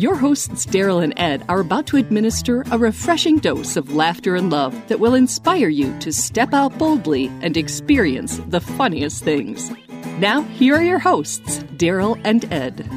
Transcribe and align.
Your 0.00 0.16
hosts, 0.16 0.64
Daryl 0.64 1.04
and 1.04 1.12
Ed, 1.18 1.44
are 1.50 1.60
about 1.60 1.86
to 1.88 1.98
administer 1.98 2.64
a 2.70 2.78
refreshing 2.78 3.36
dose 3.36 3.76
of 3.76 3.94
laughter 3.94 4.34
and 4.34 4.48
love 4.48 4.74
that 4.88 4.98
will 4.98 5.12
inspire 5.14 5.68
you 5.68 5.94
to 5.98 6.10
step 6.10 6.54
out 6.54 6.78
boldly 6.78 7.26
and 7.42 7.54
experience 7.54 8.38
the 8.48 8.62
funniest 8.62 9.22
things. 9.22 9.70
Now, 10.18 10.40
here 10.40 10.76
are 10.76 10.82
your 10.82 11.00
hosts, 11.00 11.58
Daryl 11.76 12.18
and 12.24 12.50
Ed. 12.50 12.88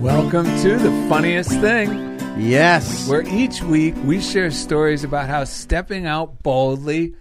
Welcome 0.00 0.46
to 0.62 0.76
the 0.76 1.06
funniest 1.08 1.50
thing, 1.50 2.20
Yes. 2.38 3.08
where 3.08 3.26
each 3.26 3.64
week 3.64 3.96
we 4.04 4.20
share 4.20 4.52
stories 4.52 5.02
about 5.02 5.28
how 5.28 5.42
stepping 5.42 6.06
out 6.06 6.40
boldly 6.44 7.16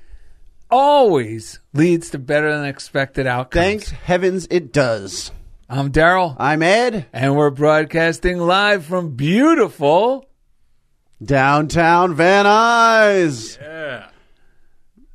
always 0.70 1.60
leads 1.74 2.12
to 2.12 2.20
better 2.20 2.56
than 2.56 2.66
expected 2.66 3.26
outcomes. 3.26 3.66
Thanks 3.66 3.90
heavens 3.90 4.48
it 4.52 4.72
does. 4.72 5.32
I'm 5.70 5.92
Daryl, 5.92 6.36
I'm 6.38 6.62
Ed. 6.62 7.08
and 7.12 7.36
we're 7.36 7.50
broadcasting 7.50 8.38
live 8.38 8.86
from 8.86 9.16
beautiful. 9.16 10.30
Downtown 11.24 12.14
Van 12.14 12.46
Nuys. 12.46 13.60
Yeah. 13.60 14.10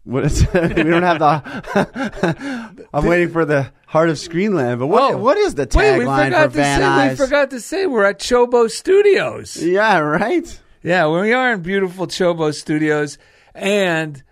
What 0.04 0.24
is 0.24 0.40
we 0.54 0.68
don't 0.82 1.02
have 1.02 1.18
the. 1.20 2.86
I'm 2.92 3.04
waiting 3.06 3.28
for 3.30 3.44
the 3.44 3.70
Heart 3.86 4.08
of 4.08 4.16
Screenland, 4.16 4.78
but 4.80 4.86
what 4.88 5.12
Oh. 5.14 5.18
what 5.18 5.36
is 5.36 5.54
the 5.54 5.66
tagline 5.66 6.32
for 6.42 6.48
Van. 6.48 6.80
Nuys? 6.80 7.10
We 7.10 7.16
forgot 7.16 7.50
to 7.50 7.60
say 7.60 7.86
we're 7.86 8.04
at 8.04 8.18
Chobo 8.18 8.68
Studios. 8.70 9.56
Yeah, 9.62 9.98
right. 9.98 10.60
Yeah, 10.82 11.08
we 11.08 11.32
are 11.32 11.52
in 11.52 11.60
beautiful 11.62 12.06
Chobo 12.06 12.52
Studios, 12.54 13.18
and 13.54 14.22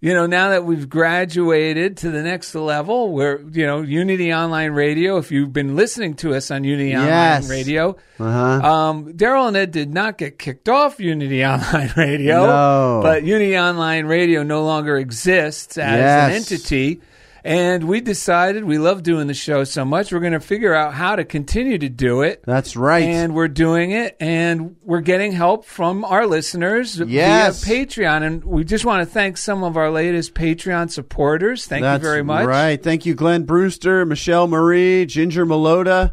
you 0.00 0.14
know 0.14 0.26
now 0.26 0.50
that 0.50 0.64
we've 0.64 0.88
graduated 0.88 1.98
to 1.98 2.10
the 2.10 2.22
next 2.22 2.54
level, 2.54 3.12
we're 3.12 3.40
you 3.52 3.66
know 3.66 3.82
Unity 3.82 4.32
Online 4.32 4.72
Radio. 4.72 5.18
If 5.18 5.30
you've 5.30 5.52
been 5.52 5.76
listening 5.76 6.14
to 6.16 6.34
us 6.34 6.50
on 6.50 6.64
Unity 6.64 6.90
Yes. 6.90 7.44
Online 7.44 7.50
Radio, 7.58 7.96
Uh-huh. 8.18 8.72
um, 8.72 9.12
Daryl 9.12 9.48
and 9.48 9.56
Ed 9.56 9.70
did 9.72 9.92
not 9.92 10.16
get 10.18 10.38
kicked 10.38 10.68
off 10.68 11.00
Unity 11.00 11.44
Online 11.52 11.92
Radio, 11.96 12.46
No. 12.46 13.00
but 13.02 13.24
Unity 13.24 13.58
Online 13.58 14.06
Radio 14.06 14.42
no 14.42 14.64
longer 14.64 14.96
exists 14.96 15.76
as 15.78 16.30
an 16.30 16.36
entity. 16.36 17.00
And 17.42 17.84
we 17.88 18.00
decided 18.00 18.64
we 18.64 18.78
love 18.78 19.02
doing 19.02 19.26
the 19.26 19.34
show 19.34 19.64
so 19.64 19.84
much, 19.84 20.12
we're 20.12 20.20
going 20.20 20.34
to 20.34 20.40
figure 20.40 20.74
out 20.74 20.92
how 20.94 21.16
to 21.16 21.24
continue 21.24 21.78
to 21.78 21.88
do 21.88 22.20
it. 22.22 22.42
That's 22.46 22.76
right. 22.76 23.02
And 23.04 23.34
we're 23.34 23.48
doing 23.48 23.92
it, 23.92 24.16
and 24.20 24.76
we're 24.82 25.00
getting 25.00 25.32
help 25.32 25.64
from 25.64 26.04
our 26.04 26.26
listeners 26.26 26.98
Yes. 27.00 27.64
via 27.64 27.86
Patreon. 27.86 28.22
And 28.22 28.44
we 28.44 28.64
just 28.64 28.84
want 28.84 29.00
to 29.06 29.06
thank 29.12 29.36
some 29.38 29.64
of 29.64 29.76
our 29.76 29.90
latest 29.90 30.34
Patreon 30.34 30.90
supporters. 30.90 31.66
Thank 31.66 31.82
That's 31.82 32.02
you 32.02 32.08
very 32.08 32.22
much. 32.22 32.46
Right. 32.46 32.82
Thank 32.82 33.06
you, 33.06 33.14
Glenn 33.14 33.44
Brewster, 33.44 34.04
Michelle 34.04 34.46
Marie, 34.46 35.06
Ginger 35.06 35.46
Melota. 35.46 36.12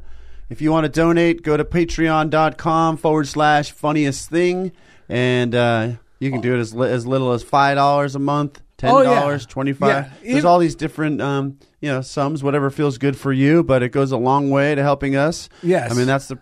If 0.49 0.61
you 0.61 0.71
want 0.71 0.85
to 0.85 0.89
donate, 0.89 1.43
go 1.43 1.57
to 1.57 1.65
patreon.com 1.65 2.97
forward 2.97 3.27
slash 3.27 3.71
funniest 3.71 4.29
thing. 4.29 4.71
And 5.09 5.53
uh, 5.53 5.89
you 6.19 6.31
can 6.31 6.41
do 6.41 6.55
it 6.55 6.59
as, 6.59 6.73
li- 6.73 6.89
as 6.89 7.05
little 7.05 7.31
as 7.33 7.43
$5 7.43 8.15
a 8.15 8.19
month, 8.19 8.61
$10, 8.77 8.89
Oh, 8.89 9.01
yeah. 9.01 9.37
25 9.37 9.89
Yeah. 9.89 10.09
There's 10.33 10.45
all 10.45 10.59
these 10.59 10.75
different 10.75 11.21
um, 11.21 11.57
you 11.81 11.89
know, 11.89 12.01
sums, 12.01 12.43
whatever 12.43 12.69
feels 12.69 12.97
good 12.97 13.17
for 13.17 13.31
you, 13.31 13.63
but 13.63 13.83
it 13.83 13.89
goes 13.89 14.11
a 14.11 14.17
long 14.17 14.49
way 14.49 14.75
to 14.75 14.81
helping 14.81 15.15
us. 15.15 15.49
Yes. 15.63 15.91
I 15.91 15.95
mean, 15.95 16.07
that's 16.07 16.27
the 16.27 16.37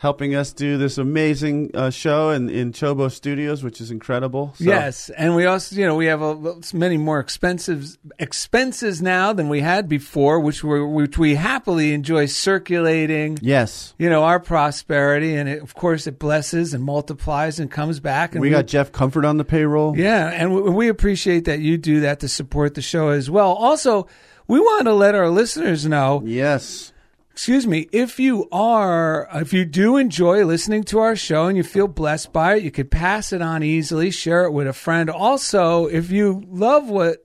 helping 0.00 0.34
us 0.34 0.54
do 0.54 0.78
this 0.78 0.96
amazing 0.96 1.70
uh, 1.74 1.90
show 1.90 2.30
in, 2.30 2.48
in 2.48 2.72
Chobo 2.72 3.10
Studios, 3.12 3.62
which 3.62 3.82
is 3.82 3.90
incredible. 3.90 4.54
So- 4.56 4.64
Yes, 4.64 5.10
and 5.10 5.36
we 5.36 5.44
also, 5.44 5.76
you 5.76 5.84
know, 5.84 5.94
we 5.94 6.06
have 6.06 6.22
a, 6.22 6.54
many 6.72 6.96
more 6.96 7.20
expensive 7.20 7.98
expenses 8.18 9.02
now 9.02 9.34
than 9.34 9.50
we 9.50 9.60
had 9.60 9.90
before, 9.90 10.40
which 10.40 10.64
we 10.64 10.82
which 10.82 11.18
we 11.18 11.34
happily 11.34 11.92
enjoy 11.92 12.24
circulating. 12.26 13.38
Yes. 13.42 13.92
You 13.98 14.08
know 14.08 14.22
our 14.24 14.40
prosperity, 14.40 15.34
and 15.36 15.48
it, 15.48 15.62
of 15.62 15.74
course 15.74 16.06
it 16.06 16.18
blesses 16.18 16.72
and 16.72 16.82
multiplies 16.82 17.60
and 17.60 17.70
comes 17.70 18.00
back. 18.00 18.32
And 18.32 18.40
We 18.40 18.48
got 18.50 18.66
Jeff 18.66 18.92
Comfort 18.92 19.24
on 19.26 19.36
the 19.36 19.44
payroll. 19.44 19.98
Yeah, 19.98 20.28
and 20.28 20.54
we, 20.54 20.62
we 20.62 20.88
appreciate 20.88 21.44
that 21.44 21.60
you 21.60 21.76
do 21.76 22.00
that 22.00 22.20
to 22.20 22.28
support 22.28 22.74
the 22.74 22.82
show 22.82 23.08
as 23.10 23.28
well. 23.30 23.52
Also, 23.52 24.06
we 24.48 24.58
want 24.58 24.84
to 24.86 24.94
let 24.94 25.14
our 25.14 25.28
listeners 25.28 25.86
know, 25.86 26.22
Yes. 26.24 26.89
Excuse 27.32 27.66
me, 27.66 27.88
if 27.92 28.18
you 28.18 28.48
are, 28.52 29.28
if 29.32 29.52
you 29.52 29.64
do 29.64 29.96
enjoy 29.96 30.44
listening 30.44 30.84
to 30.84 30.98
our 30.98 31.16
show 31.16 31.46
and 31.46 31.56
you 31.56 31.62
feel 31.62 31.88
blessed 31.88 32.32
by 32.32 32.56
it, 32.56 32.62
you 32.62 32.70
could 32.70 32.90
pass 32.90 33.32
it 33.32 33.40
on 33.40 33.62
easily, 33.62 34.10
share 34.10 34.44
it 34.44 34.52
with 34.52 34.66
a 34.66 34.72
friend. 34.72 35.08
Also, 35.08 35.86
if 35.86 36.10
you 36.10 36.42
love 36.48 36.88
what 36.88 37.24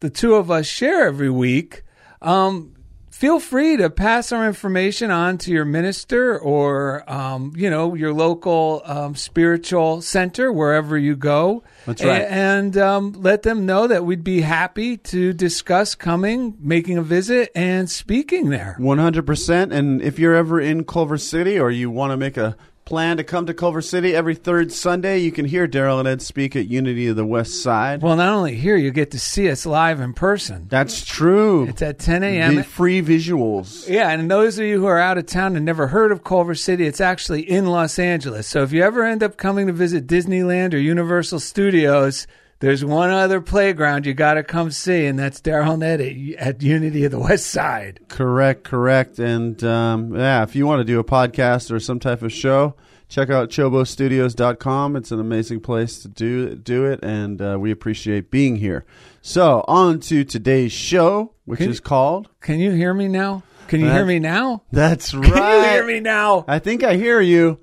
the 0.00 0.10
two 0.10 0.34
of 0.34 0.50
us 0.50 0.66
share 0.66 1.06
every 1.06 1.30
week, 1.30 1.82
um, 2.22 2.74
feel 3.18 3.40
free 3.40 3.76
to 3.76 3.90
pass 3.90 4.30
our 4.30 4.46
information 4.46 5.10
on 5.10 5.36
to 5.36 5.50
your 5.50 5.64
minister 5.64 6.38
or 6.38 7.02
um, 7.10 7.52
you 7.56 7.68
know 7.68 7.94
your 7.94 8.12
local 8.12 8.80
um, 8.84 9.16
spiritual 9.16 10.00
center 10.00 10.52
wherever 10.52 10.96
you 10.96 11.16
go. 11.16 11.64
That's 11.84 12.04
right. 12.04 12.22
A- 12.22 12.30
and 12.30 12.76
um, 12.76 13.12
let 13.14 13.42
them 13.42 13.66
know 13.66 13.88
that 13.88 14.04
we'd 14.04 14.22
be 14.22 14.42
happy 14.42 14.96
to 14.98 15.32
discuss 15.32 15.96
coming, 15.96 16.56
making 16.60 16.96
a 16.96 17.02
visit, 17.02 17.50
and 17.56 17.90
speaking 17.90 18.50
there. 18.50 18.76
100%. 18.78 19.72
And 19.72 20.00
if 20.00 20.18
you're 20.18 20.34
ever 20.36 20.60
in 20.60 20.84
Culver 20.84 21.18
City 21.18 21.58
or 21.58 21.72
you 21.72 21.90
want 21.90 22.12
to 22.12 22.16
make 22.16 22.36
a 22.36 22.56
plan 22.88 23.18
to 23.18 23.24
come 23.24 23.44
to 23.44 23.52
Culver 23.52 23.82
City 23.82 24.16
every 24.16 24.34
third 24.34 24.72
Sunday, 24.72 25.18
you 25.18 25.30
can 25.30 25.44
hear 25.44 25.68
Daryl 25.68 25.98
and 25.98 26.08
Ed 26.08 26.22
speak 26.22 26.56
at 26.56 26.68
Unity 26.68 27.06
of 27.08 27.16
the 27.16 27.24
West 27.26 27.62
Side. 27.62 28.00
Well, 28.00 28.16
not 28.16 28.32
only 28.32 28.54
here, 28.54 28.76
you 28.76 28.90
get 28.90 29.10
to 29.10 29.18
see 29.18 29.50
us 29.50 29.66
live 29.66 30.00
in 30.00 30.14
person. 30.14 30.68
That's 30.70 31.04
true. 31.04 31.66
It's 31.66 31.82
at 31.82 31.98
10 31.98 32.22
a.m. 32.22 32.54
The 32.54 32.64
free 32.64 33.02
visuals. 33.02 33.86
Yeah, 33.86 34.08
and 34.08 34.30
those 34.30 34.58
of 34.58 34.64
you 34.64 34.80
who 34.80 34.86
are 34.86 34.98
out 34.98 35.18
of 35.18 35.26
town 35.26 35.54
and 35.54 35.66
never 35.66 35.88
heard 35.88 36.12
of 36.12 36.24
Culver 36.24 36.54
City, 36.54 36.86
it's 36.86 37.02
actually 37.02 37.42
in 37.42 37.66
Los 37.66 37.98
Angeles. 37.98 38.46
So 38.46 38.62
if 38.62 38.72
you 38.72 38.82
ever 38.82 39.04
end 39.04 39.22
up 39.22 39.36
coming 39.36 39.66
to 39.66 39.74
visit 39.74 40.06
Disneyland 40.06 40.72
or 40.72 40.78
Universal 40.78 41.40
Studios, 41.40 42.26
there's 42.60 42.84
one 42.84 43.10
other 43.10 43.40
playground 43.40 44.04
you 44.06 44.14
got 44.14 44.34
to 44.34 44.42
come 44.42 44.70
see, 44.70 45.06
and 45.06 45.18
that's 45.18 45.40
Daryl 45.40 45.82
at, 45.82 46.00
at 46.38 46.62
Unity 46.62 47.04
of 47.04 47.12
the 47.12 47.18
West 47.18 47.46
Side. 47.46 48.00
Correct, 48.08 48.64
correct. 48.64 49.18
And 49.18 49.62
um, 49.62 50.14
yeah, 50.16 50.42
if 50.42 50.56
you 50.56 50.66
want 50.66 50.80
to 50.80 50.84
do 50.84 50.98
a 50.98 51.04
podcast 51.04 51.70
or 51.70 51.78
some 51.78 52.00
type 52.00 52.22
of 52.22 52.32
show, 52.32 52.74
check 53.08 53.30
out 53.30 53.50
chobostudios.com. 53.50 54.96
It's 54.96 55.12
an 55.12 55.20
amazing 55.20 55.60
place 55.60 56.00
to 56.00 56.08
do 56.08 56.54
do 56.56 56.84
it, 56.86 57.00
and 57.02 57.40
uh, 57.40 57.56
we 57.60 57.70
appreciate 57.70 58.30
being 58.30 58.56
here. 58.56 58.84
So, 59.20 59.64
on 59.68 60.00
to 60.00 60.24
today's 60.24 60.72
show, 60.72 61.34
which 61.44 61.58
Can- 61.58 61.70
is 61.70 61.80
called. 61.80 62.28
Can 62.40 62.58
you 62.60 62.72
hear 62.72 62.94
me 62.94 63.08
now? 63.08 63.42
Can 63.68 63.80
you 63.80 63.86
That- 63.86 63.96
hear 63.96 64.06
me 64.06 64.18
now? 64.18 64.62
That's 64.72 65.12
right. 65.14 65.30
Can 65.32 65.62
you 65.64 65.70
hear 65.70 65.86
me 65.86 66.00
now? 66.00 66.44
I 66.48 66.58
think 66.58 66.82
I 66.82 66.96
hear 66.96 67.20
you 67.20 67.58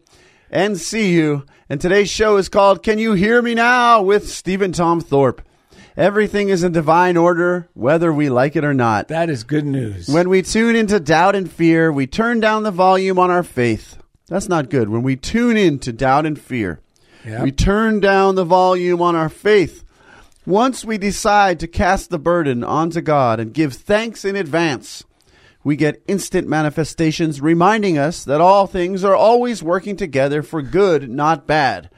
and 0.56 0.80
see 0.80 1.12
you. 1.14 1.44
And 1.70 1.82
today's 1.82 2.10
show 2.10 2.38
is 2.38 2.48
called 2.48 2.82
Can 2.82 2.98
You 2.98 3.14
Hear 3.14 3.42
Me 3.42 3.54
Now 3.54 4.02
with 4.02 4.30
Stephen 4.32 4.72
Tom 4.72 5.02
Thorpe. 5.02 5.42
Everything 5.98 6.48
is 6.50 6.64
in 6.64 6.72
divine 6.72 7.18
order, 7.18 7.68
whether 7.74 8.12
we 8.14 8.30
like 8.30 8.56
it 8.56 8.64
or 8.64 8.74
not. 8.74 9.10
That 9.10 9.30
is 9.30 9.44
good 9.44 9.66
news. 9.66 10.08
When 10.08 10.30
we 10.30 10.42
tune 10.42 10.76
into 10.76 11.00
doubt 11.00 11.36
and 11.36 11.52
fear, 11.52 11.92
we 11.92 12.08
turn 12.08 12.40
down 12.40 12.64
the 12.64 12.72
volume 12.72 13.20
on 13.20 13.30
our 13.32 13.44
faith. 13.44 13.98
That's 14.28 14.48
not 14.50 14.70
good. 14.70 14.90
When 14.90 15.04
we 15.04 15.16
tune 15.18 15.58
into 15.58 15.92
doubt 15.94 16.26
and 16.26 16.40
fear, 16.40 16.80
Yep. 17.26 17.42
we 17.44 17.52
turn 17.52 18.00
down 18.00 18.36
the 18.36 18.46
volume 18.46 19.02
on 19.02 19.16
our 19.16 19.30
faith. 19.30 19.84
Once 20.46 20.86
we 20.86 20.98
decide 20.98 21.60
to 21.60 21.68
cast 21.68 22.10
the 22.10 22.20
burden 22.20 22.64
onto 22.64 23.02
God 23.02 23.40
and 23.40 23.54
give 23.54 23.74
thanks 23.74 24.24
in 24.24 24.36
advance, 24.36 25.04
we 25.66 25.76
get 25.76 26.04
instant 26.08 26.48
manifestations 26.48 27.42
reminding 27.42 27.98
us 27.98 28.24
that 28.24 28.40
all 28.40 28.68
things 28.68 29.04
are 29.04 29.16
always 29.16 29.64
working 29.64 29.98
together 29.98 30.44
for 30.44 30.62
good, 30.62 31.10
not 31.10 31.48
bad. 31.48 31.90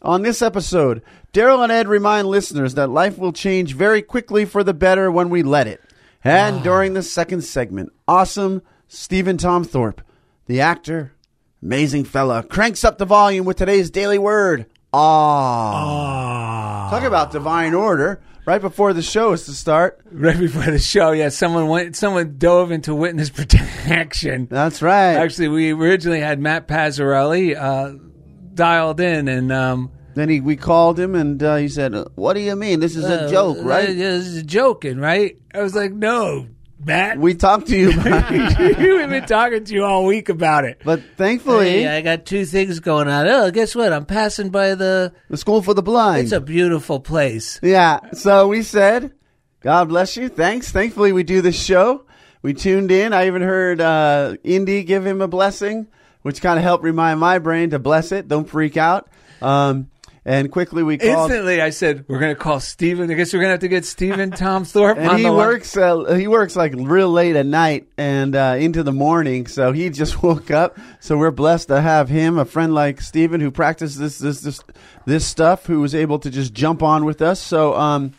On 0.00 0.22
this 0.22 0.40
episode, 0.40 1.02
Daryl 1.30 1.62
and 1.62 1.70
Ed 1.70 1.88
remind 1.88 2.26
listeners 2.26 2.72
that 2.74 2.88
life 2.88 3.18
will 3.18 3.34
change 3.34 3.74
very 3.74 4.00
quickly 4.00 4.46
for 4.46 4.64
the 4.64 4.72
better 4.72 5.10
when 5.10 5.28
we 5.28 5.42
let 5.42 5.66
it. 5.66 5.82
And 6.24 6.64
during 6.64 6.94
the 6.94 7.02
second 7.02 7.42
segment, 7.42 7.92
awesome 8.08 8.62
Stephen 8.88 9.36
Tom 9.36 9.64
Thorpe, 9.64 10.00
the 10.46 10.62
actor, 10.62 11.12
amazing 11.62 12.04
fella, 12.04 12.42
cranks 12.42 12.82
up 12.82 12.96
the 12.96 13.04
volume 13.04 13.44
with 13.44 13.58
today's 13.58 13.90
daily 13.90 14.18
word. 14.18 14.64
Ah. 14.94 16.88
Talk 16.90 17.02
about 17.02 17.30
divine 17.30 17.74
order. 17.74 18.22
Right 18.44 18.60
before 18.60 18.92
the 18.92 19.02
show 19.02 19.32
is 19.32 19.44
to 19.46 19.52
start. 19.52 20.00
right 20.10 20.36
before 20.38 20.64
the 20.64 20.78
show, 20.80 21.12
yeah, 21.12 21.28
someone 21.28 21.68
went, 21.68 21.94
someone 21.94 22.38
dove 22.38 22.72
into 22.72 22.92
witness 22.94 23.30
protection. 23.40 24.48
That's 24.50 24.82
right. 24.82 25.14
Actually, 25.14 25.48
we 25.48 25.72
originally 25.72 26.20
had 26.20 26.40
Matt 26.40 26.66
Pazzarelli 26.66 27.56
uh, 27.56 27.96
dialed 28.54 28.98
in, 28.98 29.28
and 29.28 29.52
um, 29.52 29.92
Then 30.14 30.28
he, 30.28 30.40
we 30.40 30.56
called 30.56 30.98
him 30.98 31.14
and 31.14 31.40
uh, 31.40 31.56
he 31.56 31.68
said, 31.68 31.94
"What 32.16 32.32
do 32.34 32.40
you 32.40 32.56
mean? 32.56 32.80
This 32.80 32.96
is 32.96 33.04
a 33.04 33.30
joke, 33.30 33.58
uh, 33.58 33.62
right?" 33.62 33.88
uh, 33.88 33.92
This 33.92 34.26
is 34.26 34.42
joking, 34.42 34.98
right? 34.98 35.36
I 35.54 35.62
was 35.62 35.74
like, 35.76 35.92
no, 35.92 36.48
Matt. 36.84 37.18
We 37.18 37.34
talked 37.34 37.68
to 37.68 37.76
you, 37.76 37.90
about 38.00 38.26
it. 38.32 38.78
We've 38.78 39.08
been 39.08 39.26
talking 39.26 39.64
to 39.64 39.74
you 39.74 39.84
all 39.84 40.04
week 40.04 40.28
about 40.28 40.64
it. 40.64 40.80
but 40.84 41.00
thankfully, 41.16 41.70
Hey, 41.82 41.88
I 41.88 42.00
got 42.00 42.24
two 42.26 42.44
things 42.44 42.80
going 42.80 43.08
on. 43.08 43.26
Oh, 43.28 43.50
guess 43.50 43.74
what? 43.74 43.92
I'm 43.92 44.06
passing 44.06 44.50
by 44.50 44.74
the. 44.74 45.12
the 45.28 45.36
school 45.36 45.62
for 45.62 45.74
the 45.74 45.82
blind. 45.82 46.24
It's 46.24 46.32
a 46.32 46.40
beautiful 46.40 47.00
place. 47.00 47.60
Yeah. 47.62 48.00
So 48.12 48.48
we 48.48 48.62
said, 48.62 49.12
God 49.60 49.88
bless 49.88 50.16
you. 50.16 50.28
Thanks. 50.28 50.72
Thankfully, 50.72 51.12
we 51.12 51.22
do 51.22 51.40
this 51.40 51.60
show. 51.62 52.04
We 52.42 52.54
tuned 52.54 52.90
in. 52.90 53.12
I 53.12 53.28
even 53.28 53.42
heard 53.42 53.80
uh, 53.80 54.34
Indy 54.42 54.82
give 54.82 55.06
him 55.06 55.20
a 55.22 55.28
blessing, 55.28 55.86
which 56.22 56.42
kind 56.42 56.58
of 56.58 56.64
helped 56.64 56.82
remind 56.82 57.20
my 57.20 57.38
brain 57.38 57.70
to 57.70 57.78
bless 57.78 58.10
it. 58.10 58.26
Don't 58.26 58.48
freak 58.48 58.76
out. 58.76 59.08
Um, 59.40 59.88
and 60.24 60.50
quickly 60.52 60.82
we 60.82 60.98
called. 60.98 61.30
Instantly, 61.30 61.60
I 61.60 61.70
said, 61.70 62.04
we're 62.08 62.18
going 62.20 62.34
to 62.34 62.40
call 62.40 62.60
Steven. 62.60 63.10
I 63.10 63.14
guess 63.14 63.32
we're 63.32 63.40
going 63.40 63.48
to 63.48 63.54
have 63.54 63.60
to 63.60 63.68
get 63.68 63.84
Steven 63.84 64.30
Tom 64.30 64.64
Thorpe 64.64 64.98
And 64.98 65.08
on 65.08 65.18
he 65.18 65.28
works. 65.28 65.76
Uh, 65.76 66.14
he 66.14 66.28
works 66.28 66.54
like 66.54 66.72
real 66.76 67.10
late 67.10 67.34
at 67.34 67.46
night 67.46 67.88
and 67.98 68.36
uh, 68.36 68.56
into 68.58 68.82
the 68.82 68.92
morning. 68.92 69.46
So 69.46 69.72
he 69.72 69.90
just 70.02 70.22
woke 70.22 70.50
up. 70.50 70.78
So 71.00 71.16
we're 71.18 71.30
blessed 71.32 71.68
to 71.68 71.80
have 71.80 72.08
him, 72.08 72.38
a 72.38 72.44
friend 72.44 72.72
like 72.74 73.00
Steven 73.00 73.40
who 73.40 73.50
practices 73.50 73.96
this 73.98 74.18
this 74.18 74.40
this 74.40 74.60
this 75.06 75.26
stuff, 75.26 75.66
who 75.66 75.80
was 75.80 75.94
able 75.94 76.18
to 76.20 76.30
just 76.30 76.54
jump 76.54 76.82
on 76.82 77.04
with 77.04 77.20
us. 77.20 77.40
So 77.40 77.74
um, 77.74 78.12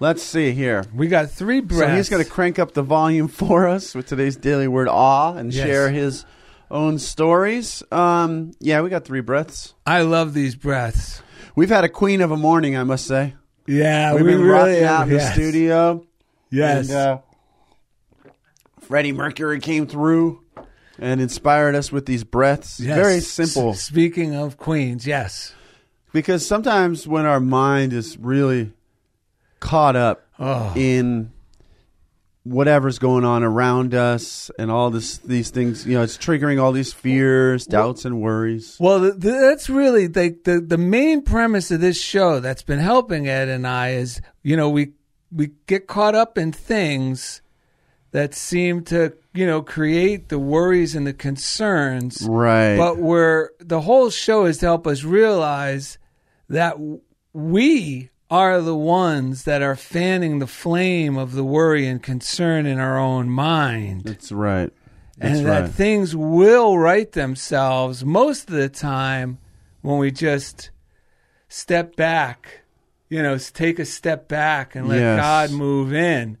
let's 0.00 0.22
see 0.22 0.50
here. 0.52 0.84
We 0.92 1.06
got 1.06 1.30
three 1.30 1.60
breaths. 1.60 1.84
So 1.90 1.96
he's 1.96 2.08
going 2.08 2.24
to 2.24 2.28
crank 2.30 2.58
up 2.58 2.72
the 2.72 2.82
volume 2.82 3.28
for 3.42 3.68
us 3.68 3.94
with 3.94 4.06
today's 4.06 4.36
daily 4.36 4.66
word 4.66 4.88
awe 4.88 5.34
and 5.34 5.54
Yes. 5.54 5.64
share 5.64 5.90
his 5.90 6.24
own 6.70 6.98
stories. 6.98 7.82
Um, 7.90 8.52
yeah, 8.60 8.80
we 8.82 8.90
got 8.90 9.04
three 9.04 9.20
breaths. 9.20 9.74
I 9.86 10.02
love 10.02 10.34
these 10.34 10.54
breaths. 10.54 11.22
We've 11.56 11.68
had 11.68 11.84
a 11.84 11.88
queen 11.88 12.20
of 12.20 12.30
a 12.30 12.36
morning, 12.36 12.76
I 12.76 12.84
must 12.84 13.06
say. 13.06 13.34
Yeah, 13.66 14.14
We've 14.14 14.24
we 14.24 14.32
been 14.32 14.40
really 14.42 14.72
rocking 14.72 14.84
out 14.84 15.08
in 15.08 15.14
the 15.14 15.20
studio. 15.20 16.06
Yes. 16.50 16.88
And, 16.88 16.96
uh, 16.96 17.18
Freddie 18.80 19.12
Mercury 19.12 19.60
came 19.60 19.86
through 19.86 20.42
and 20.98 21.20
inspired 21.20 21.74
us 21.74 21.92
with 21.92 22.06
these 22.06 22.24
breaths. 22.24 22.80
Yes. 22.80 22.96
Very 22.96 23.20
simple. 23.20 23.70
S- 23.70 23.82
speaking 23.82 24.34
of 24.34 24.56
queens, 24.56 25.06
yes. 25.06 25.54
Because 26.12 26.46
sometimes 26.46 27.06
when 27.06 27.24
our 27.26 27.40
mind 27.40 27.92
is 27.92 28.18
really 28.18 28.72
caught 29.60 29.94
up 29.96 30.26
Oh. 30.38 30.72
in 30.74 31.30
whatever's 32.44 32.98
going 32.98 33.24
on 33.24 33.42
around 33.42 33.94
us 33.94 34.50
and 34.58 34.70
all 34.70 34.90
this 34.90 35.18
these 35.18 35.50
things, 35.50 35.86
you 35.86 35.94
know, 35.94 36.02
it's 36.02 36.16
triggering 36.16 36.60
all 36.62 36.72
these 36.72 36.92
fears, 36.92 37.66
doubts, 37.66 38.04
and 38.04 38.20
worries. 38.20 38.76
Well, 38.80 39.00
th- 39.00 39.20
th- 39.20 39.40
that's 39.40 39.68
really 39.68 40.06
the, 40.06 40.36
the 40.44 40.60
the 40.60 40.78
main 40.78 41.22
premise 41.22 41.70
of 41.70 41.80
this 41.80 42.00
show 42.00 42.40
that's 42.40 42.62
been 42.62 42.78
helping 42.78 43.28
Ed 43.28 43.48
and 43.48 43.66
I 43.66 43.90
is, 43.90 44.20
you 44.42 44.56
know, 44.56 44.70
we 44.70 44.92
we 45.30 45.50
get 45.66 45.86
caught 45.86 46.14
up 46.14 46.38
in 46.38 46.52
things 46.52 47.42
that 48.12 48.34
seem 48.34 48.82
to, 48.82 49.12
you 49.32 49.46
know, 49.46 49.62
create 49.62 50.28
the 50.28 50.38
worries 50.38 50.96
and 50.96 51.06
the 51.06 51.12
concerns. 51.12 52.26
Right. 52.28 52.76
But 52.76 52.98
we're 52.98 53.50
the 53.60 53.82
whole 53.82 54.10
show 54.10 54.46
is 54.46 54.58
to 54.58 54.66
help 54.66 54.86
us 54.86 55.04
realize 55.04 55.98
that 56.48 56.76
we 57.32 58.10
are 58.30 58.60
the 58.60 58.76
ones 58.76 59.44
that 59.44 59.60
are 59.60 59.74
fanning 59.76 60.38
the 60.38 60.46
flame 60.46 61.16
of 61.16 61.32
the 61.32 61.44
worry 61.44 61.86
and 61.86 62.02
concern 62.02 62.64
in 62.64 62.78
our 62.78 62.98
own 62.98 63.28
mind 63.28 64.04
That's 64.04 64.30
right. 64.30 64.72
That's 65.18 65.38
and 65.38 65.46
right. 65.48 65.60
that 65.62 65.70
things 65.72 66.14
will 66.14 66.78
right 66.78 67.10
themselves 67.10 68.04
most 68.04 68.48
of 68.48 68.54
the 68.54 68.68
time 68.68 69.38
when 69.82 69.98
we 69.98 70.10
just 70.10 70.70
step 71.48 71.96
back, 71.96 72.60
you 73.08 73.22
know, 73.22 73.36
take 73.36 73.78
a 73.78 73.84
step 73.84 74.28
back 74.28 74.74
and 74.74 74.88
let 74.88 75.00
Yes. 75.00 75.18
God 75.20 75.50
move 75.50 75.92
in. 75.92 76.38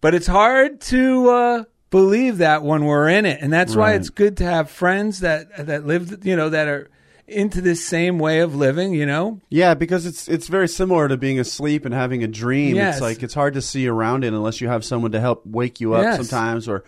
But 0.00 0.14
it's 0.14 0.26
hard 0.26 0.80
to 0.82 1.28
uh, 1.30 1.64
believe 1.90 2.38
that 2.38 2.62
when 2.62 2.84
we're 2.84 3.08
in 3.08 3.26
it, 3.26 3.40
and 3.42 3.52
that's 3.52 3.76
why 3.76 3.94
it's 3.94 4.10
good 4.10 4.36
to 4.38 4.44
have 4.44 4.70
friends 4.70 5.20
that 5.20 5.66
that 5.66 5.86
live, 5.86 6.24
you 6.24 6.36
know, 6.36 6.48
that 6.48 6.68
are 6.68 6.90
into 7.28 7.60
this 7.60 7.84
same 7.84 8.18
way 8.18 8.40
of 8.40 8.54
living. 8.54 8.94
You 8.94 9.06
know, 9.06 9.40
Yeah, 9.50 9.74
because 9.74 10.06
it's 10.06 10.28
it's 10.28 10.46
very 10.48 10.68
similar 10.68 11.08
to 11.08 11.16
being 11.16 11.38
asleep 11.40 11.84
and 11.84 11.92
having 11.94 12.22
a 12.22 12.28
dream. 12.28 12.76
Yes. 12.76 12.96
It's 12.96 13.02
like 13.02 13.22
it's 13.22 13.34
hard 13.34 13.54
to 13.54 13.62
see 13.62 13.86
around 13.88 14.24
it 14.24 14.28
unless 14.32 14.60
you 14.60 14.68
have 14.68 14.84
someone 14.84 15.12
to 15.12 15.20
help 15.20 15.44
wake 15.46 15.80
you 15.80 15.94
up 15.94 16.02
Yes. 16.02 16.16
sometimes 16.16 16.68
or 16.68 16.84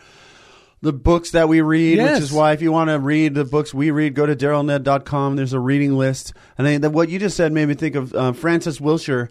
the 0.81 0.93
books 0.93 1.33
that 1.33 1.49
we 1.49 1.61
read, 1.61 1.97
Yes. 1.97 2.15
which 2.15 2.23
is 2.23 2.33
why 2.33 2.53
if 2.53 2.63
you 2.63 2.71
want 2.71 2.89
to 2.91 3.01
read 3.01 3.35
the 3.35 3.45
books 3.45 3.75
we 3.75 3.91
read, 3.91 4.15
go 4.15 4.27
to 4.27 4.37
darylned.com. 4.37 5.35
There's 5.35 5.53
a 5.53 5.59
reading 5.59 5.97
list. 5.99 6.33
And 6.57 6.69
I, 6.69 6.79
that 6.79 6.91
what 6.91 7.09
you 7.09 7.19
just 7.19 7.37
said 7.37 7.51
made 7.53 7.67
me 7.67 7.75
think 7.75 7.97
of 7.97 8.15
uh, 8.15 8.33
Francis 8.33 8.81
Wilshire, 8.81 9.29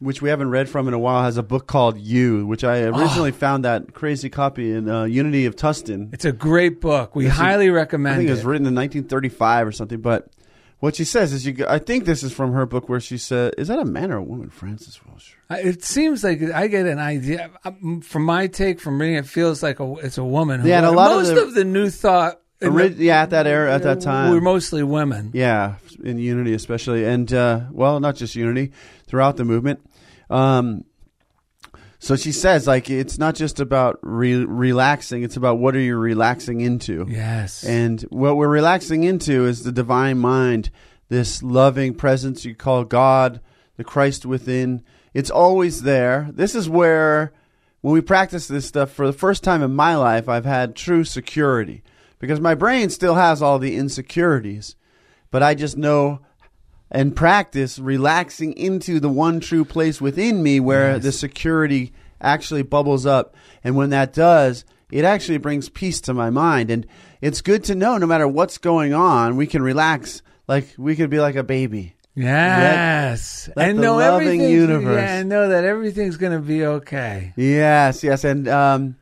which 0.00 0.20
we 0.20 0.30
haven't 0.30 0.50
read 0.50 0.68
from 0.68 0.88
in 0.88 0.94
a 0.94 0.98
while, 0.98 1.22
has 1.22 1.36
a 1.36 1.44
book 1.44 1.68
called 1.68 1.96
You, 1.96 2.44
which 2.44 2.64
I 2.64 2.82
Oh. 2.84 2.98
originally 2.98 3.30
found 3.30 3.64
that 3.64 3.94
crazy 3.94 4.28
copy 4.30 4.72
in 4.72 4.88
uh, 4.90 5.04
Unity 5.04 5.46
of 5.46 5.54
Tustin. 5.54 6.12
it's 6.12 6.24
a 6.24 6.32
great 6.32 6.80
book. 6.80 7.14
We 7.14 7.26
It's 7.26 7.38
a- 7.38 7.40
highly 7.40 7.66
I 7.66 7.72
recommend 7.72 8.16
think 8.16 8.28
it 8.28 8.32
it. 8.32 8.34
was 8.34 8.44
written 8.44 8.66
in 8.66 8.74
1935 8.74 9.68
or 9.68 9.72
something. 9.72 10.00
But 10.00 10.26
what 10.80 10.96
she 10.96 11.04
says 11.04 11.32
is, 11.32 11.46
you. 11.46 11.64
I 11.68 11.78
think 11.78 12.04
this 12.04 12.22
is 12.22 12.32
from 12.32 12.52
her 12.52 12.66
book 12.66 12.88
where 12.88 13.00
she 13.00 13.16
said, 13.18 13.54
"Is 13.56 13.68
that 13.68 13.78
a 13.78 13.84
man 13.84 14.10
or 14.10 14.16
a 14.16 14.22
woman?" 14.22 14.50
Francis 14.50 14.98
Wilshire. 15.04 15.36
It 15.50 15.84
seems 15.84 16.24
like 16.24 16.42
I 16.42 16.66
get 16.68 16.86
an 16.86 16.98
idea 16.98 17.50
um, 17.64 18.00
from 18.00 18.24
my 18.24 18.46
take 18.46 18.80
from 18.80 19.00
reading. 19.00 19.16
It 19.16 19.26
feels 19.26 19.62
like 19.62 19.78
a, 19.80 19.94
it's 19.96 20.18
a 20.18 20.24
woman. 20.24 20.64
Yeah, 20.66 20.78
and 20.78 20.86
a 20.86 20.90
lot 20.90 21.10
of 21.12 21.18
most 21.18 21.34
the- 21.34 21.42
of 21.42 21.54
the 21.54 21.64
new 21.64 21.90
thought. 21.90 22.40
in 22.60 22.72
Ori- 22.72 22.88
the- 22.88 23.04
yeah, 23.04 23.22
at 23.22 23.30
that 23.30 23.46
era, 23.46 23.74
at 23.74 23.82
that 23.84 24.00
time, 24.00 24.30
we're 24.32 24.40
mostly 24.40 24.82
women. 24.82 25.30
yeah, 25.34 25.76
in 26.04 26.18
Unity 26.18 26.52
especially, 26.54 27.04
and 27.04 27.32
uh, 27.32 27.60
well, 27.72 28.00
not 28.00 28.16
just 28.16 28.34
Unity, 28.36 28.72
throughout 29.06 29.36
the 29.36 29.44
movement. 29.44 29.80
Um, 30.28 30.84
so 32.02 32.16
she 32.16 32.32
says, 32.32 32.66
like, 32.66 32.88
it's 32.88 33.18
not 33.18 33.34
just 33.34 33.60
about 33.60 33.98
re- 34.02 34.44
relaxing; 34.44 35.22
it's 35.22 35.36
about 35.36 35.58
what 35.58 35.76
are 35.76 35.80
you 35.80 35.96
relaxing 35.96 36.62
into. 36.62 37.06
Yes, 37.08 37.62
And 37.62 38.00
what 38.08 38.36
we're 38.36 38.48
relaxing 38.48 39.04
into 39.04 39.44
is 39.46 39.62
the 39.62 39.70
divine 39.70 40.18
mind, 40.18 40.70
this 41.10 41.42
loving 41.42 41.94
presence 41.94 42.44
you 42.46 42.54
call 42.54 42.84
God, 42.84 43.40
the 43.76 43.84
Christ 43.84 44.24
within. 44.24 44.82
It's 45.12 45.30
always 45.30 45.82
there. 45.82 46.30
This 46.32 46.54
is 46.54 46.70
where, 46.70 47.34
when 47.82 47.92
we 47.92 48.00
practice 48.00 48.48
this 48.48 48.66
stuff, 48.66 48.90
for 48.90 49.06
the 49.06 49.12
first 49.12 49.44
time 49.44 49.62
in 49.62 49.74
my 49.74 49.94
life, 49.94 50.26
I've 50.26 50.46
had 50.46 50.74
true 50.74 51.04
security 51.04 51.82
because 52.18 52.40
my 52.40 52.54
brain 52.54 52.88
still 52.88 53.16
has 53.16 53.42
all 53.42 53.58
the 53.58 53.76
insecurities, 53.76 54.74
but 55.30 55.42
I 55.42 55.54
just 55.54 55.76
know 55.76 56.20
and 56.90 57.14
practice 57.14 57.78
relaxing 57.78 58.52
into 58.54 58.98
the 59.00 59.08
one 59.08 59.40
true 59.40 59.64
place 59.64 60.00
within 60.00 60.42
me 60.42 60.58
where 60.60 60.98
the 60.98 61.12
security 61.12 61.92
actually 62.20 62.62
bubbles 62.62 63.06
up. 63.06 63.34
And 63.62 63.76
when 63.76 63.90
that 63.90 64.12
does, 64.12 64.64
it 64.90 65.04
actually 65.04 65.38
brings 65.38 65.68
peace 65.68 66.00
to 66.02 66.14
my 66.14 66.30
mind. 66.30 66.70
And 66.70 66.86
it's 67.20 67.40
good 67.42 67.62
to 67.64 67.74
know 67.74 67.96
no 67.98 68.06
matter 68.06 68.26
what's 68.26 68.58
going 68.58 68.92
on, 68.92 69.36
we 69.36 69.46
can 69.46 69.62
relax 69.62 70.22
like 70.48 70.74
we 70.76 70.96
could 70.96 71.10
be 71.10 71.20
like 71.20 71.36
a 71.36 71.44
baby. 71.44 71.94
yes, 72.16 73.48
let 73.54 73.68
and 73.68 73.78
the 73.78 73.82
know 73.82 73.96
loving 73.96 74.40
universe- 74.40 74.96
Yeah, 74.96 75.18
and 75.20 75.28
know 75.28 75.48
that 75.48 75.64
everything's 75.64 76.16
going 76.16 76.32
to 76.32 76.40
be 76.44 76.64
okay. 76.66 77.32
Yes, 77.36 78.02
yes. 78.02 78.24
And 78.24 78.48
um, 78.48 78.96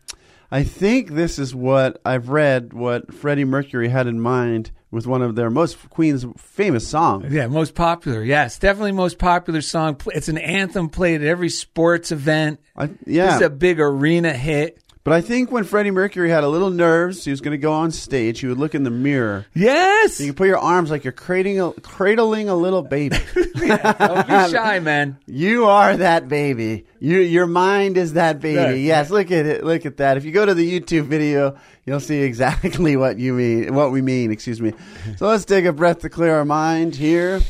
I 0.50 0.62
think 0.62 1.10
this 1.12 1.38
is 1.38 1.54
what 1.54 2.00
I've 2.04 2.28
read 2.28 2.72
what 2.74 3.12
Freddie 3.14 3.44
Mercury 3.46 3.88
had 3.88 4.06
in 4.06 4.20
mind 4.20 4.70
with 4.90 5.06
one 5.06 5.22
of 5.22 5.34
their 5.34 5.50
most 5.50 5.90
Queen's 5.90 6.24
famous 6.36 6.86
songs. 6.88 7.32
Yeah, 7.32 7.46
most 7.46 7.74
popular. 7.74 8.22
Yes, 8.22 8.58
definitely 8.58 8.92
most 8.92 9.18
popular 9.18 9.60
song. 9.60 10.00
It's 10.06 10.28
an 10.28 10.38
anthem 10.38 10.88
played 10.88 11.20
at 11.22 11.26
every 11.26 11.50
sports 11.50 12.12
event. 12.12 12.60
I, 12.76 12.90
yeah. 13.06 13.34
it's 13.34 13.44
a 13.44 13.50
big 13.50 13.80
arena 13.80 14.32
hit. 14.32 14.82
But 15.08 15.14
I 15.14 15.22
think 15.22 15.50
when 15.50 15.64
Freddie 15.64 15.90
Mercury 15.90 16.28
had 16.28 16.44
a 16.44 16.48
little 16.48 16.68
nerves, 16.68 17.24
he 17.24 17.30
was 17.30 17.40
going 17.40 17.52
to 17.52 17.58
go 17.58 17.72
on 17.72 17.92
stage. 17.92 18.40
He 18.40 18.46
would 18.46 18.58
look 18.58 18.74
in 18.74 18.82
the 18.82 18.90
mirror. 18.90 19.46
Yes, 19.54 20.20
You 20.20 20.26
can 20.26 20.34
put 20.34 20.48
your 20.48 20.58
arms 20.58 20.90
like 20.90 21.02
you're 21.02 21.14
cradling 21.14 21.58
a, 21.62 21.72
cradling 21.72 22.50
a 22.50 22.54
little 22.54 22.82
baby. 22.82 23.16
don't 23.34 24.26
be 24.28 24.50
shy, 24.52 24.80
man. 24.80 25.16
you 25.24 25.64
are 25.64 25.96
that 25.96 26.28
baby. 26.28 26.84
You, 27.00 27.20
your 27.20 27.46
mind 27.46 27.96
is 27.96 28.12
that 28.12 28.40
baby. 28.40 28.58
Right. 28.58 28.76
Yes, 28.80 29.08
look 29.08 29.30
at 29.30 29.46
it. 29.46 29.64
Look 29.64 29.86
at 29.86 29.96
that. 29.96 30.18
If 30.18 30.26
you 30.26 30.32
go 30.32 30.44
to 30.44 30.52
the 30.52 30.78
YouTube 30.80 31.04
video, 31.04 31.56
you'll 31.86 32.00
see 32.00 32.18
exactly 32.20 32.94
what 32.98 33.18
you 33.18 33.32
mean. 33.32 33.72
What 33.72 33.92
we 33.92 34.02
mean. 34.02 34.30
Excuse 34.30 34.60
me. 34.60 34.74
So 35.16 35.26
let's 35.28 35.46
take 35.46 35.64
a 35.64 35.72
breath 35.72 36.00
to 36.00 36.10
clear 36.10 36.36
our 36.36 36.44
mind 36.44 36.94
here. 36.94 37.40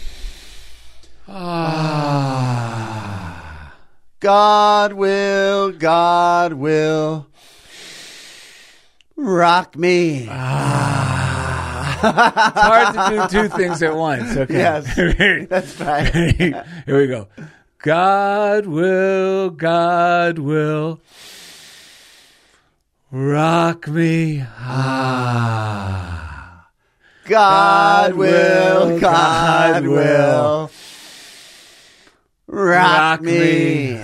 Ah. 1.26 1.98
God 4.20 4.92
will. 4.92 5.72
God 5.72 6.52
will. 6.52 7.27
Rock 9.18 9.76
me. 9.76 10.20
It's 10.20 10.28
hard 12.00 12.94
to 12.94 13.08
do 13.10 13.26
two 13.42 13.48
things 13.56 13.82
at 13.82 13.96
once. 13.96 14.36
Okay. 14.36 14.54
Yes. 14.54 14.94
That's 15.48 15.80
right. 15.80 16.14
Here 16.86 16.86
we 16.86 17.08
go. 17.08 17.26
God 17.78 18.66
will, 18.66 19.50
God 19.50 20.38
will 20.38 21.00
rock 23.10 23.88
me. 23.88 24.44
Ah. 24.46 26.68
God 27.24 28.14
will, 28.14 29.00
God 29.00 29.84
will 29.84 30.70
rock, 32.46 32.46
Rock 32.46 33.20
me. 33.22 33.94
me. 33.94 34.00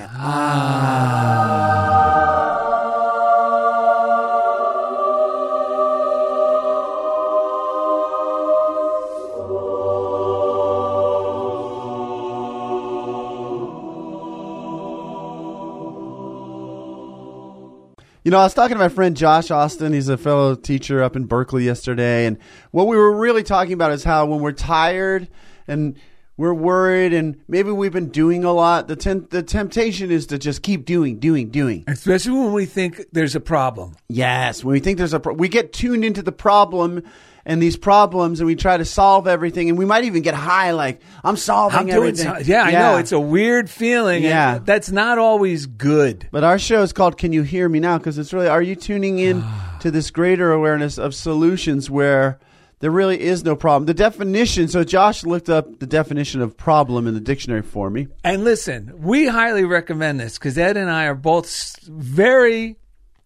You 18.25 18.31
know, 18.31 18.39
I 18.39 18.45
was 18.45 18.55
talking 18.55 18.75
to 18.75 18.83
my 18.83 18.89
friend 18.89 19.15
Josh 19.15 19.51
Austin. 19.51 19.93
He's 19.93 20.09
a 20.09 20.17
fellow 20.17 20.55
teacher 20.55 21.03
up 21.03 21.15
in 21.15 21.27
Berkeley 21.27 21.65
yesterday. 21.65 22.25
And 22.25 22.39
what 22.71 22.87
we 22.87 22.97
were 22.97 23.15
really 23.15 23.43
talking 23.43 23.75
about 23.75 23.93
is 23.93 24.03
how 24.03 24.25
when 24.25 24.41
we're 24.41 24.53
tired 24.53 25.29
and 25.69 25.99
we're 26.39 26.55
worried 26.55 27.13
and 27.13 27.39
maybe 27.49 27.71
we've 27.71 27.93
been 27.93 28.09
doing 28.09 28.43
a 28.43 28.51
lot, 28.51 28.89
the, 28.89 28.97
ten- 28.97 29.27
the 29.29 29.43
temptation 29.43 30.11
is 30.11 30.25
to 30.29 30.39
just 30.39 30.63
keep 30.63 30.87
doing, 30.87 31.19
doing, 31.19 31.51
doing. 31.51 31.85
Especially 31.87 32.33
when 32.33 32.55
we 32.55 32.65
think 32.65 33.05
there's 33.13 33.37
a 33.37 33.41
problem. 33.41 33.95
Yes, 34.09 34.65
when 34.65 34.73
we 34.73 34.81
think 34.81 34.97
there's 34.97 35.13
a 35.13 35.21
pro- 35.21 35.35
we 35.35 35.51
get 35.51 35.75
tuned 35.75 36.03
into 36.03 36.23
the 36.23 36.33
problem 36.33 37.03
and 37.47 37.61
these 37.63 37.77
problems 37.77 38.41
and 38.41 38.47
we 38.47 38.55
try 38.57 38.77
to 38.77 38.85
solve 38.85 39.27
everything 39.27 39.69
and 39.69 39.77
we 39.79 39.85
might 39.85 40.05
even 40.05 40.23
get 40.23 40.35
high 40.35 40.71
like 40.73 41.01
I'm 41.23 41.37
solving 41.37 41.79
I'm 41.79 41.91
everything. 41.91 42.25
so- 42.27 42.39
yeah, 42.39 42.63
I 42.63 42.71
know. 42.71 42.97
It's 42.97 43.13
a 43.13 43.21
weird 43.21 43.69
feeling. 43.69 44.17
and 44.17 44.25
Yeah. 44.25 44.59
that's 44.65 44.91
not 44.91 45.19
always 45.19 45.67
good. 45.67 46.29
But 46.33 46.43
our 46.45 46.59
show 46.59 46.83
is 46.83 46.93
called 46.93 47.19
Can 47.19 47.33
You 47.33 47.43
Hear 47.43 47.69
Me 47.69 47.81
Now 47.81 47.99
because 47.99 48.19
it's 48.19 48.33
really 48.33 48.49
are 48.49 48.63
you 48.63 48.75
tuning 48.77 49.19
in 49.19 49.45
to 49.81 49.91
this 49.91 50.11
greater 50.11 50.53
awareness 50.53 50.99
of 50.99 51.15
solutions 51.15 51.91
where 51.91 52.39
there 52.81 52.91
really 52.91 53.21
is 53.21 53.45
no 53.45 53.57
problem. 53.57 53.87
The 53.87 53.95
definition, 53.95 54.69
so 54.69 54.85
Josh 54.85 55.25
looked 55.25 55.49
up 55.49 55.79
the 55.79 55.87
definition 55.87 56.43
of 56.43 56.55
problem 56.57 57.07
in 57.07 57.15
the 57.15 57.21
dictionary 57.21 57.63
for 57.63 57.89
me. 57.89 58.09
And 58.23 58.45
listen, 58.45 58.93
we 58.99 59.27
highly 59.27 59.65
recommend 59.65 60.21
this 60.21 60.39
because 60.39 60.59
Ed 60.59 60.77
and 60.77 60.91
I 60.91 61.05
are 61.07 61.15
both 61.15 61.79
very 61.87 62.77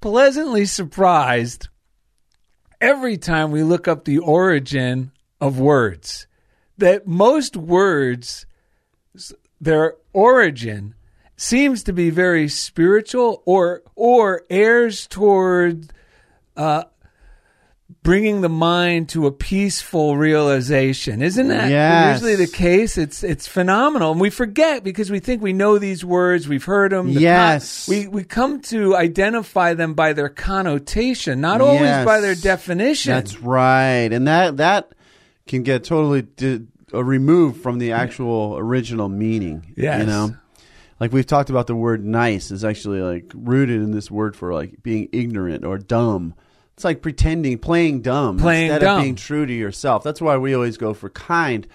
pleasantly 0.01 0.65
surprised 0.65 1.69
every 2.81 3.17
time 3.17 3.51
we 3.51 3.63
look 3.63 3.89
up 3.89 4.05
the 4.05 4.19
origin 4.19 5.13
of 5.41 5.59
words. 5.59 6.27
That 6.77 7.07
most 7.07 7.57
words, 7.57 8.47
their 9.61 9.97
origin 10.13 10.95
seems 11.37 11.83
to 11.85 11.93
be 11.93 12.11
very 12.11 12.49
spiritual 12.49 13.43
or 13.45 13.83
or 13.95 14.43
airs 14.51 15.07
toward 15.07 15.93
uh, 16.57 16.85
bringing 18.03 18.41
the 18.41 18.49
mind 18.49 19.09
to 19.11 19.27
a 19.27 19.33
peaceful 19.33 20.17
realization. 20.17 21.21
Isn't 21.21 21.49
that 21.49 21.69
Yes. 21.71 22.15
usually 22.23 22.37
the 22.37 22.51
case? 22.51 22.97
It's 22.97 23.23
it's 23.23 23.47
phenomenal, 23.47 24.13
and 24.13 24.21
we 24.21 24.31
forget 24.31 24.83
because 24.85 25.11
we 25.11 25.19
think 25.19 25.43
we 25.43 25.53
know 25.53 25.79
these 25.79 26.05
words, 26.05 26.49
we've 26.49 26.65
heard 26.65 26.93
them. 26.93 27.13
The 27.13 27.21
Yes. 27.21 27.87
we 27.89 28.07
we 28.09 28.25
come 28.25 28.61
to 28.63 28.97
identify 28.97 29.75
them 29.75 29.95
by 29.95 30.13
their 30.13 30.29
connotation, 30.29 31.41
not 31.41 31.61
always 31.61 31.81
Yes. 31.83 32.05
by 32.07 32.21
their 32.21 32.35
definition. 32.35 33.13
That's 33.13 33.41
right, 33.43 34.11
and 34.13 34.27
that 34.27 34.57
that 34.59 34.93
can 35.47 35.63
get 35.63 35.85
totally 35.85 36.23
di- 36.23 36.61
uh, 36.95 37.03
removed 37.05 37.61
from 37.63 37.79
the 37.79 37.93
actual 37.93 38.57
original 38.59 39.09
meaning. 39.09 39.63
Yes. 39.77 40.01
you 40.01 40.07
know, 40.07 40.35
like 41.01 41.13
we've 41.13 41.27
talked 41.27 41.51
about, 41.51 41.67
the 41.67 41.75
word 41.77 42.05
"nice" 42.05 42.51
is 42.51 42.65
actually 42.65 43.01
like 43.01 43.31
rooted 43.35 43.83
in 43.83 43.91
this 43.91 44.11
word 44.11 44.35
for 44.37 44.55
like 44.55 44.83
being 44.83 45.09
ignorant 45.13 45.65
or 45.65 45.77
dumb. 45.79 46.35
It's 46.79 46.85
like 46.85 47.03
pretending, 47.03 47.59
playing 47.59 48.03
dumb, 48.03 48.39
Playing 48.39 48.67
instead 48.71 48.83
dumb. 48.83 48.99
of 48.99 49.03
being 49.03 49.17
true 49.17 49.45
to 49.45 49.53
yourself. 49.53 50.05
That's 50.05 50.21
why 50.21 50.37
we 50.37 50.55
always 50.55 50.77
go 50.77 50.95
for 50.95 51.11
kind, 51.11 51.67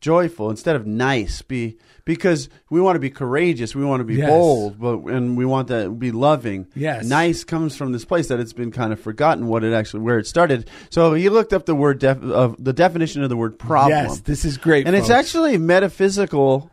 joyful 0.00 0.50
instead 0.50 0.76
of 0.76 0.86
nice. 0.86 1.42
Be 1.42 1.78
because 2.04 2.48
we 2.70 2.80
want 2.80 2.94
to 2.94 3.00
be 3.00 3.10
courageous, 3.10 3.74
we 3.74 3.84
want 3.84 3.98
to 4.02 4.04
be 4.04 4.14
Yes. 4.14 4.28
bold, 4.30 4.78
but 4.78 4.98
and 5.12 5.36
we 5.36 5.44
want 5.44 5.66
to 5.66 5.90
be 5.90 6.12
loving. 6.12 6.68
Yes. 6.76 7.04
nice 7.06 7.42
comes 7.42 7.74
from 7.76 7.90
this 7.90 8.04
place 8.04 8.28
that 8.28 8.38
it's 8.38 8.52
been 8.52 8.70
kind 8.70 8.92
of 8.92 9.00
forgotten 9.00 9.48
what 9.48 9.64
it 9.64 9.72
actually 9.72 10.02
where 10.04 10.20
it 10.20 10.28
started. 10.28 10.70
So 10.90 11.14
he 11.14 11.28
looked 11.28 11.52
up 11.52 11.66
the 11.66 11.74
word 11.74 11.98
def, 11.98 12.22
of 12.22 12.54
the 12.62 12.72
definition 12.72 13.24
of 13.24 13.28
the 13.28 13.36
word 13.36 13.58
problem. 13.58 13.90
Yes, 14.04 14.20
this 14.20 14.44
is 14.44 14.58
great. 14.58 14.86
and 14.86 14.94
it's 14.94 15.10
actually 15.10 15.58
metaphysical 15.58 16.70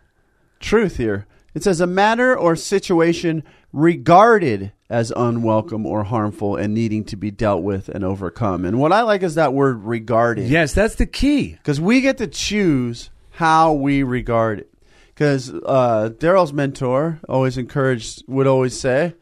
truth 0.59 0.97
here. 0.97 1.25
It 1.55 1.63
says 1.63 1.81
a 1.81 1.87
matter 1.87 2.37
or 2.37 2.55
situation 2.55 3.43
regarded 3.71 4.73
as 4.93 5.12
unwelcome 5.15 5.85
or 5.88 6.03
harmful 6.03 6.55
and 6.55 6.73
needing 6.73 7.03
to 7.05 7.15
be 7.15 7.31
dealt 7.31 7.63
with 7.63 7.89
and 7.89 8.03
overcome. 8.03 8.63
And 8.63 8.79
what 8.79 8.91
I 8.93 9.01
like 9.01 9.23
is 9.23 9.35
that 9.35 9.53
word 9.53 9.83
regarded. 9.83 10.47
yes, 10.47 10.73
that's 10.73 10.95
the 10.95 11.07
key. 11.07 11.53
Because 11.53 11.81
we 11.81 12.01
get 12.01 12.19
to 12.19 12.27
choose 12.27 13.09
how 13.31 13.73
we 13.73 14.03
regard 14.03 14.59
it. 14.59 14.69
Because 15.13 15.50
uh, 15.51 16.12
Daryl's 16.17 16.53
mentor 16.53 17.19
always 17.27 17.57
encouraged, 17.57 18.23
would 18.27 18.47
always 18.47 18.79
say, 18.79 19.13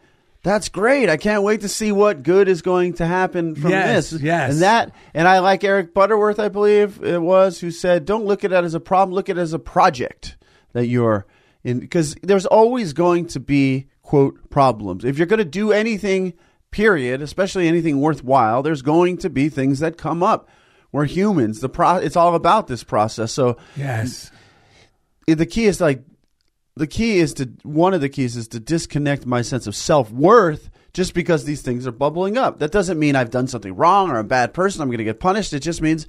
"That's 0.44 0.70
great! 0.70 1.10
I 1.10 1.18
can't 1.18 1.44
wait 1.44 1.62
to 1.62 1.68
see 1.70 1.92
what 1.92 2.24
good 2.24 2.48
is 2.48 2.62
going 2.62 2.94
to 2.96 3.06
happen 3.06 3.56
from 3.56 3.72
Yes, 3.72 4.10
this." 4.12 4.22
yes. 4.22 4.52
and 4.54 4.62
that, 4.62 4.94
and 5.14 5.28
I 5.28 5.40
like 5.40 5.64
Eric 5.66 5.94
Butterworth, 5.94 6.40
I 6.40 6.48
believe 6.48 7.04
it 7.04 7.22
was, 7.22 7.60
who 7.60 7.72
said, 7.72 8.06
"Don't 8.06 8.26
look 8.26 8.44
at 8.46 8.52
it 8.54 8.64
as 8.64 8.74
a 8.74 8.80
problem; 8.80 9.14
look 9.16 9.30
at 9.30 9.38
it 9.38 9.42
as 9.42 9.52
a 9.54 9.60
project 9.60 10.38
that 10.74 10.88
you're 10.88 11.26
in." 11.64 11.80
Because 11.80 12.16
there's 12.24 12.46
always 12.46 12.94
going 12.94 13.26
to 13.28 13.40
be 13.42 13.88
quote 14.02 14.50
problems 14.50 15.06
if 15.06 15.18
you're 15.18 15.28
going 15.28 15.40
to 15.40 15.46
do 15.46 15.72
anything. 15.72 16.34
Period, 16.72 17.22
especially 17.22 17.68
anything 17.68 18.00
worthwhile, 18.00 18.64
there's 18.64 18.82
going 18.82 19.18
to 19.18 19.30
be 19.30 19.50
things 19.50 19.80
that 19.80 19.98
come 19.98 20.24
up. 20.24 20.48
We're 20.94 21.04
humans. 21.04 21.60
The 21.60 21.68
pro- 21.68 21.98
it's 21.98 22.16
all 22.16 22.34
about 22.34 22.68
this 22.68 22.82
process. 22.82 23.34
So 23.34 23.58
Yes. 23.76 24.32
the 25.28 25.46
key 25.46 25.66
is 25.66 25.82
like 25.82 26.04
the 26.78 26.88
key 26.88 27.18
is 27.20 27.34
to 27.34 27.50
one 27.64 27.94
of 27.94 28.00
the 28.00 28.08
keys 28.08 28.38
is 28.38 28.48
to 28.50 28.60
disconnect 28.62 29.26
my 29.26 29.42
sense 29.42 29.68
of 29.68 29.76
self-worth 29.76 30.70
just 30.94 31.14
because 31.14 31.44
these 31.44 31.62
things 31.62 31.86
are 31.86 31.92
bubbling 31.92 32.38
up 32.38 32.60
that 32.60 32.72
doesn't 32.72 32.98
mean 32.98 33.16
i've 33.18 33.30
done 33.30 33.48
something 33.48 33.76
wrong 33.76 34.10
or 34.10 34.14
i'm 34.18 34.26
a 34.26 34.28
bad 34.28 34.54
person 34.54 34.82
i'm 34.82 34.88
going 34.88 34.98
to 34.98 35.04
get 35.04 35.20
punished 35.20 35.52
it 35.54 35.60
just 35.60 35.82
means 35.82 36.08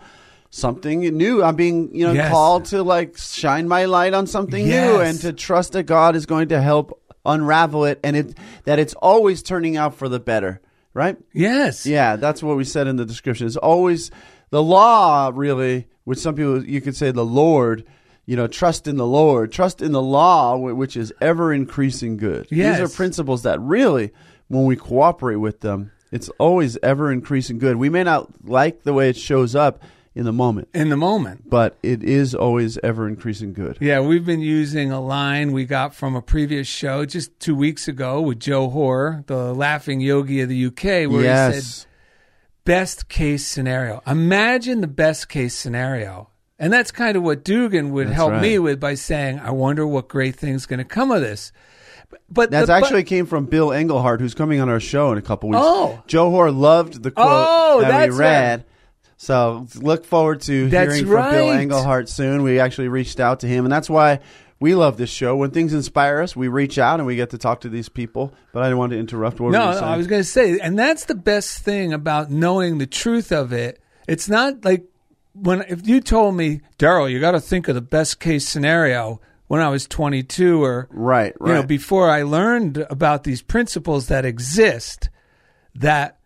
something 0.50 1.00
new 1.16 1.42
i'm 1.42 1.56
being 1.56 1.92
you 1.94 2.06
know 2.06 2.12
Yes. 2.12 2.30
called 2.30 2.64
to 2.66 2.82
like 2.84 3.16
shine 3.18 3.66
my 3.68 3.87
light 3.87 4.14
on 4.14 4.26
something 4.28 4.64
new 4.66 5.00
and 5.00 5.18
to 5.22 5.32
trust 5.32 5.72
that 5.72 5.84
god 5.84 6.14
is 6.14 6.26
going 6.26 6.49
to 6.49 6.61
help 6.62 7.01
unravel 7.25 7.85
it 7.85 8.00
and 8.02 8.17
it 8.17 8.37
that 8.64 8.79
it's 8.79 8.95
always 8.95 9.43
turning 9.43 9.76
out 9.76 9.95
for 9.95 10.09
the 10.09 10.19
better 10.21 10.61
right 10.95 11.17
Yes. 11.33 11.87
yeah, 11.87 12.17
that's 12.17 12.43
what 12.43 12.57
we 12.57 12.64
said 12.64 12.87
in 12.87 12.97
the 12.97 13.05
description. 13.05 13.47
It's 13.47 13.57
always 13.57 14.11
the 14.50 14.62
law, 14.62 15.31
really, 15.33 15.87
which 16.05 16.19
some 16.19 16.35
people 16.35 16.64
you 16.64 16.81
could 16.81 16.97
say 16.97 17.11
the 17.11 17.25
Lord. 17.25 17.85
You 18.25 18.37
know, 18.37 18.47
trust 18.47 18.87
in 18.87 18.97
the 18.99 19.07
Lord, 19.07 19.50
trust 19.50 19.83
in 19.83 19.91
the 19.91 20.00
law, 20.02 20.57
which 20.57 20.97
is 20.97 21.12
ever 21.21 21.52
increasing 21.52 22.17
good. 22.17 22.47
Yes. 22.50 22.79
These 22.79 22.88
are 22.93 22.97
principles 22.97 23.43
that 23.43 23.61
really, 23.61 24.12
when 24.47 24.64
we 24.64 24.76
cooperate 24.76 25.37
with 25.37 25.61
them, 25.61 25.91
it's 26.12 26.29
always 26.38 26.79
ever 26.85 27.11
increasing 27.11 27.59
good. 27.59 27.76
We 27.76 27.88
may 27.88 28.05
not 28.05 28.47
like 28.47 28.85
the 28.85 28.93
way 28.93 29.09
it 29.09 29.17
shows 29.17 29.57
up 29.57 29.83
in 30.14 30.25
the 30.25 30.33
moment, 30.33 30.69
In 30.75 30.88
the 30.90 30.97
moment. 30.97 31.49
but 31.49 31.78
it 31.83 32.02
is 32.02 32.35
always 32.35 32.76
ever 32.83 33.09
increasing 33.09 33.52
good. 33.54 33.78
Yeah, 33.81 34.00
we've 34.00 34.26
been 34.26 34.40
using 34.42 34.92
a 34.92 35.00
line 35.00 35.52
we 35.52 35.64
got 35.64 35.95
from 35.95 36.14
a 36.14 36.21
previous 36.23 36.66
show 36.69 37.04
just 37.07 37.38
two 37.40 37.54
weeks 37.54 37.88
ago 37.88 38.21
with 38.21 38.38
Joe 38.38 38.69
Hoare, 38.69 39.25
the 39.26 39.54
laughing 39.54 40.00
yogi 40.00 40.40
of 40.42 40.49
the 40.50 40.66
UK, 40.66 41.11
where 41.11 41.23
he 41.52 41.61
said, 41.61 41.87
best 42.64 43.09
case 43.09 43.47
scenario. 43.47 44.02
Imagine 44.07 44.81
the 44.83 44.87
best 44.87 45.28
case 45.28 45.54
scenario. 45.57 46.28
And 46.59 46.73
that's 46.73 46.92
kind 46.92 47.16
of 47.16 47.23
what 47.25 47.42
Dugan 47.42 47.90
would 47.92 48.09
That's 48.09 48.16
help 48.16 48.33
right. 48.33 48.42
me 48.42 48.59
with 48.59 48.78
by 48.78 48.95
saying, 48.95 49.40
I 49.40 49.50
wonder 49.50 49.85
what 49.87 50.09
great 50.09 50.37
thing's 50.37 50.64
going 50.66 50.78
to 50.78 50.85
come 50.85 51.11
of 51.11 51.21
this. 51.21 51.50
But 52.31 52.50
That 52.50 52.61
the- 52.62 52.66
but- 52.66 52.83
actually 52.85 53.02
came 53.04 53.26
from 53.26 53.47
Bill 53.47 53.73
Englehart, 53.73 54.21
who's 54.21 54.35
coming 54.35 54.61
on 54.61 54.69
our 54.69 54.78
show 54.78 55.11
in 55.11 55.19
a 55.19 55.23
couple 55.23 55.49
weeks. 55.49 55.61
Oh. 55.64 56.02
Joe 56.07 56.31
Hoare 56.31 56.50
loved 56.52 57.02
the 57.02 57.11
quote 57.11 57.26
Oh, 57.26 57.81
that 57.81 58.11
we 58.11 58.14
read. 58.16 58.64
So 59.23 59.69
look 59.76 60.05
forward 60.05 60.41
to 60.43 60.69
That's 60.69 60.95
hearing 60.95 61.07
from 61.07 61.31
Bill 61.31 61.50
right. 61.50 61.61
Englehart 61.61 62.09
soon. 62.09 62.43
We 62.43 62.59
actually 62.59 62.88
reached 62.88 63.21
out 63.21 63.38
to 63.41 63.47
him, 63.47 63.64
and 63.64 63.73
that's 63.73 63.88
why 63.88 64.19
we 64.59 64.75
love 64.75 64.97
this 64.97 65.11
show. 65.11 65.37
When 65.37 65.52
things 65.52 65.73
inspire 65.73 66.21
us, 66.21 66.35
we 66.35 66.49
reach 66.49 66.76
out 66.76 66.99
and 66.99 67.07
we 67.07 67.14
get 67.14 67.31
to 67.31 67.38
talk 67.38 67.61
to 67.61 67.69
these 67.69 67.88
people. 67.88 68.35
But 68.52 68.64
I 68.64 68.67
didn't 68.67 68.79
want 68.79 68.91
to 68.91 68.99
interrupt. 68.99 69.38
What 69.38 69.52
no, 69.52 69.71
no. 69.71 69.79
I 69.79 69.97
was 69.97 70.09
going 70.09 70.23
to 70.23 70.29
say, 70.29 70.59
and 70.59 70.76
that's 70.76 71.05
the 71.05 71.14
best 71.14 71.61
thing 71.61 71.93
about 71.93 72.33
knowing 72.33 72.79
the 72.79 72.87
truth 72.87 73.31
of 73.31 73.52
it. 73.52 73.81
It's 74.09 74.29
not 74.29 74.64
like 74.64 74.87
when 75.35 75.62
if 75.69 75.87
you 75.87 76.00
told 76.00 76.35
me, 76.35 76.61
Daryl, 76.76 77.09
you 77.09 77.21
got 77.21 77.31
to 77.31 77.41
think 77.41 77.69
of 77.69 77.76
the 77.76 77.81
best 77.81 78.19
case 78.19 78.49
scenario 78.49 79.21
when 79.47 79.61
I 79.61 79.69
was 79.69 79.87
22 79.87 80.64
or 80.64 80.88
right, 80.91 81.33
right. 81.38 81.49
you 81.49 81.55
know 81.55 81.62
before 81.62 82.11
I 82.11 82.25
learned 82.25 82.85
about 82.91 83.23
these 83.23 83.41
principles 83.41 84.09
that 84.09 84.25
exist 84.25 85.11
that 85.76 86.19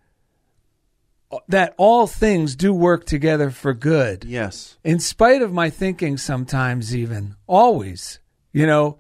that 1.49 1.75
all 1.77 2.07
things 2.07 2.55
do 2.57 2.73
work 2.73 3.05
together 3.05 3.51
for 3.51 3.75
good. 3.75 4.25
Yes, 4.25 4.79
in 4.85 4.99
spite 5.01 5.43
of 5.43 5.53
my 5.53 5.71
thinking 5.71 6.17
sometimes 6.17 6.95
even 6.95 7.35
always 7.47 8.21
you 8.53 8.67
know 8.67 8.99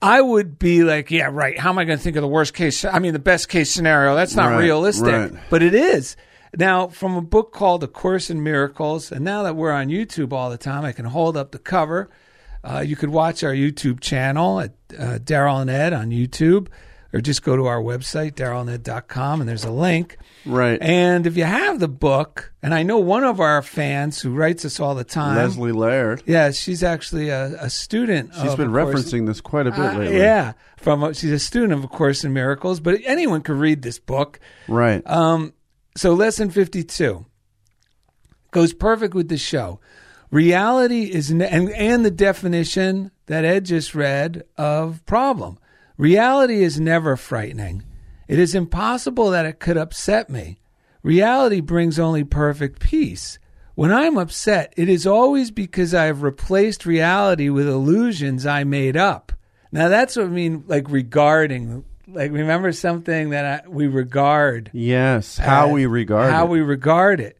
i 0.00 0.20
would 0.20 0.58
be 0.58 0.82
like 0.84 1.10
yeah 1.10 1.28
right. 1.32 1.58
How 1.58 1.70
am 1.70 1.78
i 1.78 1.84
going 1.84 1.98
to 1.98 2.02
think 2.04 2.16
of 2.16 2.22
the 2.22 2.28
worst 2.28 2.54
case 2.54 2.84
i 2.84 2.98
mean 2.98 3.12
the 3.12 3.18
best 3.18 3.48
case 3.48 3.70
scenario? 3.72 4.14
That's 4.14 4.34
not 4.36 4.50
Right, 4.52 4.58
realistic 4.60 5.12
right. 5.12 5.32
but 5.50 5.62
it 5.62 5.74
is. 5.74 6.16
Now, 6.54 6.88
from 6.88 7.16
a 7.16 7.22
book 7.22 7.52
called 7.52 7.82
A 7.82 7.88
Course 7.88 8.28
in 8.28 8.42
Miracles, 8.42 9.10
and 9.10 9.24
now 9.24 9.42
that 9.44 9.56
we're 9.56 9.72
on 9.72 9.88
YouTube 9.88 10.34
all 10.34 10.50
the 10.50 10.58
time, 10.58 10.84
I 10.84 10.92
can 10.92 11.06
hold 11.06 11.34
up 11.34 11.50
the 11.50 11.58
cover. 11.58 12.10
Uh, 12.62 12.80
you 12.86 12.94
could 12.94 13.08
watch 13.08 13.42
our 13.42 13.54
YouTube 13.54 14.00
channel 14.00 14.60
at 14.60 14.72
uh, 14.98 15.18
Daryl 15.18 15.62
and 15.62 15.70
Ed 15.70 15.94
on 15.94 16.10
YouTube, 16.10 16.68
or 17.12 17.20
just 17.20 17.42
go 17.42 17.56
to 17.56 17.66
our 17.66 17.80
website, 17.80 18.32
darylanded.com, 18.34 19.40
and 19.40 19.48
there's 19.48 19.64
a 19.64 19.70
link. 19.70 20.16
Right. 20.46 20.80
And 20.80 21.26
if 21.26 21.36
you 21.36 21.44
have 21.44 21.78
the 21.78 21.88
book, 21.88 22.52
and 22.62 22.72
I 22.74 22.82
know 22.82 22.98
one 22.98 23.22
of 23.24 23.38
our 23.40 23.60
fans 23.62 24.20
who 24.20 24.32
writes 24.34 24.64
us 24.64 24.80
all 24.80 24.94
the 24.94 25.04
time, 25.04 25.36
Leslie 25.36 25.72
Laird. 25.72 26.22
yeah, 26.26 26.50
she's 26.50 26.82
actually 26.82 27.28
a, 27.28 27.54
a 27.60 27.70
student. 27.70 28.32
She's 28.34 28.52
of 28.52 28.56
been 28.56 28.70
A 28.70 28.72
Course- 28.72 29.04
referencing 29.04 29.26
this 29.26 29.40
quite 29.40 29.66
a 29.66 29.70
bit 29.70 29.80
Uh, 29.80 29.98
lately. 29.98 30.16
yeah, 30.18 30.52
from 30.78 31.02
a, 31.02 31.14
she's 31.14 31.32
a 31.32 31.38
student 31.38 31.72
of 31.74 31.84
A 31.84 31.88
Course 31.88 32.24
in 32.24 32.32
Miracles, 32.32 32.80
but 32.80 32.98
anyone 33.04 33.42
could 33.42 33.56
read 33.56 33.82
this 33.82 33.98
book. 33.98 34.40
Right. 34.68 35.06
Um, 35.06 35.52
so 35.96 36.14
lesson 36.14 36.50
52 36.50 37.26
goes 38.50 38.72
perfect 38.72 39.14
with 39.14 39.28
the 39.28 39.36
show. 39.38 39.80
Reality 40.30 41.04
is, 41.12 41.30
ne- 41.30 41.46
and, 41.48 41.70
and 41.70 42.04
the 42.04 42.10
definition 42.10 43.10
that 43.26 43.44
Ed 43.44 43.66
just 43.66 43.94
read 43.94 44.44
of 44.56 45.04
problem. 45.06 45.58
Reality 46.02 46.64
is 46.64 46.80
never 46.80 47.16
frightening. 47.16 47.84
It 48.26 48.36
is 48.36 48.56
impossible 48.56 49.30
that 49.30 49.46
it 49.46 49.60
could 49.60 49.76
upset 49.76 50.28
me. 50.28 50.58
Reality 51.04 51.60
brings 51.60 51.96
only 51.96 52.24
perfect 52.24 52.80
peace. 52.80 53.38
When 53.76 53.92
I'm 53.92 54.18
upset, 54.18 54.74
it 54.76 54.88
is 54.88 55.06
always 55.06 55.52
because 55.52 55.94
I 55.94 56.06
have 56.06 56.24
replaced 56.24 56.86
reality 56.86 57.50
with 57.50 57.68
illusions 57.68 58.44
I 58.46 58.64
made 58.64 58.96
up. 58.96 59.30
Now 59.70 59.88
that's 59.88 60.16
what 60.16 60.26
I 60.26 60.30
mean, 60.30 60.64
like 60.66 60.90
regarding, 60.90 61.84
like 62.08 62.32
remember 62.32 62.72
something 62.72 63.30
that 63.30 63.64
I, 63.64 63.68
we 63.68 63.86
regard 63.86 64.72
yes. 64.72 65.38
How 65.38 65.68
we 65.68 65.86
regard 65.86 66.32
how 66.32 66.46
it. 66.46 66.50
we 66.50 66.62
regard 66.62 67.20
it. 67.20 67.38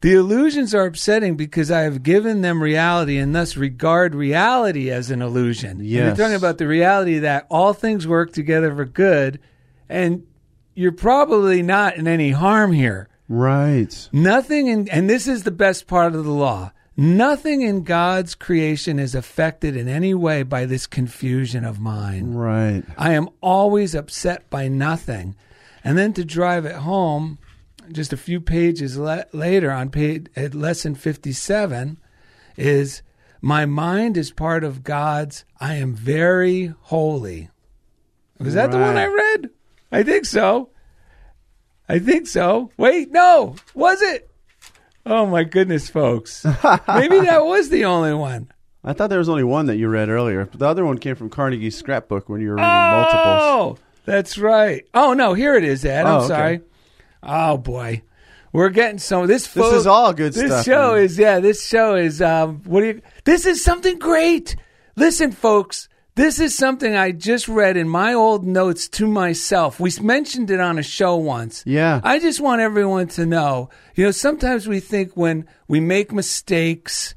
The 0.00 0.14
illusions 0.14 0.74
are 0.74 0.86
upsetting 0.86 1.36
because 1.36 1.70
I 1.70 1.80
have 1.80 2.02
given 2.02 2.40
them 2.40 2.62
reality 2.62 3.18
and 3.18 3.34
thus 3.34 3.56
regard 3.56 4.14
reality 4.14 4.90
as 4.90 5.10
an 5.10 5.20
illusion. 5.20 5.72
And 5.72 5.86
Yes. 5.86 6.06
You're 6.06 6.26
talking 6.26 6.36
about 6.36 6.56
the 6.58 6.66
reality 6.66 7.18
that 7.18 7.46
all 7.50 7.74
things 7.74 8.06
work 8.06 8.32
together 8.32 8.74
for 8.74 8.86
good, 8.86 9.40
and 9.88 10.26
you're 10.74 10.92
probably 10.92 11.62
not 11.62 11.96
in 11.96 12.08
any 12.08 12.30
harm 12.30 12.72
here. 12.72 13.08
Right. 13.28 14.08
Nothing 14.12 14.68
in, 14.68 14.88
and 14.88 15.08
this 15.08 15.28
is 15.28 15.42
the 15.42 15.50
best 15.50 15.86
part 15.86 16.14
of 16.14 16.24
the 16.24 16.30
law. 16.30 16.72
Nothing 16.96 17.62
in 17.62 17.82
God's 17.84 18.34
creation 18.34 18.98
is 18.98 19.14
affected 19.14 19.76
in 19.76 19.88
any 19.88 20.14
way 20.14 20.42
by 20.42 20.66
this 20.66 20.86
confusion 20.86 21.64
of 21.64 21.78
mine. 21.78 22.34
Right. 22.34 22.82
I 22.98 23.12
am 23.12 23.28
always 23.40 23.94
upset 23.94 24.48
by 24.50 24.68
nothing. 24.68 25.36
And 25.84 25.96
then 25.96 26.12
to 26.14 26.24
drive 26.24 26.66
it 26.66 26.76
home, 26.76 27.38
just 27.92 28.12
a 28.12 28.16
few 28.16 28.40
pages 28.40 28.96
le- 28.98 29.26
later 29.32 29.70
on 29.70 29.90
page, 29.90 30.26
at 30.36 30.54
lesson 30.54 30.94
57, 30.94 31.98
is 32.56 33.02
my 33.40 33.66
mind 33.66 34.16
is 34.16 34.30
part 34.30 34.64
of 34.64 34.82
God's 34.82 35.44
I 35.60 35.76
am 35.76 35.94
very 35.94 36.74
holy. 36.80 37.50
Was 38.38 38.54
that 38.54 38.70
the 38.70 38.78
one 38.78 38.96
I 38.96 39.06
read? 39.06 39.50
I 39.92 40.02
think 40.02 40.24
so. 40.24 40.70
I 41.88 41.98
think 41.98 42.26
so. 42.26 42.70
Wait, 42.76 43.10
no. 43.10 43.56
Was 43.74 44.00
it? 44.00 44.30
Oh 45.04 45.26
my 45.26 45.44
goodness, 45.44 45.90
folks. 45.90 46.44
Maybe 46.88 47.20
that 47.20 47.44
was 47.44 47.68
the 47.68 47.84
only 47.84 48.14
one. 48.14 48.50
I 48.82 48.92
thought 48.92 49.10
there 49.10 49.18
was 49.18 49.28
only 49.28 49.44
one 49.44 49.66
that 49.66 49.76
you 49.76 49.88
read 49.88 50.08
earlier. 50.08 50.48
The 50.54 50.66
other 50.66 50.84
one 50.84 50.98
came 50.98 51.16
from 51.16 51.28
Carnegie's 51.28 51.76
scrapbook 51.76 52.28
when 52.28 52.40
you 52.40 52.48
were 52.48 52.54
reading 52.54 52.70
multiples. 52.70 53.42
Oh, 53.42 53.78
that's 54.06 54.38
right. 54.38 54.86
Oh 54.94 55.12
no, 55.12 55.34
here 55.34 55.54
it 55.54 55.64
is, 55.64 55.84
Ed. 55.84 56.04
Oh, 56.06 56.08
I'm 56.08 56.16
okay. 56.18 56.26
sorry. 56.28 56.60
Oh 57.22 57.56
boy, 57.58 58.02
we're 58.52 58.70
getting 58.70 58.98
some. 58.98 59.26
This 59.26 59.46
This 59.52 59.72
is 59.72 59.86
all 59.86 60.12
good 60.12 60.32
this 60.32 60.46
stuff, 60.50 60.64
show 60.64 60.94
man. 60.94 61.02
is 61.04 61.18
yeah. 61.18 61.40
This 61.40 61.66
show 61.66 61.94
is 61.94 62.20
um. 62.22 62.62
What 62.64 62.80
do 62.80 62.86
you? 62.86 63.02
This 63.24 63.46
is 63.46 63.62
something 63.62 63.98
great. 63.98 64.56
Listen, 64.96 65.32
folks. 65.32 65.88
This 66.16 66.40
is 66.40 66.54
something 66.58 66.96
I 66.96 67.12
just 67.12 67.48
read 67.48 67.76
in 67.76 67.88
my 67.88 68.12
old 68.12 68.44
notes 68.44 68.88
to 68.90 69.06
myself. 69.06 69.78
We 69.80 69.90
mentioned 70.02 70.50
it 70.50 70.60
on 70.60 70.76
a 70.78 70.82
show 70.82 71.16
once. 71.16 71.62
Yeah. 71.64 72.00
I 72.02 72.18
just 72.18 72.40
want 72.40 72.60
everyone 72.60 73.06
to 73.08 73.24
know. 73.24 73.70
You 73.94 74.06
know, 74.06 74.10
sometimes 74.10 74.66
we 74.66 74.80
think 74.80 75.16
when 75.16 75.46
we 75.68 75.80
make 75.80 76.12
mistakes 76.12 77.14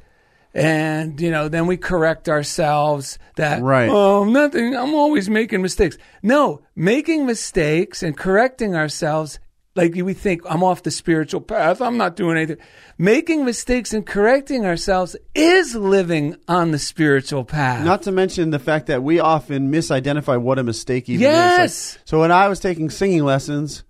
and 0.53 1.19
you 1.19 1.31
know 1.31 1.49
then 1.49 1.65
we 1.65 1.75
correct 1.75 2.29
ourselves 2.29 3.17
that 3.37 3.59
Right. 3.63 3.89
oh 3.89 4.23
nothing 4.23 4.75
i'm 4.75 4.93
always 4.93 5.27
making 5.27 5.63
mistakes 5.63 5.97
no 6.21 6.61
making 6.75 7.25
mistakes 7.25 8.03
and 8.03 8.15
correcting 8.15 8.75
ourselves 8.75 9.39
like 9.75 9.95
we 9.95 10.13
think 10.13 10.41
i'm 10.49 10.63
off 10.63 10.83
the 10.83 10.91
spiritual 10.91 11.41
path 11.41 11.81
i'm 11.81 11.97
not 11.97 12.15
doing 12.15 12.37
anything 12.37 12.57
making 12.97 13.43
mistakes 13.43 13.93
and 13.93 14.05
correcting 14.05 14.65
ourselves 14.65 15.15
is 15.33 15.75
living 15.75 16.35
on 16.47 16.71
the 16.71 16.79
spiritual 16.79 17.43
path 17.43 17.83
Not 17.83 18.03
to 18.03 18.11
mention 18.11 18.51
the 18.51 18.59
fact 18.59 18.87
that 18.87 19.01
we 19.03 19.19
often 19.19 19.71
misidentify 19.71 20.39
what 20.39 20.59
a 20.59 20.63
mistake 20.63 21.09
even 21.09 21.25
is. 21.25 21.31
Yes. 21.31 21.95
Like, 21.95 22.07
so 22.07 22.19
when 22.19 22.31
I 22.31 22.47
was 22.47 22.59
taking 22.59 22.89
singing 22.89 23.23
lessons, 23.23 23.83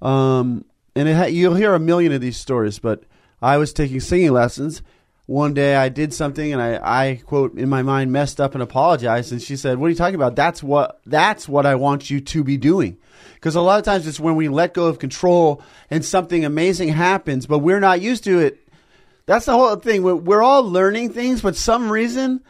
um, 0.00 0.64
and 0.94 1.08
it 1.08 1.14
ha- 1.14 1.24
you'll 1.26 1.54
hear 1.54 1.74
a 1.74 1.78
million 1.78 2.12
of 2.12 2.20
these 2.20 2.38
stories, 2.38 2.78
but 2.78 3.04
I 3.42 3.58
was 3.58 3.72
taking 3.72 4.00
singing 4.00 4.32
lessons. 4.32 4.82
One 5.26 5.54
day 5.54 5.74
I 5.74 5.88
did 5.88 6.14
something 6.14 6.52
and 6.52 6.62
I, 6.62 6.78
I 6.82 7.16
quote 7.16 7.58
in 7.58 7.68
my 7.68 7.82
mind 7.82 8.12
messed 8.12 8.40
up 8.40 8.54
and 8.54 8.62
apologized 8.62 9.32
and 9.32 9.42
she 9.42 9.56
said, 9.56 9.78
"What 9.78 9.86
are 9.86 9.90
you 9.90 9.96
talking 9.96 10.14
about? 10.14 10.36
That's 10.36 10.62
what 10.62 11.00
that's 11.04 11.48
what 11.48 11.66
I 11.66 11.74
want 11.74 12.10
you 12.10 12.20
to 12.20 12.44
be 12.44 12.56
doing." 12.56 12.98
Because 13.34 13.56
a 13.56 13.60
lot 13.60 13.78
of 13.78 13.84
times 13.84 14.06
it's 14.06 14.20
when 14.20 14.36
we 14.36 14.48
let 14.48 14.72
go 14.72 14.86
of 14.86 15.00
control 15.00 15.62
and 15.90 16.04
something 16.04 16.44
amazing 16.44 16.90
happens, 16.90 17.46
but 17.46 17.58
we're 17.58 17.80
not 17.80 18.00
used 18.00 18.24
to 18.24 18.38
it. 18.38 18.68
That's 19.26 19.46
the 19.46 19.52
whole 19.52 19.74
thing. 19.76 20.04
We're, 20.04 20.14
we're 20.14 20.42
all 20.42 20.62
learning 20.62 21.12
things, 21.12 21.42
but 21.42 21.56
some 21.56 21.90
reason 21.90 22.42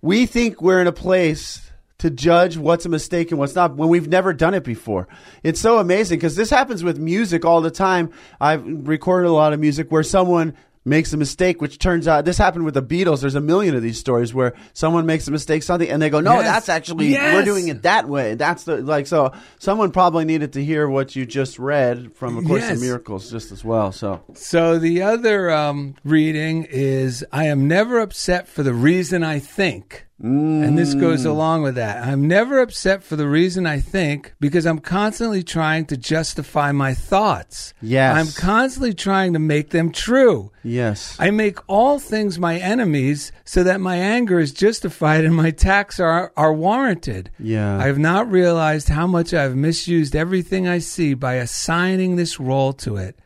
we 0.00 0.26
think 0.26 0.62
we're 0.62 0.80
in 0.80 0.86
a 0.86 0.92
place 0.92 1.72
to 1.98 2.10
judge 2.10 2.56
what's 2.56 2.84
a 2.84 2.88
mistake 2.88 3.30
and 3.30 3.38
what's 3.38 3.54
not 3.54 3.76
when 3.76 3.88
we've 3.88 4.08
never 4.08 4.32
done 4.32 4.54
it 4.54 4.64
before. 4.64 5.08
It's 5.42 5.60
so 5.60 5.78
amazing 5.78 6.18
because 6.18 6.36
this 6.36 6.50
happens 6.50 6.82
with 6.84 6.98
music 6.98 7.44
all 7.44 7.60
the 7.60 7.70
time. 7.70 8.10
I've 8.40 8.64
recorded 8.64 9.28
a 9.28 9.32
lot 9.32 9.52
of 9.52 9.60
music 9.60 9.90
where 9.90 10.02
someone 10.02 10.56
makes 10.84 11.12
a 11.12 11.16
mistake, 11.16 11.60
which 11.60 11.78
turns 11.78 12.08
out 12.08 12.24
this 12.24 12.38
happened 12.38 12.64
with 12.64 12.74
the 12.74 12.82
Beatles. 12.82 13.20
There's 13.20 13.34
a 13.36 13.40
million 13.40 13.74
of 13.76 13.82
these 13.82 13.98
stories 13.98 14.34
where 14.34 14.54
someone 14.72 15.06
makes 15.06 15.28
a 15.28 15.30
mistake, 15.30 15.62
something, 15.62 15.88
and 15.88 16.02
they 16.02 16.10
go, 16.10 16.20
"No, 16.20 16.34
Yes. 16.34 16.44
that's 16.44 16.68
actually 16.68 17.08
Yes. 17.08 17.34
we're 17.34 17.44
doing 17.44 17.68
it 17.68 17.82
that 17.82 18.08
way." 18.08 18.34
That's 18.34 18.64
the 18.64 18.78
like. 18.78 19.06
So 19.06 19.32
someone 19.58 19.90
probably 19.92 20.24
needed 20.24 20.54
to 20.54 20.64
hear 20.64 20.88
what 20.88 21.14
you 21.14 21.24
just 21.26 21.58
read 21.58 22.12
from 22.14 22.38
A 22.38 22.42
Course 22.42 22.62
Yes. 22.62 22.74
in 22.76 22.80
Miracles 22.80 23.30
just 23.30 23.52
as 23.52 23.64
well. 23.64 23.92
So 23.92 24.20
so 24.34 24.78
the 24.78 25.02
other 25.02 25.50
um, 25.50 25.94
reading 26.04 26.66
is 26.70 27.24
i 27.32 27.44
am 27.46 27.68
never 27.68 28.00
upset 28.00 28.48
for 28.48 28.62
the 28.62 28.72
reason 28.72 29.22
i 29.22 29.38
think 29.38 30.06
And 30.22 30.78
this 30.78 30.94
goes 30.94 31.24
mm. 31.24 31.30
along 31.30 31.62
with 31.62 31.74
that. 31.74 32.06
I'm 32.06 32.28
never 32.28 32.60
upset 32.60 33.02
for 33.02 33.16
the 33.16 33.26
reason 33.26 33.66
I 33.66 33.80
think 33.80 34.34
because 34.38 34.66
I'm 34.66 34.78
constantly 34.78 35.42
trying 35.42 35.86
to 35.86 35.96
justify 35.96 36.70
my 36.70 36.94
thoughts. 36.94 37.74
Yes. 37.82 38.16
I'm 38.16 38.40
constantly 38.40 38.94
trying 38.94 39.32
to 39.32 39.40
make 39.40 39.70
them 39.70 39.90
true. 39.90 40.52
yes, 40.62 41.16
I 41.18 41.32
make 41.32 41.58
all 41.68 41.98
things 41.98 42.38
my 42.38 42.56
enemies 42.58 43.32
so 43.44 43.64
that 43.64 43.80
my 43.80 43.96
anger 43.96 44.38
is 44.38 44.52
justified 44.52 45.24
and 45.24 45.34
my 45.34 45.48
attacks 45.48 45.98
are, 45.98 46.32
are 46.36 46.54
warranted. 46.54 47.30
Yeah. 47.40 47.78
I 47.78 47.86
have 47.86 47.98
not 47.98 48.30
realized 48.30 48.90
how 48.90 49.08
much 49.08 49.34
I 49.34 49.42
have 49.42 49.56
misused 49.56 50.14
everything 50.14 50.68
I 50.68 50.78
see 50.78 51.14
by 51.14 51.34
assigning 51.34 52.14
this 52.14 52.38
role 52.38 52.72
to 52.74 52.96
it. 52.96 53.18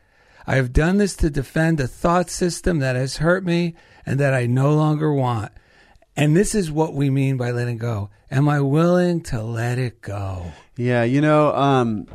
I 0.47 0.57
have 0.57 0.73
done 0.73 0.97
this 0.97 1.15
to 1.17 1.29
defend 1.29 1.79
a 1.79 1.87
thought 1.87 2.31
system 2.31 2.79
that 2.79 2.97
has 2.97 3.19
hurt 3.19 3.45
me 3.45 3.75
and 4.07 4.19
that 4.19 4.33
I 4.33 4.47
no 4.47 4.75
longer 4.75 5.13
want. 5.13 5.53
And 6.17 6.37
this 6.37 6.55
is 6.55 6.71
what 6.71 6.95
we 6.95 7.11
mean 7.11 7.37
by 7.37 7.51
letting 7.51 7.77
go. 7.79 8.11
Am 8.31 8.49
I 8.49 8.61
willing 8.61 9.21
to 9.25 9.43
let 9.43 9.79
it 9.79 10.01
go? 10.01 10.53
Yeah, 10.77 11.05
you 11.05 11.21
know, 11.21 11.55
um, 11.55 12.07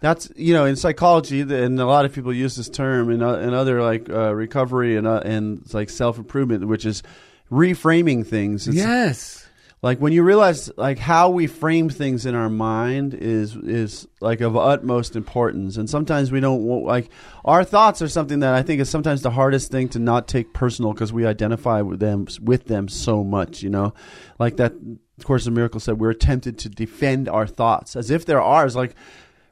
that's 0.00 0.30
you 0.36 0.52
know 0.54 0.64
in 0.64 0.76
psychology, 0.76 1.42
the- 1.42 1.62
and 1.64 1.78
a 1.80 1.86
lot 1.86 2.04
of 2.04 2.12
people 2.12 2.32
use 2.32 2.56
this 2.56 2.68
term 2.68 3.10
in, 3.10 3.22
uh, 3.22 3.34
in 3.34 3.52
other 3.54 3.82
like 3.82 4.08
uh, 4.10 4.34
recovery 4.34 4.96
and 4.96 5.06
uh, 5.06 5.22
and 5.24 5.62
like 5.74 5.90
self 5.90 6.18
improvement, 6.18 6.66
which 6.68 6.84
is 6.86 7.02
reframing 7.50 8.26
things. 8.26 8.68
It's 8.68 8.76
yes. 8.76 9.39
Like 9.82 9.98
when 9.98 10.12
you 10.12 10.22
realize 10.22 10.70
like 10.76 10.98
how 10.98 11.30
we 11.30 11.46
frame 11.46 11.88
things 11.88 12.26
in 12.26 12.34
our 12.34 12.50
mind 12.50 13.14
is 13.14 13.56
is 13.56 14.06
like 14.20 14.40
of 14.40 14.56
utmost 14.56 15.16
importance, 15.16 15.76
and 15.76 15.88
sometimes 15.88 16.30
we 16.30 16.40
don't 16.40 16.84
like 16.84 17.10
our 17.44 17.64
thoughts 17.64 18.02
are 18.02 18.08
something 18.08 18.40
that 18.40 18.54
I 18.54 18.62
think 18.62 18.80
is 18.80 18.90
sometimes 18.90 19.22
the 19.22 19.30
hardest 19.30 19.70
thing 19.70 19.88
to 19.90 19.98
not 19.98 20.28
take 20.28 20.52
personal 20.52 20.92
because 20.92 21.12
we 21.12 21.26
identify 21.26 21.80
with 21.80 22.00
them 22.00 22.26
with 22.42 22.66
them 22.66 22.88
so 22.88 23.24
much. 23.24 23.62
You 23.62 23.70
know, 23.70 23.94
like 24.38 24.56
that. 24.56 24.72
Of 25.18 25.26
course, 25.26 25.44
the 25.44 25.50
miracle 25.50 25.80
said 25.80 26.00
we're 26.00 26.14
tempted 26.14 26.56
to 26.60 26.70
defend 26.70 27.28
our 27.28 27.46
thoughts 27.46 27.94
as 27.94 28.10
if 28.10 28.24
they're 28.24 28.40
ours. 28.40 28.74
Like 28.74 28.94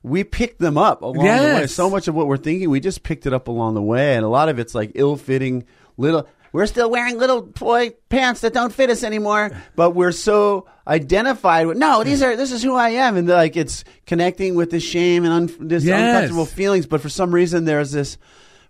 we 0.02 0.24
picked 0.24 0.60
them 0.60 0.78
up 0.78 1.02
along 1.02 1.26
the 1.26 1.54
way. 1.54 1.66
So 1.66 1.90
much 1.90 2.08
of 2.08 2.14
what 2.14 2.26
we're 2.26 2.38
thinking, 2.38 2.70
we 2.70 2.80
just 2.80 3.02
picked 3.02 3.26
it 3.26 3.34
up 3.34 3.48
along 3.48 3.74
the 3.74 3.82
way, 3.82 4.16
and 4.16 4.24
a 4.24 4.28
lot 4.28 4.48
of 4.48 4.58
it's 4.58 4.74
like 4.74 4.92
ill-fitting 4.94 5.66
little. 5.98 6.26
We're 6.52 6.66
still 6.66 6.90
wearing 6.90 7.18
little 7.18 7.42
boy 7.42 7.92
pants 8.08 8.40
that 8.42 8.52
don't 8.52 8.72
fit 8.72 8.90
us 8.90 9.02
anymore, 9.02 9.50
but 9.76 9.90
we're 9.92 10.12
so 10.12 10.66
identified 10.86 11.66
with 11.66 11.76
no, 11.78 12.02
these 12.04 12.22
are 12.22 12.36
this 12.36 12.52
is 12.52 12.62
who 12.62 12.74
I 12.74 12.90
am, 12.90 13.16
and 13.16 13.28
like 13.28 13.56
it's 13.56 13.84
connecting 14.06 14.54
with 14.54 14.70
the 14.70 14.80
shame 14.80 15.24
and 15.24 15.32
un, 15.32 15.68
this 15.68 15.84
Yes. 15.84 16.00
uncomfortable 16.00 16.46
feelings. 16.46 16.86
But 16.86 17.00
for 17.00 17.08
some 17.08 17.34
reason, 17.34 17.64
there's 17.64 17.92
this. 17.92 18.18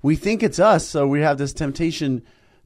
We 0.02 0.14
think 0.14 0.42
it's 0.44 0.58
us, 0.60 0.86
so 0.86 1.06
we 1.08 1.22
have 1.22 1.38
this 1.38 1.52
temptation 1.52 2.22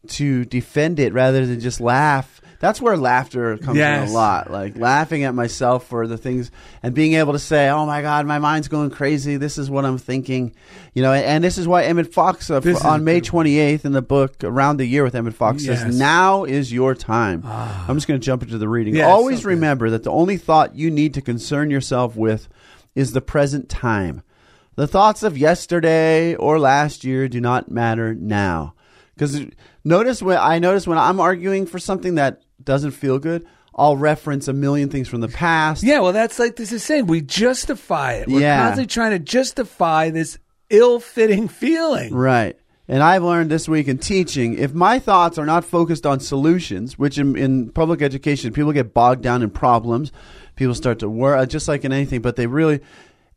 to 0.09 0.45
defend 0.45 0.99
it 0.99 1.13
rather 1.15 1.47
than 1.47 1.61
just 1.61 1.81
laugh. 1.81 2.41
That's 2.63 2.81
where 2.81 2.97
laughter 2.97 3.59
comes 3.59 3.77
in 4.05 4.09
a 4.09 4.13
lot. 4.13 4.49
Like 4.49 4.77
laughing 4.77 5.25
at 5.25 5.35
myself 5.35 5.89
for 5.89 6.07
the 6.07 6.17
things 6.17 6.53
and 6.81 6.95
being 6.95 7.15
able 7.15 7.33
to 7.33 7.41
say, 7.41 7.69
"Oh 7.69 7.85
my 7.87 8.03
God, 8.03 8.25
my 8.25 8.39
mind's 8.39 8.69
going 8.69 8.91
crazy. 8.91 9.37
This 9.37 9.59
is 9.59 9.69
what 9.69 9.85
I'm 9.85 9.99
thinking," 9.99 10.55
you 10.95 11.03
know. 11.03 11.13
And, 11.13 11.25
and 11.25 11.45
this 11.45 11.59
is 11.59 11.67
why 11.67 11.83
Emmet 11.83 12.15
Fox 12.15 12.51
uh, 12.51 12.61
on 12.85 13.03
May 13.03 13.21
28th 13.21 13.85
in 13.85 13.91
the 13.91 14.01
book 14.01 14.45
Around 14.45 14.77
the 14.77 14.87
Year 14.87 15.03
with 15.03 15.17
Emmet 15.17 15.35
Fox 15.35 15.65
Yes. 15.65 15.81
Ah. 15.81 15.87
says, 15.87 15.99
"Now 15.99 16.45
is 16.45 16.73
your 16.73 16.95
time." 16.95 17.43
I'm 17.45 17.97
just 17.97 18.07
going 18.07 18.21
to 18.21 18.25
jump 18.25 18.45
into 18.45 18.59
the 18.59 18.69
reading. 18.69 18.95
Yeah, 18.95 19.09
Always 19.09 19.43
so 19.43 19.49
remember 19.49 19.91
that 19.91 20.05
the 20.05 20.13
only 20.13 20.37
thought 20.37 20.77
you 20.77 20.89
need 20.89 21.15
to 21.15 21.21
concern 21.21 21.69
yourself 21.69 22.15
with 22.15 22.49
is 22.95 23.11
the 23.11 23.21
present 23.21 23.69
time. 23.71 24.23
The 24.77 24.87
thoughts 24.87 25.25
of 25.25 25.37
yesterday 25.37 26.37
or 26.37 26.61
last 26.61 27.03
year 27.03 27.27
do 27.27 27.41
not 27.41 27.73
matter 27.73 28.15
now. 28.15 28.75
Because 29.15 29.47
notice 29.85 30.23
when 30.23 30.39
I 30.39 30.61
notice 30.61 30.87
when 30.87 30.97
I'm 30.99 31.19
arguing 31.19 31.67
for 31.67 31.81
something 31.81 32.15
that 32.15 32.41
doesn't 32.65 32.93
feel 32.93 33.19
good, 33.19 33.47
I'll 33.75 33.97
reference 33.97 34.49
a 34.49 34.53
million 34.53 34.89
things 34.91 35.09
from 35.09 35.21
the 35.21 35.29
past. 35.29 35.83
Yeah, 35.83 36.01
well, 36.01 36.13
that's 36.13 36.39
like 36.39 36.57
this 36.57 36.73
is 36.73 36.83
saying 36.83 37.07
we 37.07 37.21
justify 37.23 38.15
it. 38.15 38.29
We're 38.29 38.41
Yeah. 38.41 38.63
constantly 38.67 38.87
trying 38.89 39.11
to 39.13 39.19
justify 39.19 40.11
this 40.11 40.39
ill-fitting 40.71 41.49
feeling. 41.49 42.15
Right. 42.15 42.57
And 42.89 43.03
I've 43.03 43.23
learned 43.23 43.51
this 43.51 43.69
week 43.69 43.89
in 43.89 43.99
teaching 43.99 44.59
if 44.59 44.75
my 44.75 44.99
thoughts 44.99 45.39
are 45.39 45.47
not 45.47 45.65
focused 45.65 46.05
on 46.05 46.21
solutions, 46.21 46.99
which 46.99 47.17
in, 47.17 47.37
in 47.37 47.71
public 47.71 48.03
education, 48.03 48.53
people 48.53 48.73
get 48.73 48.93
bogged 48.93 49.23
down 49.23 49.43
in 49.43 49.51
problems. 49.51 50.13
People 50.57 50.75
start 50.75 50.99
to 50.99 51.09
worry, 51.09 51.39
uh, 51.39 51.47
just 51.47 51.69
like 51.69 51.85
in 51.85 51.93
anything, 51.93 52.21
but 52.21 52.37
they 52.37 52.47
really, 52.47 52.81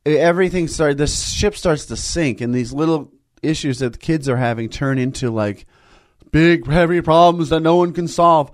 everything 0.05 0.67
started, 0.67 0.97
the 0.97 1.07
ship 1.07 1.55
starts 1.55 1.85
to 1.85 1.95
sink, 1.95 2.41
and 2.41 2.53
these 2.53 2.73
little 2.73 3.11
issues 3.41 3.79
that 3.79 3.93
the 3.93 3.99
kids 3.99 4.27
are 4.27 4.37
having 4.37 4.67
turn 4.67 4.97
into 4.97 5.29
like 5.31 5.65
big, 6.31 6.67
heavy 6.67 6.99
problems 7.01 7.49
that 7.49 7.61
no 7.61 7.75
one 7.77 7.93
can 7.93 8.07
solve. 8.07 8.51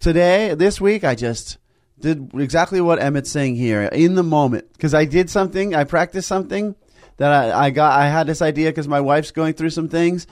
Today, 0.00 0.54
this 0.54 0.80
week, 0.80 1.04
I 1.04 1.14
just 1.14 1.58
did 1.98 2.30
exactly 2.34 2.80
what 2.80 2.98
Emmet's 3.00 3.30
saying 3.30 3.56
here 3.56 3.82
in 3.82 4.14
the 4.14 4.22
moment 4.22 4.72
because 4.72 4.94
I 4.94 5.04
did 5.04 5.28
something, 5.28 5.74
I 5.74 5.84
practiced 5.84 6.26
something 6.26 6.74
that 7.18 7.30
I, 7.30 7.66
I 7.66 7.70
got. 7.70 7.98
I 8.00 8.08
had 8.08 8.26
this 8.26 8.40
idea 8.40 8.70
because 8.70 8.88
my 8.88 9.00
wife's 9.02 9.30
going 9.30 9.52
through 9.52 9.68
some 9.68 9.90
things, 9.90 10.26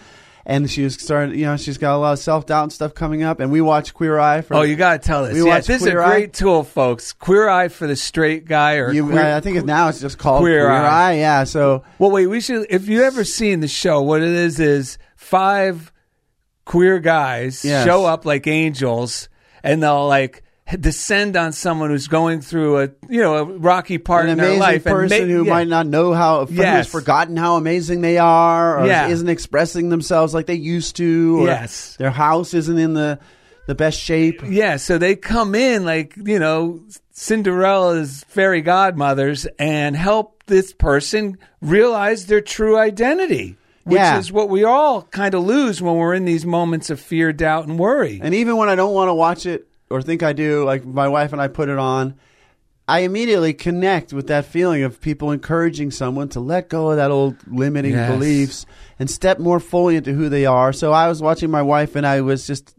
and 0.46 0.70
she 0.70 0.84
was 0.84 0.94
starting. 0.94 1.38
You 1.38 1.44
know, 1.44 1.58
she's 1.58 1.76
got 1.76 1.94
a 1.94 1.98
lot 1.98 2.14
of 2.14 2.18
self 2.18 2.46
doubt 2.46 2.62
and 2.62 2.72
stuff 2.72 2.94
coming 2.94 3.22
up. 3.22 3.40
And 3.40 3.52
we 3.52 3.60
watch 3.60 3.92
Queer 3.92 4.18
Eye. 4.18 4.40
For, 4.40 4.54
Oh, 4.54 4.62
you 4.62 4.74
got 4.74 5.02
to 5.02 5.06
tell 5.06 5.26
us. 5.26 5.34
We 5.34 5.42
watched 5.42 5.66
this 5.66 5.82
is 5.82 5.86
a 5.86 5.90
Queer 5.90 6.00
Eye. 6.02 6.08
great 6.12 6.32
tool, 6.32 6.64
folks. 6.64 7.12
Queer 7.12 7.46
Eye 7.50 7.68
for 7.68 7.86
the 7.86 7.96
straight 7.96 8.46
guy, 8.46 8.76
or 8.76 8.90
You, 8.90 9.04
queer, 9.06 9.34
I 9.36 9.40
think 9.40 9.58
it's 9.58 9.66
now 9.66 9.88
it's 9.88 10.00
just 10.00 10.16
called 10.16 10.40
Queer 10.40 10.64
Queer, 10.64 10.72
Eye. 10.78 11.10
Eye. 11.10 11.12
Yeah. 11.16 11.44
So 11.44 11.84
Well, 11.98 12.10
wait. 12.10 12.26
We 12.26 12.40
should. 12.40 12.66
If 12.70 12.88
you 12.88 13.02
ever 13.02 13.22
seen 13.22 13.60
the 13.60 13.68
show, 13.68 14.00
what 14.00 14.22
it 14.22 14.30
is 14.30 14.58
is 14.60 14.96
five 15.14 15.92
queer 16.64 17.00
guys 17.00 17.66
Yes. 17.66 17.84
show 17.84 18.06
up 18.06 18.24
like 18.24 18.46
angels, 18.46 19.28
and 19.62 19.82
they'll 19.82 20.06
like 20.06 20.42
descend 20.80 21.34
on 21.34 21.50
someone 21.52 21.88
who's 21.88 22.08
going 22.08 22.42
through 22.42 22.80
a 22.82 22.88
you 23.08 23.22
know 23.22 23.36
a 23.36 23.44
rocky 23.44 23.96
part 23.96 24.26
an 24.26 24.32
in 24.32 24.38
their 24.38 24.58
life, 24.58 24.84
person 24.84 25.16
and 25.20 25.28
make- 25.28 25.36
who 25.36 25.44
yeah. 25.44 25.50
might 25.52 25.68
not 25.68 25.86
know 25.86 26.12
how, 26.12 26.46
Yes. 26.50 26.86
has 26.86 26.88
forgotten 26.88 27.36
how 27.38 27.56
amazing 27.56 28.02
they 28.02 28.18
are, 28.18 28.80
or 28.80 28.86
Yeah. 28.86 29.08
isn't 29.08 29.28
expressing 29.30 29.88
themselves 29.88 30.34
like 30.34 30.44
they 30.46 30.54
used 30.54 30.96
to, 30.96 31.40
or 31.40 31.46
Yes. 31.46 31.96
their 31.98 32.10
house 32.10 32.52
isn't 32.54 32.78
in 32.78 32.92
the 32.94 33.18
the 33.66 33.74
best 33.74 33.98
shape. 34.00 34.42
Yeah, 34.48 34.76
so 34.76 34.96
they 34.96 35.14
come 35.14 35.54
in 35.54 35.84
like, 35.84 36.14
you 36.16 36.38
know, 36.38 36.80
Cinderella's 37.12 38.24
fairy 38.28 38.62
godmothers 38.62 39.46
and 39.58 39.94
help 39.94 40.42
this 40.46 40.72
person 40.72 41.36
realize 41.60 42.26
their 42.26 42.40
true 42.40 42.78
identity, 42.78 43.56
which 43.88 43.96
Yeah. 43.98 44.18
is 44.18 44.30
what 44.32 44.48
we 44.48 44.64
all 44.64 45.02
kind 45.02 45.34
of 45.34 45.44
lose 45.44 45.80
when 45.82 45.96
we're 45.96 46.14
in 46.14 46.24
these 46.24 46.44
moments 46.46 46.90
of 46.90 47.00
fear, 47.00 47.32
doubt, 47.32 47.66
and 47.66 47.78
worry. 47.78 48.20
And 48.22 48.34
even 48.34 48.56
when 48.56 48.68
I 48.68 48.74
don't 48.74 48.94
want 48.94 49.08
to 49.08 49.14
watch 49.14 49.46
it 49.46 49.66
or 49.90 50.02
think 50.02 50.22
I 50.22 50.32
do, 50.32 50.64
like 50.64 50.84
my 50.84 51.08
wife 51.08 51.32
and 51.32 51.40
I 51.42 51.48
put 51.48 51.68
it 51.68 51.78
on, 51.78 52.14
I 52.86 53.00
immediately 53.00 53.52
connect 53.52 54.12
with 54.12 54.28
that 54.28 54.46
feeling 54.46 54.82
of 54.82 55.00
people 55.00 55.30
encouraging 55.30 55.90
someone 55.90 56.28
to 56.30 56.40
let 56.40 56.68
go 56.70 56.90
of 56.90 56.96
that 56.96 57.10
old 57.10 57.36
limiting 57.46 57.92
Yes. 57.92 58.10
beliefs 58.10 58.66
and 58.98 59.10
step 59.10 59.38
more 59.38 59.60
fully 59.60 59.96
into 59.96 60.12
who 60.14 60.28
they 60.30 60.46
are. 60.46 60.72
So 60.72 60.92
I 60.92 61.08
was 61.08 61.20
watching 61.20 61.50
my 61.50 61.60
wife 61.62 61.96
and 61.96 62.06
I 62.06 62.20
was 62.22 62.46
just, 62.46 62.74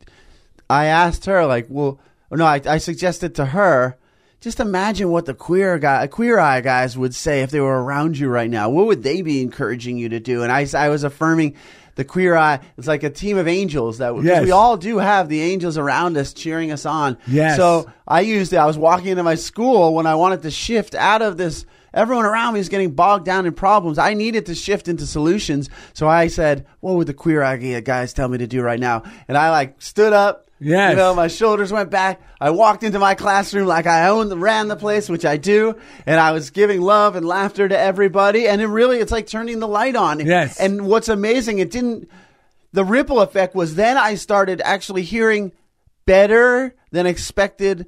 I 0.69 0.86
asked 0.86 1.26
her, 1.26 1.45
like, 1.45 1.67
well, 1.69 2.00
no, 2.32 2.45
I, 2.45 2.62
I 2.65 2.78
suggested 2.80 3.36
to 3.36 3.45
her, 3.48 3.98
just 4.41 4.60
imagine 4.60 5.10
what 5.12 5.25
the 5.25 5.34
queer 5.34 5.78
guy, 5.78 6.08
queer 6.08 6.39
eye 6.39 6.62
guys 6.62 6.97
would 6.97 7.13
say 7.13 7.41
if 7.41 7.52
they 7.52 7.60
were 7.60 7.84
around 7.84 8.17
you 8.17 8.30
right 8.30 8.49
now. 8.49 8.69
What 8.69 8.86
would 8.88 9.04
they 9.04 9.21
be 9.21 9.41
encouraging 9.41 9.97
you 9.97 10.10
to 10.10 10.19
do? 10.19 10.43
And 10.43 10.52
I, 10.52 10.65
I 10.78 10.89
was 10.89 11.04
affirming 11.04 11.56
the 11.95 12.06
queer 12.06 12.38
eye. 12.38 12.60
It's 12.78 12.88
like 12.88 13.04
a 13.04 13.10
team 13.10 13.38
of 13.38 13.47
angels 13.47 13.97
that 13.97 14.15
Yes. 14.23 14.43
we 14.45 14.52
all 14.52 14.78
do 14.78 14.99
have 14.99 15.28
the 15.28 15.41
angels 15.41 15.78
around 15.78 16.15
us 16.15 16.34
cheering 16.34 16.71
us 16.71 16.86
on. 16.86 17.17
Yes. 17.28 17.58
So 17.58 17.91
I 18.08 18.21
used 18.21 18.54
it. 18.54 18.58
I 18.58 18.65
was 18.65 18.78
walking 18.78 19.08
into 19.08 19.23
my 19.23 19.36
school 19.36 19.93
when 19.93 20.06
I 20.08 20.15
wanted 20.15 20.43
to 20.43 20.52
shift 20.52 20.95
out 20.95 21.21
of 21.21 21.36
this. 21.38 21.65
Everyone 21.93 22.23
around 22.25 22.54
me 22.54 22.60
is 22.62 22.69
getting 22.69 22.91
bogged 22.91 23.25
down 23.25 23.45
in 23.47 23.54
problems. 23.54 23.97
I 23.97 24.13
needed 24.13 24.45
to 24.45 24.56
shift 24.56 24.88
into 24.88 25.06
solutions. 25.08 25.69
So 25.93 26.08
I 26.08 26.28
said, 26.28 26.67
"What 26.82 26.95
would 26.95 27.08
the 27.08 27.15
queer 27.15 27.41
eye 27.41 27.58
guys 27.82 28.13
tell 28.13 28.30
me 28.30 28.38
to 28.38 28.45
do 28.47 28.62
right 28.62 28.80
now?" 28.80 29.04
And 29.28 29.36
I 29.36 29.49
like 29.49 29.82
stood 29.82 30.13
up. 30.13 30.49
Yes. 30.60 30.91
You 30.91 30.98
know, 30.98 31.15
my 31.15 31.28
shoulders 31.28 31.72
went 31.72 31.89
back. 31.89 32.22
I 32.39 32.50
walked 32.50 32.84
into 32.84 33.00
my 33.00 33.15
classroom 33.15 33.65
like 33.65 33.88
I 33.88 34.10
owned, 34.10 34.41
ran 34.41 34.67
the 34.67 34.76
place, 34.76 35.08
which 35.10 35.26
I 35.26 35.38
do, 35.38 35.76
and 36.06 36.19
I 36.19 36.32
was 36.32 36.50
giving 36.50 36.82
love 36.82 37.15
and 37.15 37.26
laughter 37.26 37.67
to 37.67 37.78
everybody. 37.78 38.48
And 38.48 38.62
it 38.62 38.67
really, 38.67 39.00
it's 39.00 39.12
like 39.12 39.28
turning 39.28 39.60
the 39.60 39.67
light 39.67 39.95
on. 39.95 40.19
Yes. 40.19 40.60
And 40.60 40.86
what's 40.86 41.08
amazing, 41.08 41.60
it 41.60 41.72
didn't. 41.72 42.10
The 42.74 42.84
ripple 42.84 43.22
effect 43.22 43.56
was 43.56 43.76
then 43.76 43.98
I 43.98 44.15
started 44.15 44.62
actually 44.63 45.04
hearing 45.04 45.54
better 46.06 46.76
than 46.91 47.06
expected 47.06 47.88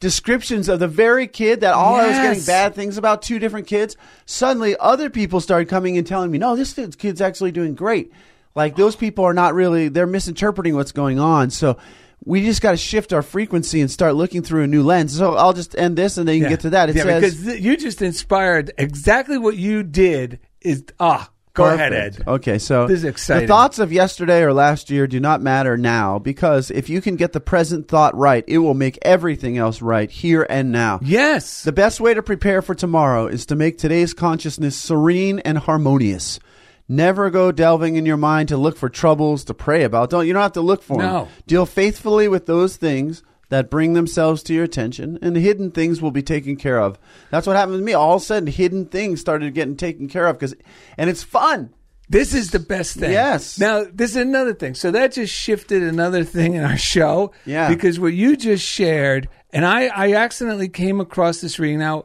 descriptions 0.00 0.68
of 0.68 0.78
the 0.78 0.88
very 0.88 1.26
kid 1.26 1.60
that 1.60 1.74
all 1.74 1.94
I 1.96 2.08
was 2.08 2.16
getting 2.16 2.44
bad 2.44 2.74
things 2.74 2.98
about 2.98 3.22
two 3.22 3.38
different 3.38 3.66
kids. 3.66 3.96
Suddenly, 4.26 4.76
other 4.78 5.10
people 5.10 5.40
started 5.40 5.68
coming 5.68 5.96
and 5.96 6.06
telling 6.06 6.30
me, 6.30 6.38
"No, 6.38 6.56
this 6.56 6.74
kid's 6.74 7.20
actually 7.20 7.52
doing 7.52 7.74
great." 7.74 8.12
Like 8.54 8.76
those 8.76 8.96
people 8.96 9.24
are 9.24 9.34
not 9.34 9.54
really 9.54 9.88
they're 9.88 10.06
misinterpreting 10.06 10.74
what's 10.74 10.92
going 10.92 11.18
on. 11.18 11.50
So 11.50 11.76
we 12.24 12.42
just 12.42 12.60
got 12.60 12.72
to 12.72 12.76
shift 12.76 13.12
our 13.12 13.22
frequency 13.22 13.80
and 13.80 13.90
start 13.90 14.14
looking 14.14 14.42
through 14.42 14.64
a 14.64 14.66
new 14.66 14.82
lens. 14.82 15.16
So 15.16 15.34
I'll 15.34 15.52
just 15.52 15.76
end 15.78 15.96
this 15.96 16.18
and 16.18 16.26
then 16.26 16.36
you 16.36 16.42
can 16.42 16.50
get 16.50 16.60
to 16.60 16.70
that. 16.70 16.90
It 16.90 16.96
yeah, 16.96 17.02
says 17.02 17.20
because 17.22 17.44
th- 17.44 17.62
you 17.62 17.76
just 17.76 18.02
inspired 18.02 18.72
exactly 18.78 19.38
what 19.38 19.56
you 19.56 19.82
did 19.82 20.40
is, 20.60 20.84
ah, 20.98 21.30
go 21.52 21.66
ahead, 21.66 21.92
Ed. 21.92 22.24
Okay, 22.26 22.58
so 22.58 22.86
This 22.86 22.98
is 22.98 23.04
exciting. 23.04 23.46
The 23.46 23.48
thoughts 23.48 23.78
of 23.78 23.92
yesterday 23.92 24.42
or 24.42 24.52
last 24.52 24.90
year 24.90 25.06
do 25.06 25.20
not 25.20 25.40
matter 25.40 25.76
now 25.76 26.18
because 26.18 26.70
if 26.70 26.88
you 26.88 27.00
can 27.00 27.14
get 27.16 27.32
the 27.32 27.40
present 27.40 27.86
thought 27.86 28.14
right, 28.16 28.44
it 28.48 28.58
will 28.58 28.74
make 28.74 28.98
everything 29.02 29.56
else 29.56 29.80
right 29.80 30.10
here 30.10 30.46
and 30.50 30.72
now. 30.72 30.98
Yes. 31.02 31.62
The 31.62 31.72
best 31.72 32.00
way 32.00 32.14
to 32.14 32.22
prepare 32.22 32.60
for 32.60 32.74
tomorrow 32.74 33.28
is 33.28 33.46
to 33.46 33.56
make 33.56 33.78
today's 33.78 34.14
consciousness 34.14 34.76
serene 34.76 35.38
and 35.40 35.58
harmonious. 35.58 36.40
Never 36.88 37.30
go 37.30 37.50
delving 37.50 37.96
in 37.96 38.06
your 38.06 38.16
mind 38.16 38.48
to 38.50 38.56
look 38.56 38.76
for 38.76 38.88
troubles 38.88 39.44
to 39.44 39.54
pray 39.54 39.82
about. 39.82 40.10
Don't 40.10 40.26
you 40.26 40.32
don't 40.32 40.42
have 40.42 40.52
to 40.52 40.60
look 40.60 40.82
for 40.82 40.98
them. 40.98 41.12
No. 41.12 41.28
Deal 41.46 41.66
faithfully 41.66 42.28
with 42.28 42.46
those 42.46 42.76
things 42.76 43.22
that 43.48 43.70
bring 43.70 43.92
themselves 43.92 44.42
to 44.44 44.54
your 44.54 44.64
attention, 44.64 45.18
and 45.22 45.36
hidden 45.36 45.70
things 45.70 46.02
will 46.02 46.10
be 46.10 46.22
taken 46.22 46.56
care 46.56 46.80
of. 46.80 46.98
That's 47.30 47.46
what 47.46 47.56
happened 47.56 47.78
to 47.78 47.84
me. 47.84 47.92
All 47.92 48.16
of 48.16 48.22
a 48.22 48.24
sudden, 48.24 48.48
hidden 48.48 48.86
things 48.86 49.20
started 49.20 49.54
getting 49.54 49.76
taken 49.76 50.08
care 50.08 50.26
of 50.26 50.38
because, 50.38 50.54
and 50.98 51.08
it's 51.10 51.22
fun. 51.22 51.72
This 52.08 52.34
is 52.34 52.52
the 52.52 52.60
best 52.60 52.96
thing. 52.96 53.10
Yes. 53.10 53.58
Now, 53.58 53.84
this 53.92 54.12
is 54.12 54.16
another 54.16 54.54
thing. 54.54 54.74
So 54.74 54.92
that 54.92 55.12
just 55.12 55.34
shifted 55.34 55.82
another 55.82 56.22
thing 56.22 56.54
in 56.54 56.62
our 56.62 56.76
show. 56.76 57.32
Yeah. 57.44 57.68
Because 57.68 57.98
what 57.98 58.12
you 58.14 58.36
just 58.36 58.64
shared, 58.64 59.28
and 59.50 59.66
I, 59.66 59.86
I 59.86 60.12
accidentally 60.14 60.68
came 60.68 61.00
across 61.00 61.40
this 61.40 61.58
reading. 61.58 61.80
Now, 61.80 62.04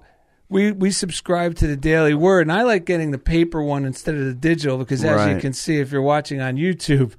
we, 0.52 0.72
we 0.74 0.92
subscribe 0.92 1.56
to 1.56 1.68
the 1.68 1.78
Daily 1.78 2.14
Word, 2.14 2.42
and 2.42 2.52
I 2.52 2.64
like 2.64 2.86
getting 2.86 3.12
the 3.12 3.18
paper 3.18 3.64
one 3.64 3.86
instead 3.86 4.16
of 4.16 4.26
the 4.26 4.34
digital 4.34 4.78
because, 4.78 5.04
as 5.04 5.34
you 5.34 5.40
can 5.40 5.54
see, 5.54 5.80
if 5.80 5.92
you're 5.92 6.02
watching 6.02 6.42
on 6.42 6.58
YouTube, 6.58 7.14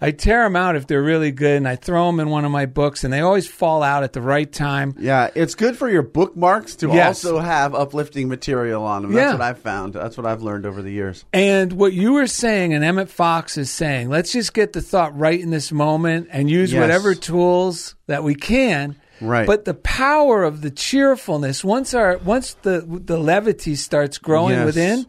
I 0.00 0.12
tear 0.12 0.44
them 0.44 0.54
out 0.54 0.76
if 0.76 0.86
they're 0.86 1.02
really 1.02 1.32
good, 1.32 1.56
and 1.56 1.66
I 1.66 1.74
throw 1.74 2.06
them 2.06 2.20
in 2.20 2.28
one 2.30 2.44
of 2.44 2.52
my 2.52 2.66
books, 2.66 3.02
and 3.02 3.12
they 3.12 3.18
always 3.18 3.48
fall 3.48 3.82
out 3.82 4.04
at 4.04 4.12
the 4.12 4.22
right 4.22 4.50
time. 4.50 4.94
Yeah, 4.96 5.28
it's 5.34 5.56
good 5.56 5.76
for 5.76 5.90
your 5.90 6.02
bookmarks 6.02 6.76
to 6.76 6.86
Yes. 6.86 7.24
also 7.24 7.40
have 7.40 7.74
uplifting 7.74 8.28
material 8.28 8.84
on 8.84 9.02
them. 9.02 9.12
That's 9.12 9.24
Yeah. 9.24 9.32
what 9.32 9.42
I've 9.42 9.58
found. 9.58 9.94
That's 9.94 10.16
what 10.16 10.24
I've 10.24 10.42
learned 10.42 10.64
over 10.66 10.80
the 10.82 10.92
years. 10.92 11.24
And 11.32 11.72
what 11.72 11.94
you 11.94 12.12
were 12.12 12.28
saying, 12.28 12.74
and 12.74 12.84
Emmet 12.84 13.10
Fox 13.10 13.58
is 13.58 13.72
saying, 13.72 14.08
let's 14.08 14.30
just 14.30 14.54
get 14.54 14.72
the 14.72 14.80
thought 14.82 15.18
right 15.18 15.40
in 15.40 15.50
this 15.50 15.72
moment 15.72 16.28
and 16.30 16.48
use 16.48 16.72
Yes. 16.72 16.80
whatever 16.80 17.16
tools 17.16 17.96
that 18.06 18.22
we 18.22 18.36
can. 18.36 18.94
Right. 19.20 19.46
But 19.46 19.64
the 19.64 19.74
power 19.74 20.44
of 20.44 20.60
the 20.62 20.70
cheerfulness, 20.70 21.64
once 21.64 21.94
our 21.94 22.18
once 22.18 22.54
the 22.62 22.84
the 22.86 23.18
levity 23.18 23.74
starts 23.74 24.18
growing 24.18 24.54
Yes. 24.56 24.66
within, 24.66 25.06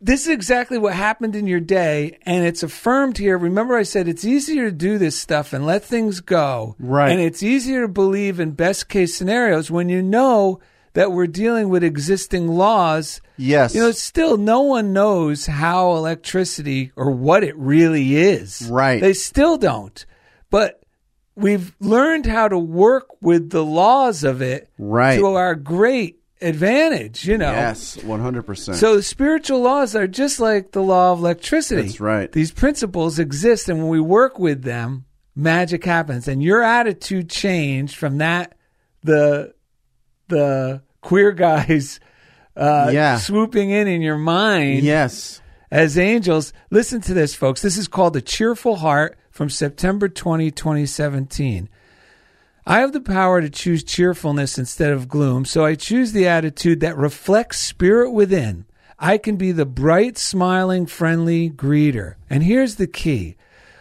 this 0.00 0.22
is 0.26 0.28
exactly 0.28 0.76
what 0.76 0.92
happened 0.92 1.34
in 1.34 1.46
your 1.46 1.60
day, 1.60 2.18
and 2.22 2.44
it's 2.44 2.62
affirmed 2.62 3.16
here. 3.18 3.38
Remember, 3.38 3.76
I 3.76 3.82
said 3.82 4.08
it's 4.08 4.24
easier 4.24 4.66
to 4.66 4.76
do 4.76 4.98
this 4.98 5.18
stuff 5.18 5.52
and 5.52 5.64
let 5.64 5.84
things 5.84 6.20
go. 6.20 6.76
Right. 6.78 7.10
And 7.10 7.20
it's 7.20 7.42
easier 7.42 7.82
to 7.82 7.88
believe 7.88 8.38
in 8.38 8.52
best 8.52 8.88
case 8.88 9.14
scenarios 9.16 9.70
when 9.70 9.88
you 9.88 10.02
know 10.02 10.60
that 10.92 11.12
we're 11.12 11.26
dealing 11.26 11.68
with 11.68 11.82
existing 11.84 12.48
laws. 12.48 13.20
Yes. 13.38 13.74
You 13.74 13.82
know, 13.82 13.90
still 13.92 14.36
no 14.36 14.62
one 14.62 14.92
knows 14.92 15.46
how 15.46 15.94
electricity 15.96 16.92
or 16.96 17.10
what 17.10 17.42
it 17.44 17.56
really 17.56 18.16
is. 18.16 18.68
Right. 18.70 19.00
They 19.00 19.12
still 19.12 19.56
don't. 19.58 20.04
But 20.50 20.82
we've 21.36 21.74
learned 21.80 22.26
how 22.26 22.48
to 22.48 22.58
work 22.58 23.06
with 23.20 23.50
the 23.50 23.64
laws 23.64 24.24
of 24.24 24.40
it 24.42 24.70
Right. 24.78 25.18
to 25.18 25.26
our 25.26 25.54
great 25.54 26.20
advantage, 26.40 27.26
you 27.26 27.38
know. 27.38 27.50
Yes, 27.52 27.96
100%. 27.98 28.74
So 28.76 28.96
the 28.96 29.02
spiritual 29.02 29.60
laws 29.60 29.94
are 29.94 30.06
just 30.06 30.40
like 30.40 30.72
the 30.72 30.82
law 30.82 31.12
of 31.12 31.18
electricity. 31.20 31.82
That's 31.82 32.00
right. 32.00 32.30
These 32.32 32.52
principles 32.52 33.18
exist, 33.18 33.68
and 33.68 33.78
when 33.78 33.88
we 33.88 34.00
work 34.00 34.38
with 34.38 34.62
them, 34.62 35.04
magic 35.34 35.84
happens. 35.84 36.26
And 36.28 36.42
your 36.42 36.62
attitude 36.62 37.30
changed 37.30 37.96
from 37.96 38.18
that 38.18 38.54
the 39.02 39.54
the 40.28 40.82
queer 41.00 41.32
guys 41.32 42.00
uh, 42.56 42.90
Yeah. 42.92 43.18
swooping 43.18 43.70
in 43.70 43.86
in 43.86 44.02
your 44.02 44.18
mind 44.18 44.82
yes. 44.82 45.40
as 45.70 45.96
angels. 45.98 46.52
Listen 46.70 47.00
to 47.02 47.14
this, 47.14 47.34
folks. 47.34 47.62
This 47.62 47.76
is 47.78 47.86
called 47.88 48.14
the 48.14 48.22
Cheerful 48.22 48.76
Heart 48.76 49.16
from 49.36 49.50
September 49.50 50.08
20, 50.08 50.50
2017. 50.50 51.68
I 52.66 52.80
have 52.80 52.92
the 52.92 53.02
power 53.02 53.42
to 53.42 53.50
choose 53.50 53.84
cheerfulness 53.84 54.56
instead 54.58 54.92
of 54.92 55.08
gloom, 55.08 55.44
so 55.44 55.62
I 55.64 55.74
choose 55.74 56.12
the 56.12 56.26
attitude 56.26 56.80
that 56.80 56.96
reflects 56.96 57.60
spirit 57.60 58.10
within. 58.12 58.64
I 58.98 59.18
can 59.18 59.36
be 59.36 59.52
the 59.52 59.66
bright, 59.66 60.16
smiling, 60.16 60.86
friendly 60.86 61.50
greeter. 61.50 62.14
And 62.30 62.42
here's 62.42 62.76
the 62.76 62.86
key 62.86 63.36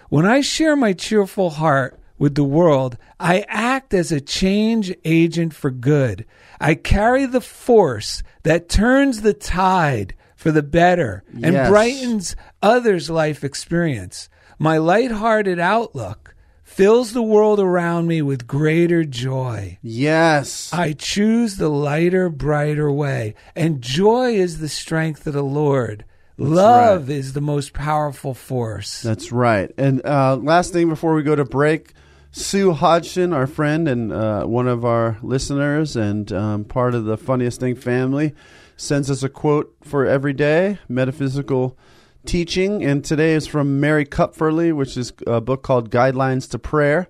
when 0.09 0.25
I 0.25 0.41
share 0.41 0.75
my 0.75 0.91
cheerful 0.91 1.51
heart 1.51 1.97
with 2.17 2.35
the 2.35 2.43
world, 2.43 2.97
I 3.17 3.45
act 3.47 3.93
as 3.93 4.11
a 4.11 4.21
change 4.21 4.93
agent 5.05 5.53
for 5.53 5.71
good. 5.71 6.25
I 6.59 6.75
carry 6.75 7.25
the 7.25 7.41
force 7.41 8.23
that 8.43 8.67
turns 8.69 9.21
the 9.21 9.33
tide 9.33 10.15
for 10.35 10.51
the 10.51 10.63
better 10.63 11.23
and 11.33 11.53
Yes. 11.53 11.69
brightens 11.69 12.35
others' 12.61 13.09
life 13.09 13.43
experience. 13.43 14.29
My 14.57 14.77
lighthearted 14.77 15.59
outlook 15.59 16.35
fills 16.63 17.13
the 17.13 17.21
world 17.21 17.59
around 17.59 18.07
me 18.07 18.21
with 18.21 18.47
greater 18.47 19.03
joy. 19.03 19.77
Yes. 19.81 20.73
I 20.73 20.93
choose 20.93 21.57
the 21.57 21.69
lighter, 21.69 22.29
brighter 22.29 22.91
way. 22.91 23.35
And 23.55 23.81
joy 23.81 24.33
is 24.33 24.59
the 24.59 24.69
strength 24.69 25.27
of 25.27 25.33
the 25.33 25.43
Lord. 25.43 26.05
Love 26.37 27.09
is 27.09 27.33
the 27.33 27.41
most 27.41 27.73
powerful 27.73 28.33
force. 28.33 29.01
That's 29.01 29.31
right. 29.31 29.71
And 29.77 30.05
uh, 30.05 30.35
last 30.35 30.73
thing 30.73 30.89
before 30.89 31.13
we 31.13 31.23
go 31.23 31.35
to 31.35 31.45
break, 31.45 31.93
Sue 32.31 32.73
Hodgson, 32.73 33.31
our 33.31 33.47
friend 33.47 33.87
and 33.87 34.11
uh, 34.11 34.45
one 34.45 34.67
of 34.67 34.83
our 34.83 35.17
listeners 35.21 35.95
and 35.95 36.31
um, 36.33 36.65
part 36.65 36.93
of 36.93 37.05
the 37.05 37.17
Funniest 37.17 37.61
Thing 37.61 37.75
family, 37.75 38.33
sends 38.75 39.09
us 39.09 39.23
a 39.23 39.29
quote 39.29 39.73
for 39.81 40.05
every 40.05 40.33
day, 40.33 40.79
metaphysical 40.89 41.77
teaching. 42.25 42.83
And 42.83 43.03
today 43.03 43.33
is 43.33 43.47
from 43.47 43.79
Mary 43.79 44.05
Kupferle, 44.05 44.73
which 44.73 44.97
is 44.97 45.13
a 45.25 45.41
book 45.41 45.63
called 45.63 45.89
Guidelines 45.89 46.49
to 46.51 46.59
Prayer. 46.59 47.07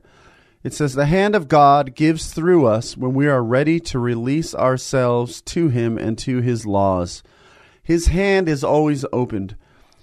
It 0.64 0.74
says, 0.74 0.94
The 0.94 1.06
hand 1.06 1.36
of 1.36 1.48
God 1.48 1.96
gives 1.96 2.34
through 2.34 2.66
us 2.66 2.98
when 2.98 3.14
we 3.14 3.28
are 3.28 3.44
ready 3.44 3.80
to 3.82 4.00
release 4.00 4.56
ourselves 4.56 5.42
to 5.44 5.70
Him 5.70 5.98
and 5.98 6.18
to 6.20 6.42
His 6.42 6.66
laws. 6.66 7.24
His 7.84 8.08
hand 8.08 8.50
is 8.50 8.64
always 8.64 9.06
opened. 9.14 9.56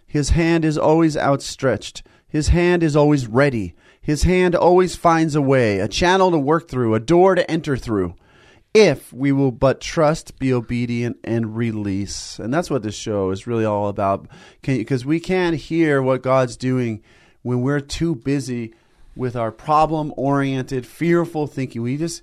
His 0.06 0.30
hand 0.30 0.64
is 0.64 0.78
always 0.78 1.16
outstretched. 1.16 2.02
His 2.28 2.48
hand 2.48 2.82
is 2.82 2.94
always 2.94 3.26
ready. 3.26 3.74
His 4.00 4.22
hand 4.22 4.54
always 4.54 4.96
finds 4.96 5.34
a 5.34 5.42
way, 5.42 5.78
a 5.78 5.88
channel 5.88 6.30
to 6.30 6.38
work 6.38 6.68
through, 6.68 6.94
a 6.94 7.00
door 7.00 7.34
to 7.34 7.50
enter 7.50 7.76
through. 7.76 8.14
If 8.74 9.12
we 9.12 9.32
will 9.32 9.52
but 9.52 9.82
trust, 9.82 10.38
be 10.38 10.52
obedient, 10.52 11.18
and 11.24 11.54
release. 11.56 12.38
And 12.38 12.52
that's 12.52 12.70
what 12.70 12.82
this 12.82 12.94
show 12.94 13.30
is 13.30 13.46
really 13.46 13.66
all 13.66 13.88
about. 13.88 14.26
Because 14.62 15.04
we 15.04 15.20
can't 15.20 15.56
hear 15.56 16.00
what 16.00 16.22
God's 16.22 16.56
doing 16.56 17.02
when 17.42 17.60
we're 17.60 17.80
too 17.80 18.14
busy 18.14 18.74
with 19.14 19.36
our 19.36 19.52
problem 19.52 20.14
oriented, 20.16 20.86
fearful 20.86 21.46
thinking. 21.46 21.82
We 21.82 21.98
just, 21.98 22.22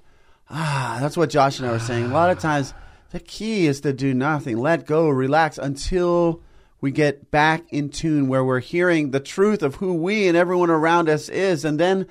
ah, 0.50 0.98
that's 1.00 1.16
what 1.16 1.30
Josh 1.30 1.60
and 1.60 1.68
I 1.68 1.72
were 1.72 1.80
saying. 1.80 2.06
A 2.06 2.14
lot 2.14 2.32
of 2.32 2.40
times, 2.40 2.74
the 3.12 3.20
key 3.20 3.68
is 3.68 3.82
to 3.82 3.94
do 3.94 4.14
nothing, 4.14 4.58
let 4.58 4.86
go, 4.86 5.10
relax 5.10 5.58
until 5.58 6.42
we 6.82 6.92
get 6.92 7.30
back 7.30 7.66
in 7.70 7.90
tune 7.90 8.28
where 8.28 8.44
we're 8.44 8.60
hearing 8.60 9.12
the 9.12 9.20
truth 9.20 9.62
of 9.62 9.76
who 9.76 9.94
we 9.94 10.28
and 10.28 10.38
everyone 10.38 10.70
around 10.70 11.10
us 11.10 11.28
is. 11.30 11.66
And 11.66 11.80
then 11.80 12.08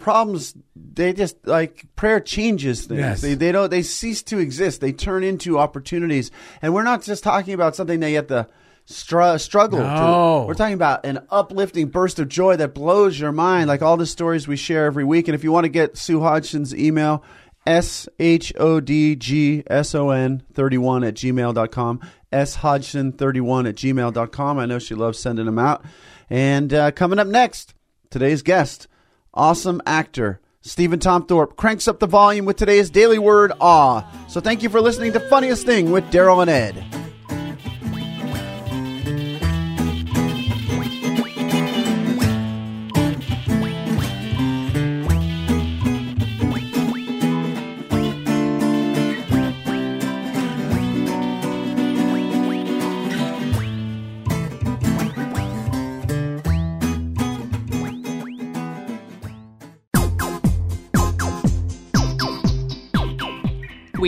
problems, 0.00 0.54
they 0.74 1.12
just 1.12 1.46
like 1.46 1.84
prayer 1.96 2.20
changes 2.20 2.86
things. 2.86 3.00
Yes. 3.00 3.20
They, 3.20 3.34
they 3.34 3.52
don't, 3.52 3.70
they 3.70 3.82
cease 3.82 4.22
to 4.24 4.38
exist. 4.38 4.80
They 4.80 4.92
turn 4.92 5.22
into 5.22 5.58
opportunities. 5.58 6.30
And 6.62 6.74
we're 6.74 6.82
not 6.82 7.02
just 7.02 7.22
talking 7.22 7.54
about 7.54 7.76
something 7.76 8.00
that 8.00 8.10
you 8.10 8.16
have 8.16 8.26
to 8.28 8.48
str- 8.86 9.36
struggle 9.38 9.78
No. 9.80 10.40
to. 10.42 10.46
We're 10.48 10.54
talking 10.54 10.74
about 10.74 11.06
an 11.06 11.20
uplifting 11.30 11.88
burst 11.88 12.18
of 12.18 12.28
joy 12.28 12.56
that 12.56 12.74
blows 12.74 13.18
your 13.20 13.32
mind, 13.32 13.68
like 13.68 13.82
all 13.82 13.96
the 13.96 14.06
stories 14.06 14.48
we 14.48 14.56
share 14.56 14.86
every 14.86 15.04
week. 15.04 15.28
And 15.28 15.34
if 15.34 15.44
you 15.44 15.52
want 15.52 15.64
to 15.64 15.68
get 15.70 15.96
Sue 15.96 16.20
Hodgson's 16.20 16.74
email, 16.74 17.22
S 17.66 18.08
H 18.18 18.52
O 18.58 18.80
D 18.80 19.14
G 19.16 19.62
S 19.68 19.94
O 19.94 20.10
N 20.10 20.42
31 20.54 21.04
at 21.04 21.14
gmail.com. 21.14 22.00
S 22.32 22.54
Hodgson 22.56 23.12
31 23.12 23.66
at 23.66 23.74
gmail.com. 23.74 24.58
I 24.58 24.64
know 24.66 24.78
she 24.78 24.94
loves 24.94 25.18
sending 25.18 25.46
them 25.46 25.58
out. 25.58 25.84
And 26.30 26.72
uh, 26.72 26.90
coming 26.92 27.18
up 27.18 27.26
next, 27.26 27.74
today's 28.08 28.42
guest, 28.42 28.86
awesome 29.34 29.80
actor. 29.86 30.40
Stephen 30.62 30.98
Tom 30.98 31.26
Thorpe 31.26 31.56
cranks 31.56 31.88
up 31.88 32.00
the 32.00 32.06
volume 32.06 32.44
with 32.44 32.56
today's 32.56 32.90
daily 32.90 33.18
word 33.18 33.52
awe. 33.60 34.04
So 34.28 34.40
thank 34.40 34.62
you 34.62 34.68
for 34.68 34.80
listening 34.80 35.12
to 35.14 35.20
Funniest 35.20 35.64
Thing 35.64 35.90
with 35.90 36.04
Daryl 36.10 36.42
and 36.42 36.50
Ed. 36.50 36.84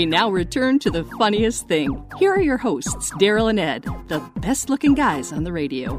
We 0.03 0.07
now 0.07 0.31
return 0.31 0.81
to 0.81 0.91
the 0.91 1.05
funniest 1.17 1.69
thing. 1.69 2.05
Here 2.19 2.33
are 2.33 2.43
your 2.43 2.57
hosts, 2.57 3.13
Daryl 3.21 3.49
and 3.49 3.61
Ed, 3.61 3.85
the 4.09 4.19
best 4.39 4.69
looking 4.69 4.95
guys 4.95 5.33
on 5.33 5.45
the 5.45 5.53
radio. 5.53 5.93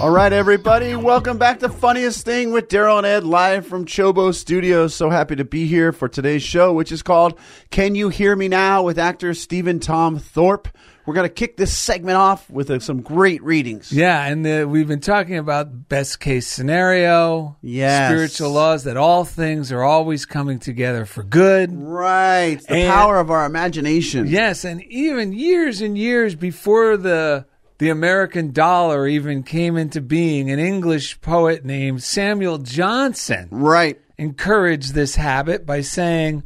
All 0.00 0.10
right, 0.10 0.32
everybody, 0.32 0.94
welcome 0.94 1.36
back 1.36 1.58
to 1.58 1.68
Funniest 1.68 2.24
Thing 2.24 2.52
with 2.52 2.68
Daryl 2.68 2.98
and 2.98 3.06
Ed 3.08 3.24
live 3.24 3.66
from 3.66 3.84
Chobo 3.84 4.32
Studios. 4.32 4.94
So 4.94 5.10
happy 5.10 5.34
to 5.34 5.44
be 5.44 5.66
here 5.66 5.90
for 5.90 6.08
today's 6.08 6.44
show, 6.44 6.72
which 6.72 6.92
is 6.92 7.02
called 7.02 7.36
Can 7.72 7.96
You 7.96 8.08
Hear 8.08 8.36
Me 8.36 8.46
Now 8.46 8.84
with 8.84 9.00
actor 9.00 9.34
Stephen 9.34 9.80
Tom 9.80 10.16
Thorpe. 10.16 10.68
We're 11.04 11.14
going 11.14 11.28
to 11.28 11.34
kick 11.34 11.56
this 11.56 11.76
segment 11.76 12.16
off 12.16 12.48
with 12.48 12.70
uh, 12.70 12.78
some 12.78 13.00
great 13.00 13.42
readings. 13.42 13.90
Yeah, 13.90 14.24
and 14.24 14.46
the, 14.46 14.64
we've 14.68 14.86
been 14.86 15.00
talking 15.00 15.36
about 15.36 15.88
best 15.88 16.20
case 16.20 16.46
scenario, 16.46 17.56
Yes. 17.60 18.08
spiritual 18.10 18.50
laws 18.52 18.84
that 18.84 18.96
all 18.96 19.24
things 19.24 19.72
are 19.72 19.82
always 19.82 20.24
coming 20.26 20.60
together 20.60 21.04
for 21.04 21.24
good. 21.24 21.70
Right, 21.72 22.58
the 22.68 22.74
And- 22.74 22.92
power 22.92 23.18
of 23.18 23.30
our 23.32 23.44
imagination. 23.46 24.28
Yes, 24.28 24.64
and 24.64 24.80
even 24.84 25.32
years 25.32 25.80
and 25.80 25.98
years 25.98 26.34
before 26.34 26.96
the 26.96 27.46
the 27.78 27.90
American 27.90 28.52
dollar 28.52 29.08
even 29.08 29.42
came 29.42 29.76
into 29.76 30.00
being, 30.00 30.52
an 30.52 30.60
English 30.60 31.20
poet 31.20 31.64
named 31.64 32.00
Samuel 32.00 32.58
Johnson 32.58 33.48
Right. 33.50 33.98
encouraged 34.16 34.94
this 34.94 35.16
habit 35.16 35.66
by 35.66 35.80
saying, 35.80 36.44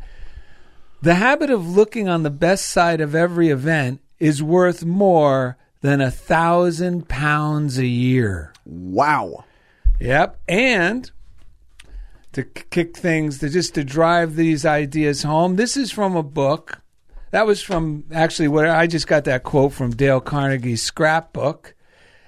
"The 1.02 1.16
habit 1.16 1.50
of 1.50 1.68
looking 1.68 2.08
on 2.08 2.22
the 2.22 2.30
best 2.30 2.70
side 2.70 3.02
of 3.02 3.14
every 3.14 3.50
event 3.50 4.00
is 4.18 4.42
worth 4.42 4.84
more 4.84 5.56
than 5.80 6.00
a 6.00 6.10
thousand 6.10 7.08
pounds 7.08 7.78
a 7.78 7.86
year." 7.86 8.52
Wow. 8.64 9.44
Yep. 10.00 10.38
And 10.48 11.10
to 12.32 12.44
kick 12.44 12.96
things, 12.96 13.38
to 13.38 13.48
just 13.48 13.74
to 13.74 13.84
drive 13.84 14.36
these 14.36 14.66
ideas 14.66 15.22
home, 15.22 15.56
this 15.56 15.76
is 15.76 15.90
from 15.90 16.14
a 16.14 16.22
book. 16.22 16.82
That 17.30 17.46
was 17.46 17.62
from 17.62 18.04
actually 18.12 18.48
where 18.48 18.74
I 18.74 18.86
just 18.86 19.06
got 19.06 19.24
that 19.24 19.42
quote 19.42 19.72
from 19.72 19.96
Dale 19.96 20.20
Carnegie's 20.20 20.82
scrapbook. 20.82 21.74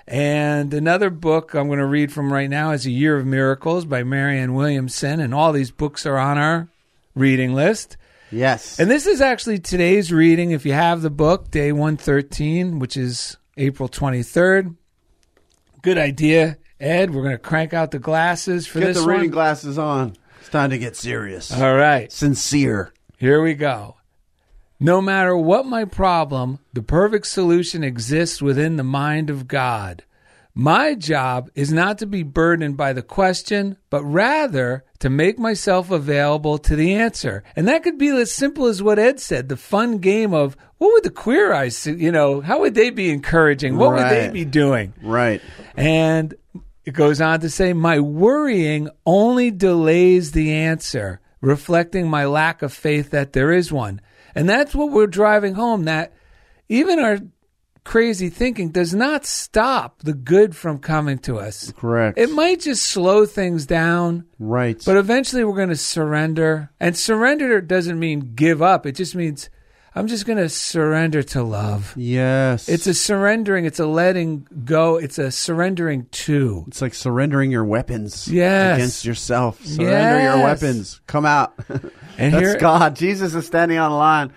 And 0.06 0.72
another 0.72 1.10
book 1.10 1.52
I'm 1.54 1.66
going 1.66 1.78
to 1.78 1.84
read 1.84 2.10
from 2.10 2.32
right 2.32 2.48
now 2.48 2.70
is 2.70 2.86
A 2.86 2.90
Year 2.90 3.18
of 3.18 3.26
Miracles 3.26 3.84
by 3.84 4.02
Marianne 4.02 4.54
Williamson. 4.54 5.20
And 5.20 5.34
all 5.34 5.52
these 5.52 5.70
books 5.70 6.06
are 6.06 6.16
on 6.16 6.38
our 6.38 6.68
reading 7.14 7.52
list. 7.52 7.98
Yes. 8.30 8.78
And 8.78 8.90
this 8.90 9.06
is 9.06 9.20
actually 9.20 9.58
today's 9.58 10.12
reading. 10.12 10.50
If 10.50 10.66
you 10.66 10.72
have 10.72 11.02
the 11.02 11.10
book, 11.10 11.50
day 11.50 11.72
113, 11.72 12.78
which 12.78 12.96
is 12.96 13.36
April 13.56 13.88
23rd. 13.88 14.76
Good 15.82 15.98
idea, 15.98 16.58
Ed. 16.80 17.14
We're 17.14 17.22
going 17.22 17.34
to 17.34 17.38
crank 17.38 17.72
out 17.72 17.90
the 17.90 17.98
glasses 17.98 18.66
for 18.66 18.80
get 18.80 18.86
this 18.86 19.00
the 19.00 19.08
reading 19.08 19.26
one. 19.26 19.30
glasses 19.30 19.78
on. 19.78 20.16
It's 20.40 20.48
time 20.48 20.70
to 20.70 20.78
get 20.78 20.96
serious. 20.96 21.52
All 21.52 21.74
right. 21.74 22.10
Sincere. 22.12 22.92
Here 23.16 23.42
we 23.42 23.54
go. 23.54 23.96
No 24.80 25.00
matter 25.00 25.36
what 25.36 25.66
my 25.66 25.84
problem, 25.84 26.60
the 26.72 26.82
perfect 26.82 27.26
solution 27.26 27.82
exists 27.82 28.40
within 28.40 28.76
the 28.76 28.84
mind 28.84 29.28
of 29.28 29.48
God. 29.48 30.04
My 30.54 30.94
job 30.94 31.50
is 31.54 31.72
not 31.72 31.98
to 31.98 32.06
be 32.06 32.22
burdened 32.22 32.76
by 32.76 32.92
the 32.92 33.02
question, 33.02 33.76
but 33.90 34.04
rather 34.04 34.84
to 35.00 35.10
make 35.10 35.38
myself 35.38 35.90
available 35.90 36.58
to 36.58 36.74
the 36.74 36.94
answer. 36.94 37.44
And 37.54 37.68
that 37.68 37.82
could 37.82 37.98
be 37.98 38.08
as 38.08 38.32
simple 38.32 38.66
as 38.66 38.82
what 38.82 38.98
Ed 38.98 39.20
said 39.20 39.48
the 39.48 39.56
fun 39.56 39.98
game 39.98 40.34
of 40.34 40.56
what 40.78 40.92
would 40.92 41.04
the 41.04 41.10
queer 41.10 41.52
eyes, 41.52 41.86
you 41.86 42.12
know, 42.12 42.40
how 42.40 42.60
would 42.60 42.74
they 42.74 42.90
be 42.90 43.10
encouraging? 43.10 43.76
What 43.76 43.92
would 43.92 44.08
they 44.08 44.30
be 44.30 44.44
doing? 44.44 44.94
Right. 45.02 45.40
And 45.76 46.34
it 46.84 46.94
goes 46.94 47.20
on 47.20 47.40
to 47.40 47.50
say, 47.50 47.72
My 47.72 48.00
worrying 48.00 48.88
only 49.04 49.50
delays 49.50 50.32
the 50.32 50.54
answer, 50.54 51.20
reflecting 51.40 52.08
my 52.08 52.26
lack 52.26 52.62
of 52.62 52.72
faith 52.72 53.10
that 53.10 53.32
there 53.32 53.52
is 53.52 53.72
one. 53.72 54.00
And 54.34 54.48
that's 54.48 54.74
what 54.74 54.90
we're 54.90 55.06
driving 55.06 55.54
home 55.54 55.84
that 55.84 56.12
even 56.68 56.98
our 56.98 57.18
crazy 57.88 58.28
thinking 58.28 58.70
does 58.70 58.94
not 58.94 59.24
stop 59.24 60.00
the 60.02 60.12
good 60.12 60.54
from 60.54 60.78
coming 60.78 61.18
to 61.18 61.38
us. 61.38 61.72
Correct. 61.76 62.18
It 62.18 62.30
might 62.30 62.60
just 62.60 62.82
slow 62.84 63.24
things 63.26 63.64
down, 63.66 64.26
right. 64.38 64.80
but 64.84 64.96
eventually 64.96 65.42
we're 65.42 65.56
going 65.56 65.70
to 65.70 65.76
surrender. 65.76 66.70
And 66.78 66.96
surrender 66.96 67.60
doesn't 67.62 67.98
mean 67.98 68.32
give 68.34 68.60
up, 68.62 68.84
it 68.86 68.92
just 68.92 69.14
means 69.14 69.48
I'm 69.94 70.06
just 70.06 70.26
going 70.26 70.38
to 70.38 70.48
surrender 70.50 71.22
to 71.24 71.42
love. 71.42 71.94
yes. 71.96 72.68
It's 72.68 72.86
a 72.86 72.94
surrendering, 72.94 73.64
it's 73.64 73.80
a 73.80 73.86
letting 73.86 74.46
go, 74.64 74.96
it's 74.96 75.18
a 75.18 75.30
surrendering 75.32 76.06
to. 76.10 76.64
It's 76.68 76.82
like 76.82 76.94
surrendering 76.94 77.50
your 77.50 77.64
weapons 77.64 78.28
Yes. 78.28 78.76
against 78.76 79.04
yourself. 79.06 79.64
Surrender 79.64 80.22
your 80.22 80.44
weapons. 80.44 81.00
Come 81.06 81.24
out. 81.26 81.54
And 82.20 82.34
That's 82.34 82.44
here- 82.46 82.58
God. 82.58 82.96
Jesus 82.96 83.32
is 83.36 83.46
standing 83.46 83.78
on 83.78 83.92
the 83.92 83.96
line. 83.96 84.32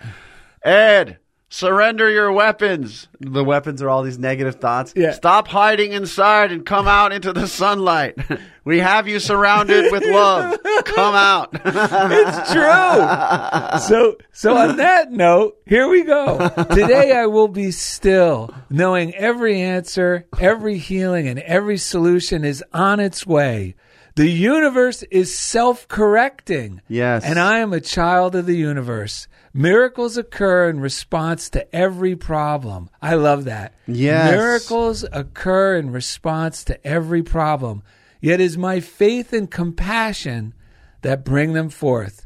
Ed, 0.64 1.18
surrender 1.52 2.10
your 2.10 2.32
weapons. 2.32 3.08
The 3.20 3.44
weapons 3.44 3.82
are 3.82 3.90
all 3.90 4.02
these 4.02 4.18
negative 4.18 4.56
thoughts. 4.56 4.94
Yeah. 4.96 5.12
Stop 5.12 5.48
hiding 5.50 5.92
inside 5.92 6.52
and 6.52 6.66
come 6.66 6.88
out 6.88 7.12
into 7.12 7.32
the 7.34 7.48
sunlight. 7.48 8.18
We 8.64 8.78
have 8.78 9.08
you 9.08 9.20
surrounded 9.20 9.92
with 9.92 10.06
love. 10.06 10.60
Come 10.86 11.16
out. 11.16 11.50
It's 11.66 12.52
true. 12.52 13.80
So, 13.90 14.18
so 14.32 14.56
on 14.56 14.78
that 14.78 15.12
note, 15.12 15.58
here 15.66 15.88
we 15.88 16.04
go. 16.04 16.48
Today 16.70 17.12
I 17.12 17.26
will 17.26 17.48
be 17.48 17.72
still, 17.72 18.54
knowing 18.70 19.16
every 19.16 19.60
answer, 19.60 20.28
every 20.40 20.78
healing, 20.78 21.28
and 21.28 21.40
every 21.40 21.78
solution 21.78 22.46
is 22.46 22.64
on 22.72 23.00
its 23.00 23.26
way. 23.26 23.74
The 24.16 24.30
universe 24.30 25.02
is 25.10 25.36
self 25.36 25.88
correcting. 25.88 26.82
Yes. 26.88 27.24
And 27.26 27.40
I 27.40 27.60
am 27.60 27.74
a 27.74 27.82
child 27.82 28.36
of 28.36 28.46
the 28.46 28.58
universe. 28.58 29.28
Miracles 29.54 30.18
occur 30.18 30.70
in 30.70 30.80
response 30.80 31.50
to 31.50 31.76
every 31.76 32.16
problem. 32.16 32.90
I 33.02 33.16
love 33.16 33.44
that. 33.46 33.74
Yes. 33.86 34.32
Miracles 34.32 35.06
occur 35.12 35.76
in 35.76 35.92
response 35.92 36.64
to 36.66 36.88
every 36.88 37.22
problem. 37.22 37.84
Yet 38.22 38.40
it 38.40 38.44
is 38.44 38.58
my 38.58 38.80
faith 38.80 39.34
and 39.34 39.50
compassion 39.50 40.54
that 41.02 41.26
bring 41.26 41.54
them 41.54 41.70
forth. 41.70 42.26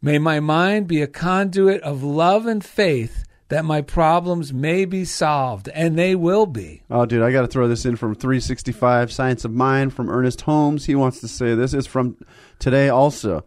May 0.00 0.18
my 0.18 0.38
mind 0.38 0.86
be 0.86 1.02
a 1.02 1.08
conduit 1.08 1.82
of 1.82 2.04
love 2.04 2.46
and 2.46 2.64
faith 2.64 3.24
that 3.48 3.64
my 3.64 3.80
problems 3.80 4.52
may 4.52 4.84
be 4.84 5.04
solved, 5.04 5.68
and 5.70 5.98
they 5.98 6.14
will 6.14 6.44
be. 6.44 6.82
Oh, 6.90 7.06
dude, 7.06 7.22
I 7.22 7.32
got 7.32 7.42
to 7.42 7.46
throw 7.46 7.66
this 7.66 7.86
in 7.86 7.96
from 7.96 8.14
365 8.14 9.10
Science 9.10 9.44
of 9.44 9.52
Mind 9.52 9.94
from 9.94 10.10
Ernest 10.10 10.42
Holmes. 10.42 10.84
He 10.84 10.94
wants 10.94 11.20
to 11.20 11.28
say 11.28 11.54
this 11.54 11.72
is 11.72 11.86
from 11.86 12.16
today 12.58 12.90
also. 12.90 13.44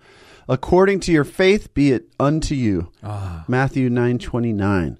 According 0.51 0.99
to 1.01 1.13
your 1.13 1.23
faith, 1.23 1.73
be 1.73 1.93
it 1.93 2.09
unto 2.19 2.55
you. 2.55 2.89
Ah. 3.01 3.45
Matthew 3.47 3.89
9:29. 3.89 4.97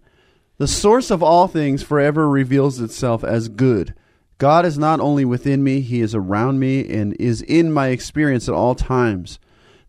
The 0.57 0.67
source 0.67 1.11
of 1.11 1.21
all 1.21 1.49
things 1.49 1.83
forever 1.83 2.29
reveals 2.29 2.79
itself 2.79 3.21
as 3.21 3.49
good. 3.49 3.93
God 4.37 4.65
is 4.65 4.77
not 4.79 5.01
only 5.01 5.25
within 5.25 5.61
me, 5.61 5.81
he 5.81 5.99
is 5.99 6.15
around 6.15 6.59
me 6.59 6.87
and 6.87 7.13
is 7.19 7.41
in 7.41 7.73
my 7.73 7.89
experience 7.89 8.47
at 8.47 8.55
all 8.55 8.75
times. 8.75 9.39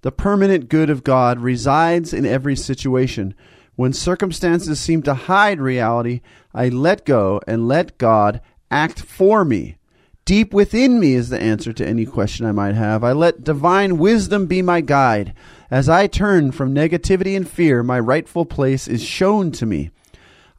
The 0.00 0.10
permanent 0.10 0.68
good 0.68 0.90
of 0.90 1.04
God 1.04 1.38
resides 1.38 2.12
in 2.12 2.26
every 2.26 2.56
situation. 2.56 3.32
When 3.76 3.92
circumstances 3.92 4.80
seem 4.80 5.02
to 5.02 5.14
hide 5.14 5.60
reality, 5.60 6.22
I 6.52 6.70
let 6.70 7.04
go 7.04 7.40
and 7.46 7.68
let 7.68 7.98
God 7.98 8.40
act 8.68 8.98
for 8.98 9.44
me. 9.44 9.76
Deep 10.24 10.54
within 10.54 11.00
me 11.00 11.14
is 11.14 11.30
the 11.30 11.40
answer 11.40 11.72
to 11.72 11.86
any 11.86 12.06
question 12.06 12.46
I 12.46 12.52
might 12.52 12.76
have. 12.76 13.02
I 13.02 13.12
let 13.12 13.42
divine 13.42 13.98
wisdom 13.98 14.46
be 14.46 14.62
my 14.62 14.80
guide. 14.80 15.34
As 15.70 15.88
I 15.88 16.06
turn 16.06 16.52
from 16.52 16.74
negativity 16.74 17.36
and 17.36 17.48
fear, 17.48 17.82
my 17.82 17.98
rightful 17.98 18.46
place 18.46 18.86
is 18.86 19.02
shown 19.02 19.50
to 19.52 19.66
me. 19.66 19.90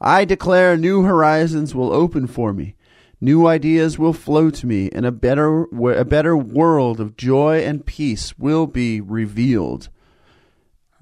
I 0.00 0.26
declare 0.26 0.76
new 0.76 1.04
horizons 1.04 1.74
will 1.74 1.92
open 1.92 2.26
for 2.26 2.52
me. 2.52 2.74
New 3.22 3.46
ideas 3.46 3.98
will 3.98 4.12
flow 4.12 4.50
to 4.50 4.66
me, 4.66 4.90
and 4.90 5.06
a 5.06 5.12
better, 5.12 5.62
a 5.62 6.04
better 6.04 6.36
world 6.36 7.00
of 7.00 7.16
joy 7.16 7.64
and 7.64 7.86
peace 7.86 8.38
will 8.38 8.66
be 8.66 9.00
revealed. 9.00 9.88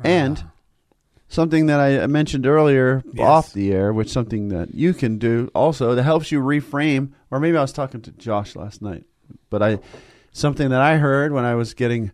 And 0.04 0.44
ah. 0.46 0.51
Something 1.32 1.64
that 1.66 1.80
I 1.80 2.06
mentioned 2.08 2.46
earlier 2.46 3.02
Yes. 3.10 3.26
off 3.26 3.52
the 3.54 3.72
air, 3.72 3.90
which 3.90 4.10
something 4.10 4.48
that 4.48 4.74
you 4.74 4.92
can 4.92 5.16
do 5.16 5.50
also 5.54 5.94
that 5.94 6.02
helps 6.02 6.30
you 6.30 6.42
reframe. 6.42 7.12
Or 7.30 7.40
maybe 7.40 7.56
I 7.56 7.62
was 7.62 7.72
talking 7.72 8.02
to 8.02 8.10
Josh 8.10 8.54
last 8.54 8.82
night, 8.82 9.04
but 9.48 9.62
I 9.62 9.78
something 10.32 10.68
that 10.68 10.82
I 10.82 10.98
heard 10.98 11.32
when 11.32 11.46
I 11.46 11.54
was 11.54 11.72
getting 11.72 12.12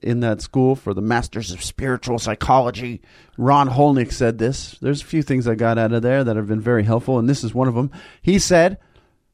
in 0.00 0.20
that 0.20 0.40
school 0.40 0.74
for 0.74 0.94
the 0.94 1.02
Masters 1.02 1.52
of 1.52 1.62
Spiritual 1.62 2.18
Psychology. 2.18 3.02
Ron 3.36 3.68
Hulnick 3.68 4.10
said 4.10 4.38
this. 4.38 4.78
There's 4.80 5.02
a 5.02 5.04
few 5.04 5.22
things 5.22 5.46
I 5.46 5.54
got 5.54 5.76
out 5.76 5.92
of 5.92 6.00
there 6.00 6.24
that 6.24 6.36
have 6.36 6.46
been 6.48 6.60
very 6.60 6.84
helpful, 6.84 7.18
and 7.18 7.28
this 7.28 7.44
is 7.44 7.52
one 7.54 7.68
of 7.68 7.74
them. 7.74 7.90
He 8.22 8.38
said, 8.38 8.78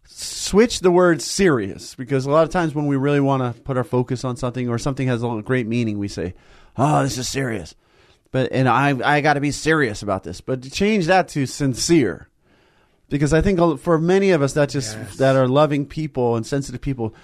switch 0.04 0.80
the 0.80 0.90
word 0.90 1.22
serious 1.22 1.94
because 1.94 2.26
a 2.26 2.30
lot 2.30 2.42
of 2.42 2.50
times 2.50 2.74
when 2.74 2.86
we 2.86 2.96
really 2.96 3.20
want 3.20 3.54
to 3.54 3.62
put 3.62 3.76
our 3.76 3.84
focus 3.84 4.24
on 4.24 4.36
something 4.36 4.68
or 4.68 4.78
something 4.78 5.06
has 5.06 5.22
a 5.22 5.42
great 5.44 5.68
meaning, 5.68 6.00
we 6.00 6.08
say, 6.08 6.34
"Oh, 6.76 7.04
this 7.04 7.18
is 7.18 7.28
serious." 7.28 7.76
But 8.32 8.50
and 8.52 8.68
I 8.68 9.16
I 9.16 9.20
got 9.20 9.34
to 9.34 9.40
be 9.40 9.52
serious 9.52 10.02
about 10.02 10.24
this. 10.24 10.40
But 10.40 10.62
to 10.62 10.70
change 10.70 11.06
that 11.06 11.28
to 11.28 11.46
sincere. 11.46 12.28
Because 13.08 13.34
I 13.34 13.42
think 13.42 13.60
for 13.80 13.98
many 13.98 14.30
of 14.30 14.40
us 14.42 14.54
that 14.54 14.70
just 14.70 14.96
Yes. 14.96 15.16
that 15.18 15.36
are 15.36 15.46
loving 15.46 15.84
people 15.86 16.34
and 16.36 16.46
sensitive 16.46 16.80
people, 16.80 17.14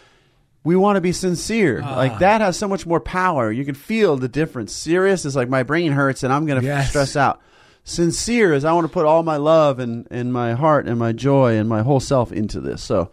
we 0.63 0.77
want 0.77 0.97
to 0.97 1.01
be 1.01 1.13
sincere. 1.13 1.81
Ah. 1.83 1.97
Like 1.97 2.19
that 2.19 2.43
has 2.43 2.59
so 2.59 2.69
much 2.69 2.85
more 2.87 3.01
power. 3.01 3.51
You 3.51 3.65
can 3.65 3.75
feel 3.75 4.17
the 4.19 4.29
difference. 4.29 4.73
Serious 4.75 5.25
is 5.25 5.35
like 5.35 5.49
my 5.49 5.63
brain 5.63 5.93
hurts 5.93 6.23
and 6.23 6.33
I'm 6.33 6.45
going 6.47 6.61
to 6.61 6.67
Yes. 6.67 6.91
stress 6.91 7.17
out. 7.17 7.41
Sincere 7.85 8.53
is 8.53 8.67
I 8.67 8.73
want 8.73 8.87
to 8.87 8.93
put 8.93 9.07
all 9.07 9.23
my 9.23 9.39
love 9.39 9.79
and, 9.79 10.07
and 10.11 10.31
my 10.31 10.53
heart 10.53 10.87
and 10.87 10.99
my 10.99 11.13
joy 11.13 11.57
and 11.57 11.71
my 11.71 11.81
whole 11.81 12.01
self 12.01 12.33
into 12.33 12.61
this. 12.61 12.83
So 12.85 13.11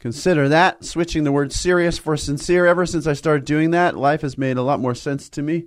consider 0.00 0.48
that. 0.48 0.84
Switching 0.84 1.22
the 1.22 1.30
word 1.30 1.52
serious 1.52 1.96
for 1.96 2.16
sincere. 2.16 2.66
Ever 2.66 2.86
since 2.86 3.06
I 3.06 3.12
started 3.12 3.44
doing 3.44 3.70
that, 3.70 3.96
life 3.96 4.22
has 4.22 4.36
made 4.36 4.56
a 4.56 4.62
lot 4.62 4.80
more 4.80 4.96
sense 4.96 5.28
to 5.28 5.42
me. 5.42 5.66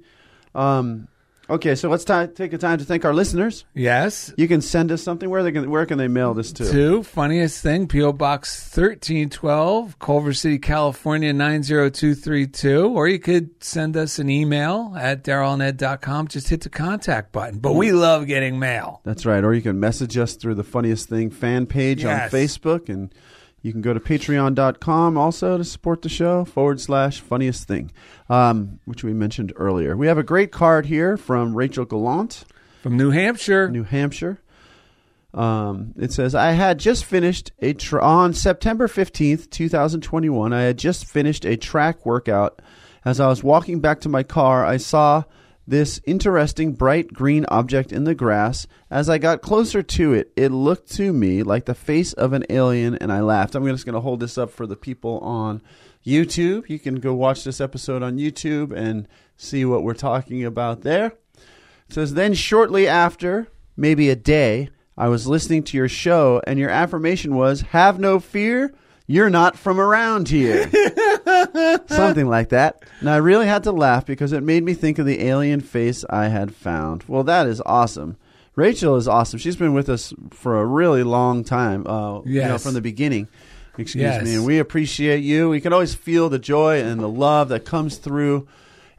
Um, 0.53 1.07
okay, 1.49 1.75
so 1.75 1.89
let's 1.89 2.03
ti 2.05 2.27
take 2.27 2.53
a 2.53 2.57
time 2.57 2.77
to 2.79 2.85
thank 2.85 3.05
our 3.05 3.13
listeners. 3.13 3.65
Yes. 3.73 4.33
You 4.37 4.47
can 4.47 4.61
send 4.61 4.91
us 4.91 5.01
something. 5.01 5.29
Where 5.29 5.43
they 5.43 5.51
can, 5.51 5.69
where 5.69 5.85
can 5.85 5.97
they 5.97 6.07
mail 6.07 6.33
this 6.33 6.51
to? 6.53 6.69
Two, 6.71 7.03
funniest 7.03 7.61
thing, 7.61 7.87
P.O. 7.87 8.13
Box 8.13 8.57
1312, 8.75 9.99
Culver 9.99 10.33
City, 10.33 10.59
California 10.59 11.33
90232. 11.33 12.85
Or 12.89 13.07
you 13.07 13.19
could 13.19 13.49
send 13.63 13.97
us 13.97 14.19
an 14.19 14.29
email 14.29 14.93
at 14.97 15.23
darylanded.com. 15.23 16.27
Just 16.27 16.49
hit 16.49 16.61
the 16.61 16.69
contact 16.69 17.31
button. 17.31 17.59
But 17.59 17.73
we 17.73 17.91
love 17.91 18.27
getting 18.27 18.59
mail. 18.59 19.01
That's 19.03 19.25
right. 19.25 19.43
Or 19.43 19.53
you 19.53 19.61
can 19.61 19.79
message 19.79 20.17
us 20.17 20.35
through 20.35 20.55
the 20.55 20.63
Funniest 20.63 21.09
Thing 21.09 21.29
fan 21.29 21.65
page 21.65 22.03
Yes. 22.03 22.33
on 22.33 22.39
Facebook. 22.39 22.89
And 22.89 23.13
you 23.61 23.71
can 23.71 23.81
go 23.81 23.93
to 23.93 23.99
patreon.com 23.99 25.17
also 25.17 25.57
to 25.57 25.63
support 25.63 26.01
the 26.01 26.09
show 26.09 26.45
forward 26.45 26.79
slash 26.79 27.19
funniest 27.19 27.67
thing, 27.67 27.91
um, 28.29 28.79
which 28.85 29.03
we 29.03 29.13
mentioned 29.13 29.53
earlier. 29.55 29.97
We 29.97 30.07
have 30.07 30.17
a 30.17 30.23
great 30.23 30.51
card 30.51 30.85
here 30.85 31.17
from 31.17 31.55
Rachel 31.55 31.85
Gallant, 31.85 32.45
From 32.81 32.97
New 32.97 33.11
Hampshire. 33.11 33.69
New 33.69 33.83
Hampshire. 33.83 34.39
Um, 35.33 35.93
it 35.97 36.11
says, 36.11 36.33
I 36.33 36.51
had 36.51 36.79
just 36.79 37.05
finished 37.05 37.51
a, 37.59 37.73
tra- 37.73 38.03
on 38.03 38.33
September 38.33 38.87
15th, 38.87 39.49
2021, 39.51 40.53
I 40.53 40.61
had 40.61 40.77
just 40.77 41.05
finished 41.05 41.45
a 41.45 41.55
track 41.55 42.05
workout. 42.05 42.61
As 43.05 43.19
I 43.19 43.27
was 43.27 43.43
walking 43.43 43.79
back 43.79 44.01
to 44.01 44.09
my 44.09 44.23
car, 44.23 44.65
I 44.65 44.77
saw 44.77 45.23
this 45.69 46.01
interesting 46.05 46.73
bright 46.73 47.13
green 47.13 47.45
object 47.49 47.91
in 47.91 48.03
the 48.03 48.15
grass. 48.15 48.65
As 48.89 49.07
I 49.07 49.19
got 49.19 49.41
closer 49.41 49.83
to 49.83 50.13
it, 50.13 50.31
it 50.35 50.49
looked 50.51 50.91
to 50.93 51.13
me 51.13 51.43
like 51.43 51.65
the 51.65 51.75
face 51.75 52.11
of 52.13 52.33
an 52.33 52.43
alien, 52.49 52.95
and 52.95 53.11
I 53.11 53.21
laughed. 53.21 53.53
I'm 53.53 53.65
just 53.67 53.85
going 53.85 53.93
to 53.93 54.01
hold 54.01 54.19
this 54.19 54.37
up 54.37 54.49
for 54.49 54.65
the 54.65 54.75
people 54.75 55.19
on 55.19 55.61
YouTube. 56.05 56.67
You 56.69 56.79
can 56.79 56.95
go 56.95 57.13
watch 57.13 57.43
this 57.43 57.61
episode 57.61 58.01
on 58.01 58.17
YouTube 58.17 58.71
and 58.71 59.07
see 59.37 59.63
what 59.63 59.83
we're 59.83 59.93
talking 59.93 60.43
about 60.43 60.81
there. 60.81 61.13
It 61.35 61.93
says 61.93 62.15
then 62.15 62.33
shortly 62.33 62.87
after, 62.87 63.47
maybe 63.77 64.09
a 64.09 64.15
day, 64.15 64.69
I 64.97 65.07
was 65.07 65.27
listening 65.27 65.63
to 65.63 65.77
your 65.77 65.87
show 65.87 66.41
and 66.45 66.59
your 66.59 66.69
affirmation 66.69 67.35
was 67.35 67.61
have 67.61 67.99
no 67.99 68.19
fear, 68.19 68.73
you're 69.09 69.29
not 69.31 69.57
from 69.57 69.79
around 69.79 70.29
here. 70.29 70.69
Something 71.87 72.27
like 72.27 72.49
that. 72.49 72.83
And 72.99 73.09
I 73.09 73.17
really 73.17 73.47
had 73.47 73.63
to 73.63 73.71
laugh 73.71 74.05
because 74.05 74.31
it 74.33 74.43
made 74.43 74.63
me 74.63 74.73
think 74.75 74.99
of 74.99 75.05
the 75.05 75.23
alien 75.23 75.61
face 75.61 76.05
I 76.09 76.27
had 76.27 76.53
found. 76.53 77.03
Well, 77.07 77.23
that 77.23 77.47
is 77.47 77.59
awesome. 77.65 78.17
Rachel 78.55 78.95
is 78.97 79.07
awesome. 79.07 79.39
She's 79.39 79.55
been 79.55 79.73
with 79.73 79.89
us 79.89 80.13
for 80.31 80.59
a 80.59 80.65
really 80.65 81.03
long 81.03 81.43
time. 81.43 81.87
Uh, 81.87 82.21
you 82.25 82.41
know, 82.41 82.47
Yes. 82.49 82.63
from 82.63 82.73
the 82.75 82.81
beginning. 82.81 83.27
Excuse 83.77 84.01
Yes. 84.03 84.23
me. 84.23 84.35
And 84.35 84.45
we 84.45 84.59
appreciate 84.59 85.23
you. 85.23 85.49
We 85.49 85.59
can 85.61 85.73
always 85.73 85.95
feel 85.95 86.29
the 86.29 86.39
joy 86.39 86.81
and 86.81 86.99
the 86.99 87.07
love 87.09 87.49
that 87.49 87.65
comes 87.65 87.97
through 87.97 88.47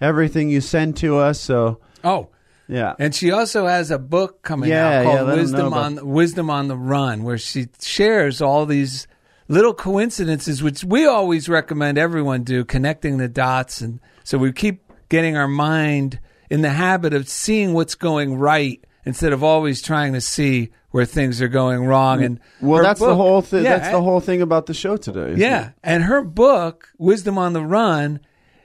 everything 0.01 0.49
you 0.51 0.61
send 0.61 0.97
to 0.99 1.19
us. 1.19 1.39
So, 1.39 1.79
Oh, 2.03 2.29
yeah. 2.67 2.95
and 2.99 3.15
she 3.15 3.31
also 3.31 3.67
has 3.67 3.91
a 3.91 3.99
book 3.99 4.43
coming 4.43 4.71
Yeah, 4.71 5.01
out 5.01 5.05
called 5.05 5.29
know 5.29 5.37
Wisdom 5.37 5.75
on 5.75 6.07
Wisdom 6.09 6.49
on 6.51 6.69
the 6.69 6.77
Run, 6.77 7.23
where 7.23 7.37
she 7.39 7.69
shares 7.81 8.41
all 8.41 8.65
these 8.67 9.07
little 9.51 9.75
coincidences, 9.75 10.63
which 10.63 10.85
we 10.85 11.05
always 11.07 11.49
recommend 11.49 11.99
everyone 11.99 12.45
do, 12.45 12.65
connecting 12.65 13.19
the 13.19 13.29
dots, 13.29 13.81
and 13.81 14.01
so 14.25 14.39
we 14.39 14.53
keep 14.53 14.83
getting 15.09 15.37
our 15.37 15.49
mind 15.49 16.21
in 16.49 16.63
the 16.63 16.71
habit 16.71 17.13
of 17.13 17.29
seeing 17.29 17.75
what's 17.75 17.95
going 17.97 18.37
right 18.39 18.83
instead 19.05 19.33
of 19.33 19.43
always 19.43 19.83
trying 19.83 20.13
to 20.13 20.21
see 20.21 20.71
where 20.91 21.05
things 21.05 21.41
are 21.43 21.49
going 21.49 21.85
wrong. 21.85 22.23
And 22.23 22.39
Well, 22.61 22.83
that's 22.83 23.01
the 23.01 23.15
whole 23.15 23.43
thing. 23.43 23.65
Yeah, 23.65 23.79
that's 23.79 23.91
the 23.93 24.03
whole 24.03 24.21
thing 24.21 24.41
about 24.43 24.67
the 24.67 24.75
show 24.75 24.97
today. 24.97 25.35
yeah, 25.37 25.69
it? 25.69 25.75
and 25.83 26.05
her 26.05 26.23
book, 26.23 26.89
Wisdom 26.99 27.39
on 27.39 27.53
the 27.53 27.65
Run, 27.65 28.21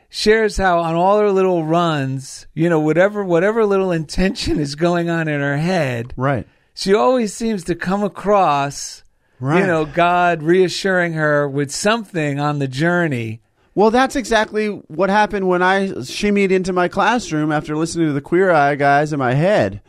shares 0.10 0.58
how 0.58 0.80
on 0.80 0.96
all 0.96 1.20
her 1.20 1.32
little 1.32 1.64
runs, 1.66 2.48
you 2.54 2.70
know, 2.70 2.80
whatever 2.80 3.24
whatever 3.24 3.66
little 3.66 3.92
intention 3.92 4.60
is 4.60 4.76
going 4.76 5.10
on 5.10 5.28
in 5.28 5.40
her 5.42 5.58
head, 5.58 6.14
Right. 6.16 6.48
she 6.74 6.94
always 6.94 7.34
seems 7.34 7.64
to 7.66 7.76
come 7.76 8.04
across, 8.04 9.04
Right. 9.40 9.60
you 9.60 9.68
know, 9.68 9.86
God 9.86 10.44
reassuring 10.44 11.14
her 11.14 11.48
with 11.48 11.72
something 11.72 12.40
on 12.40 12.60
the 12.60 12.68
journey. 12.68 13.42
Well, 13.74 13.92
that's 13.92 14.16
exactly 14.16 14.68
what 14.68 15.10
happened 15.10 15.50
when 15.50 15.62
I 15.62 15.90
shimmied 15.90 16.52
into 16.52 16.72
my 16.72 16.88
classroom 16.88 17.52
after 17.52 17.76
listening 17.76 18.08
to 18.08 18.14
the 18.14 18.22
Queer 18.22 18.52
Eye 18.52 18.76
guys 18.76 19.12
in 19.12 19.20
my 19.20 19.34
head. 19.34 19.82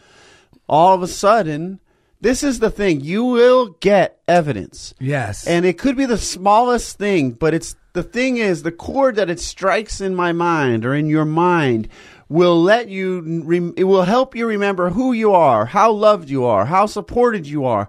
All 0.68 0.94
of 0.94 1.03
a 1.03 1.07
sudden, 1.07 1.78
this 2.20 2.42
is 2.42 2.59
the 2.59 2.70
thing. 2.70 3.01
You 3.01 3.24
will 3.24 3.76
get 3.80 4.20
evidence. 4.26 4.94
Yes, 4.99 5.47
And 5.47 5.64
it 5.64 5.78
could 5.78 5.97
be 5.97 6.07
the 6.07 6.18
smallest 6.18 6.99
thing, 6.99 7.30
but 7.30 7.55
it's 7.55 7.76
the 7.92 8.03
thing 8.03 8.38
is 8.38 8.62
the 8.62 8.72
chord 8.72 9.14
that 9.16 9.30
it 9.30 9.38
strikes 9.38 10.01
in 10.01 10.14
my 10.14 10.32
mind 10.32 10.84
or 10.84 10.94
in 10.94 11.09
your 11.09 11.24
mind 11.24 11.88
will 12.28 12.61
let 12.61 12.88
you 12.88 13.42
rem- 13.44 13.74
it 13.76 13.84
will 13.84 14.03
help 14.03 14.34
you 14.34 14.47
remember 14.47 14.90
who 14.90 15.12
you 15.12 15.32
are, 15.32 15.66
how 15.66 15.92
loved 15.92 16.28
you 16.28 16.44
are, 16.44 16.66
how 16.66 16.86
supported 16.86 17.47
you 17.47 17.64
are. 17.64 17.88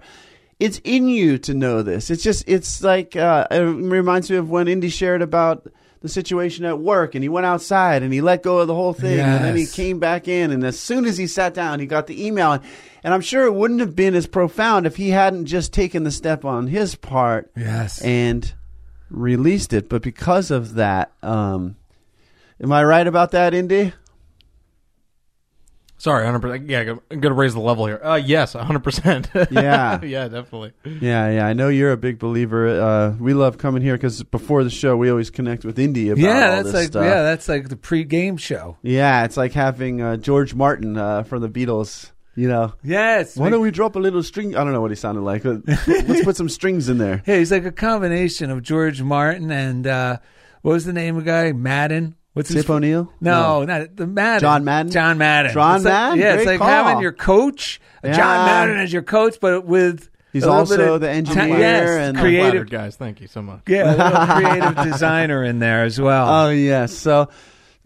It's 0.59 0.79
in 0.83 1.07
you 1.07 1.37
to 1.39 1.53
know 1.53 1.83
this. 1.83 2.09
It's 2.09 2.23
just 2.23 2.43
it's 2.47 2.81
like 2.81 3.15
uh, 3.15 3.47
it 3.51 3.59
reminds 3.59 4.29
me 4.29 4.37
of 4.37 4.49
when 4.49 4.67
Indy 4.67 4.89
shared 4.89 5.21
about 5.21 5.67
the 6.01 6.09
situation 6.09 6.63
at 6.65 6.79
work 6.79 7.15
and 7.15 7.23
he 7.23 7.29
went 7.29 7.45
outside 7.45 8.03
and 8.03 8.13
he 8.13 8.21
let 8.21 8.43
go 8.43 8.59
of 8.59 8.67
the 8.67 8.75
whole 8.75 8.93
thing 8.93 9.19
and 9.19 9.43
then 9.43 9.55
he 9.55 9.65
came 9.65 9.97
back 9.97 10.27
in 10.27 10.51
and 10.51 10.63
as 10.63 10.79
soon 10.79 11.05
as 11.05 11.17
he 11.17 11.25
sat 11.25 11.55
down 11.55 11.79
he 11.79 11.87
got 11.87 12.05
the 12.05 12.23
email 12.23 12.51
and, 12.51 12.63
and 13.03 13.15
I'm 13.15 13.21
sure 13.21 13.45
it 13.45 13.53
wouldn't 13.53 13.79
have 13.79 13.95
been 13.95 14.13
as 14.13 14.27
profound 14.27 14.85
if 14.85 14.95
he 14.95 15.09
hadn't 15.09 15.47
just 15.47 15.73
taken 15.73 16.03
the 16.03 16.11
step 16.11 16.45
on 16.45 16.67
his 16.67 16.93
part 16.93 17.51
yes, 17.55 17.99
and 18.01 18.53
released 19.09 19.73
it. 19.73 19.89
But 19.89 20.01
because 20.01 20.51
of 20.51 20.75
that, 20.75 21.11
um, 21.23 21.77
am 22.61 22.71
I 22.71 22.83
right 22.83 23.07
about 23.07 23.31
that, 23.31 23.53
Indy? 23.53 23.93
Sorry, 25.99 26.25
100%. 26.25 26.69
Yeah, 26.69 26.81
I'm 26.81 26.99
going 27.09 27.21
to 27.21 27.33
raise 27.33 27.53
the 27.53 27.59
level 27.59 27.87
here. 27.87 27.99
Uh, 28.03 28.15
yes, 28.15 28.53
100%. 28.53 29.51
Yeah. 29.51 29.99
yeah, 30.03 30.27
definitely. 30.27 30.73
Yeah, 30.85 31.29
yeah. 31.31 31.47
I 31.47 31.53
know 31.53 31.69
you're 31.69 31.91
a 31.91 31.97
big 31.97 32.19
believer. 32.19 32.67
Uh, 32.67 33.15
we 33.19 33.33
love 33.33 33.57
coming 33.57 33.81
here 33.81 33.95
because 33.95 34.21
before 34.23 34.63
the 34.63 34.69
show, 34.69 34.95
we 34.95 35.09
always 35.09 35.29
connect 35.31 35.65
with 35.65 35.79
Indy 35.79 36.09
about 36.09 36.21
yeah. 36.21 36.33
all 36.33 36.39
That's 36.57 36.63
this 36.65 36.73
like 36.73 36.87
stuff. 36.87 37.03
yeah, 37.03 37.23
that's 37.23 37.49
like 37.49 37.69
the 37.69 37.75
pre-game 37.75 38.37
show. 38.37 38.77
Yeah, 38.83 39.23
it's 39.25 39.37
like 39.37 39.53
having 39.53 40.01
uh, 40.01 40.17
George 40.17 40.53
Martin 40.53 40.97
uh, 40.97 41.23
from 41.23 41.41
the 41.41 41.49
Beatles. 41.49 42.11
You 42.35 42.47
know, 42.47 42.73
Yes, 42.83 43.35
why 43.35 43.49
don't 43.49 43.61
we 43.61 43.71
drop 43.71 43.95
a 43.95 43.99
little 43.99 44.21
string? 44.21 44.55
I 44.55 44.63
don't 44.63 44.71
know 44.71 44.81
what 44.81 44.91
he 44.91 44.95
sounded 44.95 45.21
like. 45.21 45.41
but 45.41 45.61
Let's 45.87 46.23
put 46.23 46.35
some 46.35 46.49
strings 46.49 46.87
in 46.87 46.99
there. 46.99 47.23
Yeah, 47.25 47.37
he's 47.37 47.51
like 47.51 47.65
a 47.65 47.71
combination 47.71 48.51
of 48.51 48.61
George 48.61 49.01
Martin 49.01 49.49
and 49.49 49.87
uh, 49.87 50.17
what 50.61 50.73
was 50.73 50.85
the 50.85 50.93
name 50.93 51.17
of 51.17 51.25
the 51.25 51.31
guy? 51.31 51.51
Madden. 51.53 52.15
What's 52.37 52.49
his 52.49 52.63
Tip 52.63 52.69
O'Neill? 52.69 53.11
No, 53.19 53.63
not 53.65 53.95
the 53.95 54.07
Madden. 54.07 54.39
John 54.41 54.63
Madden? 54.63 54.91
John 54.91 55.17
Madden. 55.17 55.53
John 55.53 55.75
It's 55.77 55.85
like- 55.85 55.93
Madden? 55.93 56.19
Yeah, 56.19 56.33
it's 56.33 56.35
Great 56.45 56.47
like 56.47 56.59
call. 56.59 56.67
having 56.69 57.01
your 57.01 57.11
coach, 57.11 57.81
Yeah. 58.03 58.13
John 58.13 58.45
Madden, 58.45 58.77
as 58.77 58.93
your 58.93 59.01
coach, 59.01 59.37
but 59.41 59.65
with 59.65 60.09
He's 60.33 60.43
a 60.45 60.49
also 60.49 60.77
bit 60.77 60.87
of 60.87 61.01
the 61.01 61.07
ti- 61.07 61.13
engineer 61.13 61.57
yes, 61.59 61.89
and- 61.89 62.17
I'm 62.17 62.23
creative. 62.23 62.69
guys. 62.69 62.95
Thank 62.95 63.21
you 63.21 63.27
so 63.27 63.41
much. 63.41 63.61
Yeah, 63.67 63.91
a 63.91 64.41
creative 64.41 64.83
designer 64.91 65.43
in 65.43 65.59
there 65.59 65.83
as 65.83 65.99
well. 65.99 66.27
Oh 66.45 66.49
yes. 66.49 66.93
So 66.93 67.29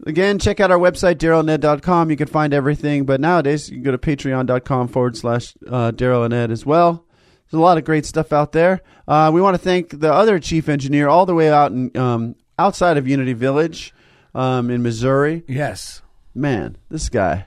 again, 0.06 0.38
check 0.38 0.60
out 0.60 0.70
our 0.70 0.78
website 0.78 1.14
darylanded.com. 1.16 2.10
You 2.10 2.16
can 2.16 2.28
find 2.28 2.52
everything. 2.52 3.04
But 3.04 3.20
nowadays, 3.20 3.68
you 3.70 3.76
can 3.76 3.84
go 3.84 3.92
to 3.92 3.98
patreon.com 3.98 4.88
forward 4.88 5.16
slash 5.16 5.54
uh, 5.68 5.92
Daryl 5.92 6.24
and 6.24 6.34
Ed 6.34 6.50
as 6.50 6.66
well. 6.66 7.04
There's 7.50 7.58
a 7.58 7.62
lot 7.62 7.78
of 7.78 7.84
great 7.84 8.06
stuff 8.06 8.32
out 8.32 8.52
there. 8.52 8.80
Uh, 9.06 9.30
we 9.32 9.40
want 9.40 9.54
to 9.54 9.58
thank 9.58 10.00
the 10.00 10.12
other 10.12 10.38
chief 10.38 10.68
engineer 10.68 11.08
all 11.08 11.26
the 11.26 11.34
way 11.34 11.50
out 11.50 11.70
in 11.70 11.94
um, 11.96 12.34
outside 12.58 12.96
of 12.96 13.06
Unity 13.08 13.32
Village 13.34 13.94
um, 14.34 14.70
in 14.70 14.82
Missouri. 14.82 15.42
yes, 15.46 16.02
Man, 16.34 16.78
this 16.88 17.08
guy 17.10 17.46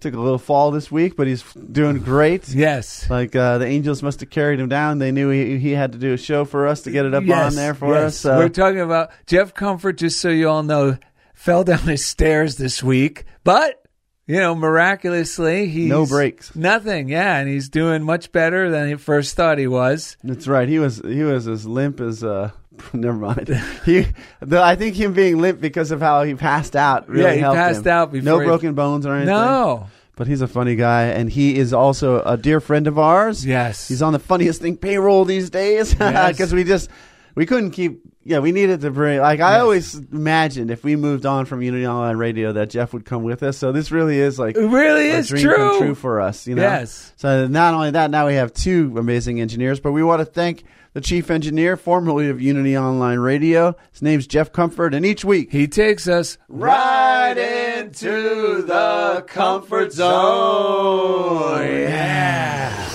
took 0.00 0.14
a 0.14 0.20
little 0.20 0.38
fall 0.38 0.70
this 0.70 0.90
week, 0.90 1.16
but 1.16 1.26
he's 1.26 1.42
doing 1.52 1.98
great. 1.98 2.48
yes. 2.48 3.08
Like 3.10 3.34
uh, 3.34 3.58
the 3.58 3.66
Angels 3.66 4.02
must 4.02 4.20
have 4.20 4.30
carried 4.30 4.60
him 4.60 4.68
down. 4.68 4.98
They 4.98 5.12
knew 5.12 5.30
he, 5.30 5.58
he 5.58 5.72
had 5.72 5.92
to 5.92 5.98
do 5.98 6.12
a 6.12 6.16
show 6.16 6.44
for 6.44 6.66
us 6.66 6.82
to 6.82 6.90
get 6.90 7.04
it 7.04 7.14
up 7.14 7.24
yes, 7.24 7.52
on 7.52 7.56
there 7.56 7.74
for 7.74 7.94
yes. 7.94 8.24
us. 8.24 8.24
Uh, 8.24 8.36
We're 8.38 8.48
talking 8.48 8.80
about 8.80 9.10
Jeff 9.26 9.54
Comfort. 9.54 9.98
Just 9.98 10.20
so 10.20 10.28
you 10.28 10.48
all 10.48 10.62
know, 10.62 10.96
fell 11.34 11.64
down 11.64 11.80
his 11.80 12.06
stairs 12.06 12.56
this 12.56 12.82
week, 12.82 13.24
but 13.44 13.82
you 14.26 14.36
know, 14.36 14.54
miraculously, 14.54 15.68
he's 15.68 15.88
No 15.88 16.06
breaks. 16.06 16.54
Nothing. 16.54 17.08
Yeah, 17.08 17.38
and 17.38 17.48
he's 17.48 17.68
doing 17.68 18.02
much 18.02 18.30
better 18.30 18.70
than 18.70 18.88
he 18.88 18.94
first 18.94 19.36
thought 19.36 19.58
he 19.58 19.66
was. 19.66 20.16
That's 20.22 20.46
right. 20.46 20.68
He 20.68 20.78
was 20.78 21.00
he 21.04 21.22
was 21.22 21.48
as 21.48 21.66
limp 21.66 22.00
as 22.00 22.22
uh. 22.22 22.50
Never 22.92 23.16
mind. 23.16 23.48
He, 23.84 24.06
the, 24.40 24.62
I 24.62 24.76
think 24.76 24.94
him 24.96 25.12
being 25.14 25.38
limp 25.38 25.60
because 25.60 25.90
of 25.90 26.00
how 26.00 26.22
he 26.22 26.34
passed 26.34 26.74
out. 26.76 27.08
Really 27.08 27.24
Yeah, 27.24 27.32
he 27.34 27.38
helped 27.40 27.56
passed 27.56 27.86
him. 27.86 27.92
out 27.92 28.12
No 28.12 28.38
he- 28.38 28.46
broken 28.46 28.74
bones 28.74 29.06
or 29.06 29.12
anything. 29.14 29.34
No. 29.34 29.86
but 30.16 30.26
he's 30.26 30.40
a 30.40 30.48
funny 30.48 30.74
guy, 30.76 31.04
and 31.04 31.30
he 31.30 31.56
is 31.56 31.72
also 31.72 32.20
a 32.22 32.36
dear 32.36 32.60
friend 32.60 32.86
of 32.86 32.98
ours. 32.98 33.44
Yes. 33.46 33.88
he's 33.88 34.02
on 34.02 34.12
the 34.12 34.18
funniest 34.18 34.60
thing 34.60 34.76
payroll 34.76 35.24
these 35.24 35.50
days 35.50 35.92
because 35.94 36.38
Yes. 36.40 36.52
we 36.52 36.64
just 36.64 36.90
we 37.34 37.46
couldn't 37.46 37.70
keep. 37.72 38.00
Yeah, 38.24 38.40
we 38.40 38.52
needed 38.52 38.82
to 38.82 38.90
bring. 38.90 39.20
Like 39.20 39.40
I 39.40 39.52
Yes. 39.52 39.60
always 39.62 39.94
imagined, 39.94 40.70
if 40.70 40.84
we 40.84 40.96
moved 40.96 41.24
on 41.24 41.46
from 41.46 41.62
Unity 41.62 41.86
Online 41.86 42.16
Radio, 42.18 42.52
that 42.52 42.68
Jeff 42.68 42.92
would 42.92 43.06
come 43.06 43.22
with 43.22 43.42
us. 43.42 43.56
So 43.56 43.72
this 43.72 43.90
really 43.90 44.18
is 44.18 44.38
like 44.38 44.54
It 44.56 44.66
really 44.68 45.08
is 45.08 45.28
true. 45.28 45.78
true 45.78 45.94
for 45.94 46.20
us. 46.20 46.46
You 46.46 46.56
know. 46.56 46.62
Yes. 46.62 47.14
So 47.16 47.46
not 47.46 47.72
only 47.72 47.92
that, 47.92 48.10
now 48.10 48.26
we 48.26 48.34
have 48.34 48.52
two 48.52 48.94
amazing 48.98 49.40
engineers, 49.40 49.80
but 49.80 49.92
we 49.92 50.02
want 50.02 50.20
to 50.20 50.26
thank 50.26 50.64
the 50.92 51.00
chief 51.00 51.30
engineer, 51.30 51.76
formerly 51.76 52.28
of 52.28 52.40
Unity 52.40 52.76
Online 52.76 53.18
Radio. 53.18 53.76
His 53.92 54.02
name's 54.02 54.26
Jeff 54.26 54.52
Comfort, 54.52 54.94
and 54.94 55.04
each 55.04 55.24
week 55.24 55.52
He 55.52 55.66
takes 55.66 56.08
us 56.08 56.38
right 56.48 57.36
into 57.78 58.62
the 58.62 59.24
comfort 59.26 59.92
zone. 59.92 61.62
Yeah. 61.62 62.88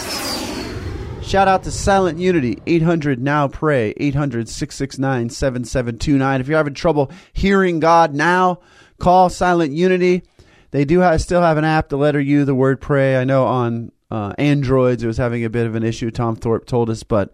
Shout 1.22 1.48
out 1.48 1.64
to 1.64 1.72
Silent 1.72 2.20
Unity, 2.20 2.62
800 2.68 3.20
Now 3.20 3.48
Pray, 3.48 3.94
800 3.98 4.48
669 4.48 5.30
7729. 5.30 6.42
If 6.42 6.48
you're 6.48 6.58
having 6.58 6.76
trouble 6.76 7.10
hearing 7.32 7.80
God 7.80 8.14
now, 8.14 8.60
call 9.00 9.30
Silent 9.30 9.72
Unity. 9.72 10.22
They 10.70 10.86
do 10.86 11.00
have, 11.00 11.22
still 11.22 11.42
have 11.42 11.58
an 11.58 11.66
app, 11.66 11.90
the 11.90 11.98
letter 11.98 12.20
U, 12.20 12.46
the 12.46 12.54
word 12.54 12.82
pray. 12.82 13.18
I 13.18 13.24
know 13.24 13.46
on 13.46 13.92
uh, 14.12 14.34
Androids 14.38 15.04
it 15.04 15.08
was 15.08 15.18
having 15.18 15.44
a 15.44 15.50
bit 15.50 15.66
of 15.66 15.74
an 15.74 15.84
issue, 15.84 16.12
Tom 16.12 16.36
Thorpe 16.36 16.66
told 16.66 16.90
us, 16.90 17.02
but 17.04 17.34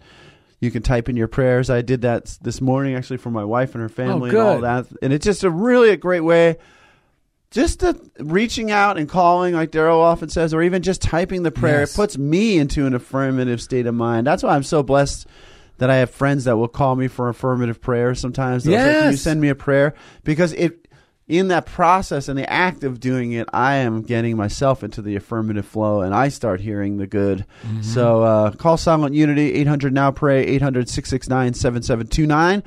you 0.60 0.72
can 0.72 0.82
type 0.82 1.10
in 1.10 1.16
your 1.16 1.28
prayers. 1.28 1.70
I 1.70 1.82
did 1.82 2.02
that 2.02 2.38
this 2.42 2.60
morning 2.62 2.96
actually 2.96 3.18
for 3.18 3.32
my 3.32 3.44
wife 3.44 3.74
and 3.76 3.82
her 3.82 3.90
family 3.90 4.30
and 4.30 4.38
all 4.40 4.62
that. 4.62 4.88
And 5.02 5.14
it's 5.14 5.26
just 5.26 5.44
a 5.44 5.50
really 5.50 5.90
a 5.90 5.98
great 5.98 6.22
way 6.22 6.58
just 7.52 7.80
to 7.80 8.00
reaching 8.20 8.70
out 8.70 8.98
and 9.00 9.10
calling, 9.10 9.56
like 9.56 9.72
Daryl 9.72 10.00
often 10.02 10.30
says, 10.30 10.54
or 10.54 10.62
even 10.62 10.84
just 10.84 11.02
typing 11.02 11.42
the 11.44 11.50
prayer, 11.52 11.80
Yes. 11.80 11.94
it 11.94 11.96
puts 11.96 12.18
me 12.18 12.60
into 12.60 12.86
an 12.86 12.94
affirmative 12.94 13.60
state 13.62 13.88
of 13.88 13.96
mind. 13.96 14.28
That's 14.28 14.44
why 14.44 14.54
I'm 14.56 14.62
so 14.64 14.84
blessed 14.84 15.26
that 15.80 15.90
I 15.90 15.96
have 15.96 16.12
friends 16.12 16.44
that 16.44 16.58
will 16.58 16.68
call 16.68 16.96
me 16.96 17.08
for 17.08 17.28
affirmative 17.30 17.82
prayer. 17.82 18.14
Sometimes 18.14 18.66
they'll 18.66 18.78
say, 18.78 19.00
"Can 19.02 19.12
you 19.12 19.18
send 19.18 19.42
me 19.42 19.50
a 19.50 19.56
prayer?" 19.56 19.96
Because 20.24 20.54
it, 20.54 20.88
in 21.30 21.50
that 21.50 21.66
process 21.68 22.28
and 22.28 22.38
the 22.38 22.52
act 22.52 22.84
of 22.84 23.00
doing 23.00 23.32
it, 23.34 23.48
I 23.54 23.76
am 23.76 24.02
getting 24.02 24.36
myself 24.36 24.84
into 24.84 25.02
the 25.02 25.16
affirmative 25.16 25.66
flow, 25.66 26.02
and 26.02 26.14
I 26.14 26.30
start 26.30 26.60
hearing 26.60 26.98
the 26.98 27.06
good. 27.08 27.46
So 27.82 28.24
uh, 28.24 28.52
call 28.52 28.78
Silent 28.78 29.14
Unity 29.16 29.54
800 29.54 29.94
Now 29.94 30.12
Pray 30.12 30.44
800 30.46 30.90
669 30.90 31.54
7729. 31.54 32.64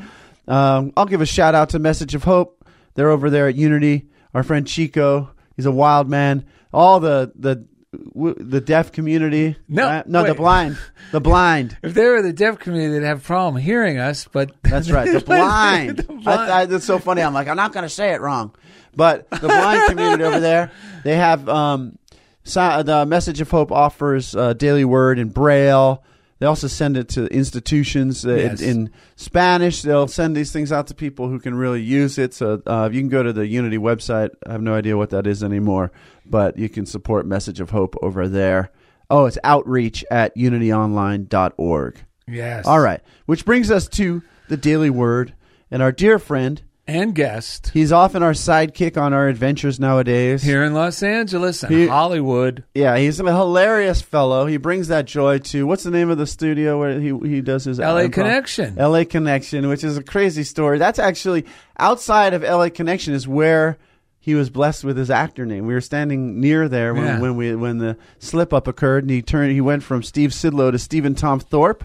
Um, 0.48 0.92
I'll 0.96 1.06
give 1.06 1.20
a 1.20 1.26
shout 1.26 1.54
out 1.54 1.70
to 1.70 1.78
Message 1.78 2.14
of 2.14 2.24
Hope. 2.24 2.64
They're 2.94 3.10
over 3.10 3.28
there 3.30 3.48
at 3.48 3.56
Unity. 3.56 4.06
Our 4.34 4.42
friend 4.42 4.66
Chico, 4.66 5.30
he's 5.56 5.66
a 5.66 5.72
wild 5.72 6.08
man. 6.08 6.46
all 6.72 7.00
the 7.00 7.32
the 7.34 7.66
w- 8.14 8.34
the 8.38 8.60
deaf 8.60 8.92
community. 8.92 9.56
No, 9.68 9.86
Uh, 9.88 10.02
no, 10.06 10.24
the 10.24 10.34
blind, 10.34 10.78
the 11.10 11.20
blind. 11.30 11.76
If 11.82 11.94
they 11.94 12.06
were 12.06 12.22
the 12.22 12.32
deaf 12.32 12.58
community, 12.58 12.98
they'd 13.00 13.06
have 13.06 13.18
a 13.18 13.24
problem 13.24 13.62
hearing 13.62 13.98
us. 13.98 14.26
But 14.30 14.52
That's 14.62 14.90
right, 14.90 15.10
the 15.12 15.20
blind. 15.24 15.98
The 15.98 16.02
blind. 16.04 16.26
I, 16.28 16.60
I, 16.62 16.66
that's 16.66 16.84
so 16.84 16.98
funny. 16.98 17.22
I'm 17.22 17.34
like, 17.34 17.48
I'm 17.48 17.56
not 17.56 17.72
going 17.72 17.84
to 17.84 17.88
say 17.88 18.12
it 18.12 18.20
wrong, 18.20 18.54
but 18.96 19.28
the 19.30 19.48
blind 19.48 19.88
community 19.88 20.24
over 20.24 20.40
there, 20.40 20.70
they 21.04 21.16
have 21.16 21.48
um, 21.48 21.98
the 22.44 23.04
Message 23.08 23.40
of 23.40 23.50
Hope 23.50 23.70
offers 23.72 24.34
uh, 24.34 24.52
daily 24.54 24.84
word 24.84 25.18
in 25.18 25.28
Braille. 25.28 26.02
They 26.42 26.48
also 26.48 26.66
send 26.66 26.96
it 26.96 27.08
to 27.10 27.26
institutions 27.26 28.26
uh, 28.26 28.30
in- 28.30 28.38
Yes. 28.50 28.60
in, 28.62 28.90
Spanish. 29.14 29.82
They'll 29.82 30.08
send 30.08 30.36
these 30.36 30.50
things 30.50 30.72
out 30.72 30.88
to 30.88 30.94
people 30.94 31.28
who 31.28 31.38
can 31.38 31.54
really 31.54 31.80
use 31.80 32.18
it. 32.18 32.34
So 32.34 32.60
uh, 32.66 32.88
you 32.90 32.98
can 33.00 33.08
go 33.08 33.22
to 33.22 33.32
the 33.32 33.46
Unity 33.46 33.78
website. 33.78 34.30
I 34.44 34.50
have 34.50 34.60
no 34.60 34.74
idea 34.74 34.96
what 34.96 35.10
that 35.10 35.28
is 35.28 35.44
anymore, 35.44 35.92
but 36.26 36.58
you 36.58 36.68
can 36.68 36.84
support 36.84 37.26
Message 37.26 37.60
of 37.60 37.70
Hope 37.70 37.94
over 38.02 38.26
there. 38.26 38.72
Oh, 39.08 39.26
it's 39.26 39.38
outreach 39.44 40.04
at 40.10 40.34
unityonline.org. 40.36 41.96
yes, 42.26 42.66
All 42.66 42.80
right, 42.80 43.00
which 43.26 43.44
brings 43.44 43.70
us 43.70 43.86
to 43.90 44.22
the 44.48 44.56
Daily 44.56 44.90
Word 44.90 45.34
and 45.70 45.80
our 45.80 45.92
dear 45.92 46.18
friend. 46.18 46.60
And 46.86 47.14
guest 47.14 47.70
He's 47.72 47.92
often 47.92 48.22
our 48.22 48.32
sidekick 48.32 48.96
on 49.00 49.12
our 49.12 49.28
adventures 49.28 49.78
nowadays. 49.78 50.42
here 50.42 50.64
in 50.64 50.74
Los 50.74 51.02
Angeles 51.02 51.62
and 51.62 51.72
He- 51.72 51.86
Hollywood. 51.86 52.64
Yeah, 52.74 52.96
he's 52.98 53.20
a 53.20 53.24
hilarious 53.24 54.02
fellow. 54.02 54.46
He 54.46 54.56
brings 54.56 54.88
that 54.88 55.04
joy 55.06 55.38
to 55.38 55.66
what's 55.66 55.84
the 55.84 55.90
name 55.92 56.10
of 56.10 56.18
the 56.18 56.26
studio 56.26 56.78
where 56.80 56.98
he 56.98 57.16
he 57.28 57.40
does 57.40 57.64
his 57.64 57.78
LA 57.78 58.02
improv? 58.02 58.12
Connection. 58.12 58.74
LA 58.76 59.04
Connection, 59.04 59.68
which 59.68 59.84
is 59.84 59.96
a 59.96 60.02
crazy 60.02 60.42
story. 60.42 60.78
That's 60.78 60.98
actually 60.98 61.44
outside 61.78 62.34
of 62.34 62.42
LA 62.42 62.68
Connection 62.68 63.14
is 63.14 63.28
where 63.28 63.78
he 64.18 64.34
was 64.34 64.50
blessed 64.50 64.84
with 64.84 64.96
his 64.96 65.10
actor 65.10 65.44
name. 65.46 65.66
We 65.66 65.74
were 65.74 65.80
standing 65.80 66.40
near 66.40 66.68
there 66.68 66.94
when, 66.94 67.04
Yeah. 67.04 67.20
when 67.20 67.36
we 67.36 67.54
when 67.54 67.78
the 67.78 67.96
slip 68.18 68.52
up 68.52 68.66
occurred, 68.68 69.04
and 69.04 69.10
he 69.10 69.22
turned. 69.22 69.52
He 69.52 69.60
went 69.60 69.82
from 69.82 70.02
Steve 70.02 70.30
Sidlow 70.30 70.70
to 70.72 70.78
Stephen 70.78 71.14
Tom 71.14 71.38
Thorpe. 71.40 71.84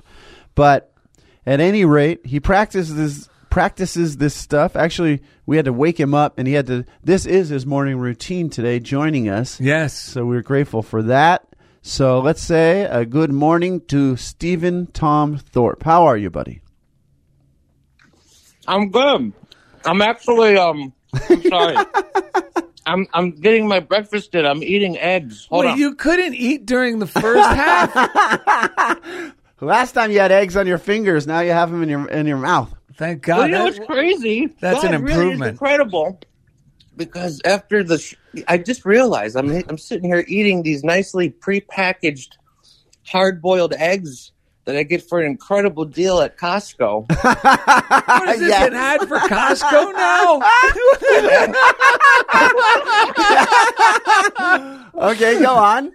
But 0.56 0.92
at 1.46 1.60
any 1.60 1.86
rate, 1.86 2.26
he 2.26 2.40
practices 2.40 3.30
practices 3.58 4.18
this 4.18 4.36
stuff. 4.36 4.76
Actually, 4.76 5.20
we 5.48 5.56
had 5.56 5.66
to 5.66 5.74
wake 5.74 6.00
him 6.00 6.14
up, 6.14 6.38
and 6.38 6.48
he 6.48 6.54
had 6.54 6.68
to. 6.68 6.86
This 7.04 7.26
is 7.26 7.50
his 7.50 7.66
morning 7.66 7.98
routine 7.98 8.52
today, 8.52 8.80
joining 8.80 9.30
us. 9.30 9.60
Yes. 9.60 9.96
So 9.96 10.28
we're 10.28 10.44
grateful 10.44 10.84
for 10.84 11.02
that. 11.02 11.44
So 11.82 12.20
let's 12.20 12.44
say 12.44 12.84
a 12.84 13.04
good 13.04 13.32
morning 13.32 13.82
to 13.88 14.16
Stephen 14.16 14.86
Tom 14.86 15.38
Thorpe. 15.40 15.82
How 15.82 16.06
are 16.06 16.16
you, 16.16 16.30
buddy? 16.30 16.62
I'm 18.68 18.92
good. 18.92 19.34
I'm 19.86 20.04
actually 20.04 20.56
um. 20.56 20.94
I'm 21.28 21.42
sorry. 21.42 21.78
I'm 22.86 23.08
I'm 23.12 23.32
getting 23.32 23.68
my 23.68 23.80
breakfast 23.80 24.36
in. 24.36 24.46
I'm 24.46 24.62
eating 24.62 25.00
eggs. 25.00 25.48
Hold 25.50 25.66
Wait, 25.66 25.72
on. 25.72 25.80
you 25.80 25.96
couldn't 25.96 26.36
eat 26.36 26.68
during 26.68 27.00
the 27.00 27.08
first 27.08 27.44
half. 27.44 28.94
Last 29.62 29.94
time 29.94 30.12
you 30.12 30.20
had 30.20 30.32
eggs 30.32 30.56
on 30.56 30.68
your 30.68 30.78
fingers, 30.78 31.26
now 31.26 31.40
you 31.40 31.54
have 31.54 31.72
them 31.72 31.82
in 31.82 31.90
your 31.90 32.08
in 32.08 32.28
your 32.28 32.38
mouth. 32.38 32.72
Thank 32.98 33.28
well, 33.28 33.38
God. 33.38 33.46
you 33.46 33.52
know 33.52 33.66
that- 33.70 33.78
what's 33.80 33.86
crazy? 33.88 34.48
that's 34.60 34.82
God 34.84 34.94
an 34.94 35.04
really 35.04 35.14
improvement. 35.22 35.52
incredible. 35.52 36.20
Because 36.96 37.40
after 37.46 37.84
the, 37.84 38.00
sh- 38.00 38.16
I 38.48 38.58
just 38.58 38.84
realized 38.84 39.36
I'm 39.38 39.52
I'm 39.70 39.78
sitting 39.78 40.10
here 40.10 40.26
eating 40.28 40.64
these 40.64 40.84
nicely 40.84 41.30
prepackaged, 41.30 42.30
hard-boiled 43.06 43.74
eggs 43.78 44.32
that 44.66 44.76
I 44.76 44.82
get 44.84 45.08
for 45.08 45.20
an 45.22 45.28
incredible 45.28 45.86
deal 45.86 46.20
at 46.22 46.38
Costco. 46.38 47.06
what 48.20 48.30
is 48.30 48.40
this 48.40 48.50
Yes. 48.50 48.68
an 48.68 48.74
ad 48.74 49.02
for 49.08 49.18
Costco 49.20 49.94
now? 49.94 50.42
Okay, 54.98 55.40
go 55.40 55.54
on. 55.56 55.92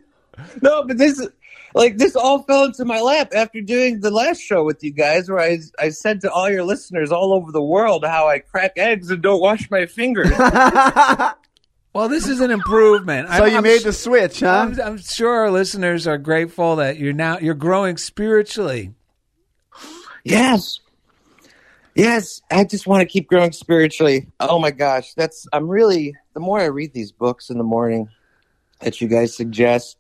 No, 0.63 0.85
but 0.85 0.97
this 0.99 1.27
like 1.75 1.99
this 1.99 2.17
all 2.17 2.43
fell 2.43 2.65
into 2.65 2.85
my 2.85 3.01
lap 3.01 3.33
after 3.35 3.61
doing 3.61 4.01
the 4.01 4.11
last 4.11 4.41
show 4.41 4.65
with 4.65 4.83
you 4.83 4.93
guys, 4.93 5.31
where 5.31 5.41
I 5.41 5.59
I 5.79 5.91
said 5.91 6.21
to 6.23 6.31
all 6.31 6.51
your 6.51 6.65
listeners 6.65 7.13
all 7.13 7.33
over 7.33 7.53
the 7.53 7.63
world 7.63 8.05
how 8.05 8.29
I 8.29 8.41
crack 8.41 8.73
eggs 8.77 9.11
and 9.11 9.23
don't 9.23 9.41
wash 9.41 9.71
my 9.71 9.87
fingers. 9.87 10.31
well, 11.93 12.09
this 12.09 12.29
is 12.29 12.41
an 12.41 12.51
improvement. 12.51 13.29
So 13.31 13.45
you 13.45 13.63
made 13.63 13.83
the 13.83 13.93
switch, 13.93 14.41
huh? 14.41 14.69
I'm, 14.69 14.81
I'm 14.81 14.99
sure 14.99 15.31
our 15.31 15.51
listeners 15.51 16.07
are 16.07 16.19
grateful 16.19 16.77
that 16.77 16.99
you're 16.99 17.13
now 17.13 17.39
you're 17.39 17.55
growing 17.55 17.97
spiritually. 17.97 18.95
yes, 20.25 20.81
yes, 21.95 22.41
I 22.51 22.65
just 22.65 22.87
want 22.87 23.01
to 23.01 23.07
keep 23.07 23.29
growing 23.29 23.53
spiritually. 23.53 24.29
Oh 24.41 24.59
my 24.59 24.71
gosh, 24.71 25.15
that's 25.15 25.47
I'm 25.53 25.69
really 25.69 26.17
the 26.35 26.41
more 26.41 26.61
I 26.61 26.67
read 26.67 26.93
these 26.93 27.13
books 27.13 27.51
in 27.51 27.59
the 27.59 27.65
morning 27.65 28.09
that 28.81 29.01
you 29.01 29.09
guys 29.09 29.37
suggest, 29.37 29.97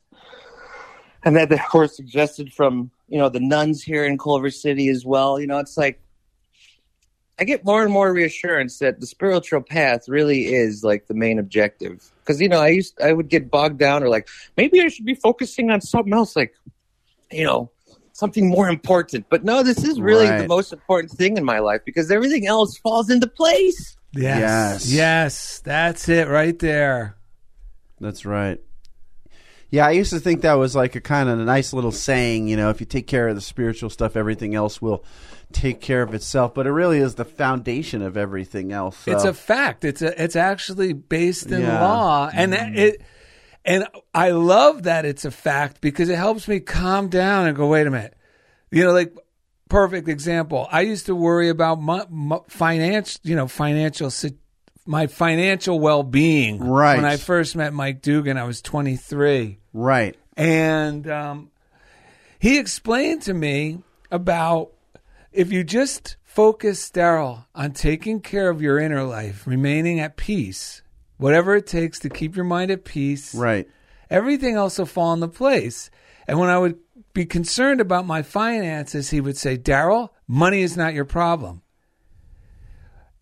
and 1.25 1.37
that 1.37 1.53
of 1.53 1.61
course 1.61 1.97
suggested 1.97 2.53
from 2.53 2.91
you 3.09 3.18
know 3.18 3.29
the 3.29 3.41
nuns 3.41 3.83
here 3.83 4.05
in 4.05 4.18
Culver 4.18 4.51
City 4.51 4.89
as 4.89 5.05
well. 5.05 5.39
You 5.41 5.47
know, 5.47 5.59
it's 5.59 5.77
like 5.77 6.01
I 7.39 7.45
get 7.45 7.64
more 7.64 7.83
and 7.83 7.93
more 7.93 8.12
reassurance 8.12 8.79
that 8.79 9.01
the 9.01 9.07
spiritual 9.07 9.62
path 9.62 10.09
really 10.09 10.53
is 10.53 10.85
like 10.85 11.07
the 11.07 11.14
main 11.14 11.39
objective. 11.39 12.11
Because 12.20 12.41
you 12.41 12.49
know, 12.49 12.61
I 12.61 12.68
used 12.68 13.01
I 13.01 13.12
would 13.12 13.29
get 13.29 13.51
bogged 13.51 13.79
down 13.79 14.03
or 14.03 14.09
like 14.09 14.29
maybe 14.57 14.81
I 14.81 14.89
should 14.89 15.07
be 15.07 15.14
focusing 15.14 15.70
on 15.70 15.81
something 15.81 16.12
else, 16.12 16.37
like 16.37 16.55
you 17.31 17.45
know 17.45 17.70
something 18.12 18.49
more 18.49 18.68
important. 18.68 19.27
But 19.31 19.43
no, 19.45 19.62
this 19.62 19.83
is 19.83 20.01
really 20.01 20.29
Right. 20.29 20.43
the 20.43 20.49
most 20.49 20.73
important 20.73 21.12
thing 21.12 21.37
in 21.39 21.45
my 21.45 21.59
life 21.61 21.81
because 21.85 22.11
everything 22.11 22.47
else 22.47 22.77
falls 22.79 23.11
into 23.11 23.27
place. 23.27 23.97
Yes. 24.14 24.39
Yes. 24.41 24.93
Yes. 24.93 25.59
That's 25.61 26.09
it 26.11 26.29
right 26.29 26.59
there. 26.59 27.16
That's 28.01 28.27
right. 28.27 28.61
Yeah, 29.73 29.87
I 29.87 29.93
used 29.93 30.11
to 30.12 30.20
think 30.20 30.43
that 30.43 30.53
was 30.55 30.77
like 30.77 30.97
a 30.97 31.01
kind 31.01 31.31
of 31.31 31.41
a 31.41 31.45
nice 31.45 31.73
little 31.73 31.93
saying, 31.93 32.47
you 32.47 32.59
know, 32.59 32.68
if 32.68 32.79
you 32.79 32.85
take 32.85 33.07
care 33.07 33.27
of 33.27 33.35
the 33.35 33.41
spiritual 33.41 33.89
stuff, 33.89 34.16
everything 34.16 34.55
else 34.55 34.83
will 34.83 35.03
take 35.51 35.81
care 35.81 36.03
of 36.03 36.12
itself. 36.12 36.53
But 36.53 36.66
it 36.66 36.73
really 36.73 36.99
is 36.99 37.14
the 37.14 37.25
foundation 37.25 38.03
of 38.03 38.18
everything 38.18 38.70
else. 38.70 38.99
So. 38.99 39.12
It's 39.12 39.25
a 39.25 39.33
fact. 39.33 39.87
It's 39.87 40.03
a 40.03 40.23
it's 40.23 40.37
actually 40.37 40.93
based 40.93 41.47
in 41.47 41.62
Yeah. 41.62 41.81
law, 41.81 42.31
and 42.33 42.53
that 42.53 42.77
it 42.77 43.01
and 43.64 43.87
I 44.14 44.33
love 44.33 44.83
that 44.83 45.07
it's 45.07 45.25
a 45.25 45.31
fact 45.31 45.81
because 45.81 46.11
it 46.11 46.16
helps 46.16 46.47
me 46.49 46.61
calm 46.61 47.09
down 47.09 47.47
and 47.47 47.57
go, 47.57 47.66
wait 47.68 47.87
a 47.87 47.91
minute, 47.91 48.14
you 48.70 48.85
know, 48.85 48.93
like 48.93 49.16
perfect 49.70 50.07
example. 50.07 50.68
I 50.70 50.83
used 50.83 51.07
to 51.07 51.14
worry 51.16 51.49
about 51.49 51.81
my, 51.81 52.05
my 52.11 52.41
financial, 52.49 53.20
you 53.25 53.37
know, 53.37 53.49
financial 53.49 54.11
si- 54.11 54.37
my 54.87 55.07
financial 55.07 55.78
well 55.78 56.03
being. 56.03 56.59
Right. 56.62 56.97
when 56.97 57.05
I 57.05 57.16
first 57.16 57.55
met 57.57 57.72
Mike 57.72 58.03
Dugan, 58.03 58.37
I 58.37 58.45
was 58.45 58.61
twenty 58.62 58.97
three. 58.97 59.59
right. 59.72 60.16
And 60.37 61.09
um, 61.11 61.51
he 62.39 62.59
explained 62.59 63.22
to 63.22 63.35
me 63.35 63.83
about 64.11 64.70
if 65.30 65.53
you 65.53 65.62
just 65.64 66.16
focus, 66.24 66.91
Daryl, 66.91 67.45
on 67.55 67.72
taking 67.72 68.20
care 68.20 68.49
of 68.49 68.62
your 68.62 68.78
inner 68.78 69.03
life, 69.03 69.47
remaining 69.47 70.01
at 70.01 70.16
peace, 70.16 70.83
whatever 71.18 71.55
it 71.57 71.66
takes 71.66 71.99
to 72.01 72.09
keep 72.09 72.35
your 72.35 72.45
mind 72.47 72.70
at 72.70 72.85
peace, 72.85 73.35
Right. 73.35 73.68
everything 74.11 74.55
else 74.57 74.78
will 74.78 74.87
fall 74.87 75.12
into 75.12 75.28
place. 75.28 75.91
And 76.26 76.39
when 76.39 76.49
I 76.49 76.59
would 76.59 76.78
be 77.14 77.26
concerned 77.26 77.80
about 77.80 78.07
my 78.07 78.22
finances, 78.22 79.11
he 79.11 79.20
would 79.20 79.37
say, 79.37 79.57
Daryl, 79.59 80.11
money 80.26 80.62
is 80.62 80.76
not 80.76 80.95
your 80.95 81.05
problem. 81.05 81.62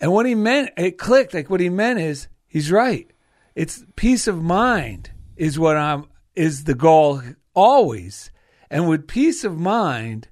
And 0.01 0.13
what 0.13 0.27
he 0.27 0.35
meant, 0.35 0.71
it 0.77 0.99
clicked. 0.99 1.35
Like 1.35 1.51
what 1.51 1.61
he 1.61 1.69
meant 1.69 2.01
is, 2.01 2.29
he's 2.47 2.73
right. 2.73 3.11
It's 3.55 3.85
peace 3.97 4.27
of 4.27 4.43
mind 4.43 5.11
is 5.37 5.59
what 5.59 5.77
I'm 5.77 6.07
is 6.35 6.65
the 6.65 6.75
goal 6.75 7.23
always. 7.55 8.31
And 8.71 8.89
with 8.89 9.09
peace 9.09 9.45
of 9.45 9.59
mind, 9.59 10.29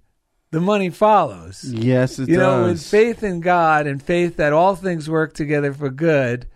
the 0.50 0.60
money 0.60 0.90
follows. 0.90 1.64
Yes, 1.64 2.18
it 2.18 2.28
you 2.28 2.36
does. 2.36 2.42
know, 2.42 2.64
with 2.64 2.84
faith 2.84 3.22
in 3.22 3.40
God 3.40 3.86
and 3.86 4.02
faith 4.02 4.36
that 4.36 4.52
all 4.52 4.74
things 4.76 5.10
work 5.10 5.34
together 5.34 5.72
for 5.72 5.90
good, 5.90 6.46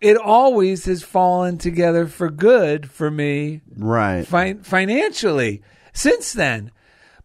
it 0.00 0.16
always 0.16 0.86
has 0.86 1.02
fallen 1.02 1.58
together 1.58 2.06
for 2.06 2.30
good 2.30 2.90
for 2.90 3.10
me 3.10 3.60
right. 3.76 4.26
fi- 4.26 4.54
financially 4.54 5.62
since 5.92 6.32
then. 6.32 6.70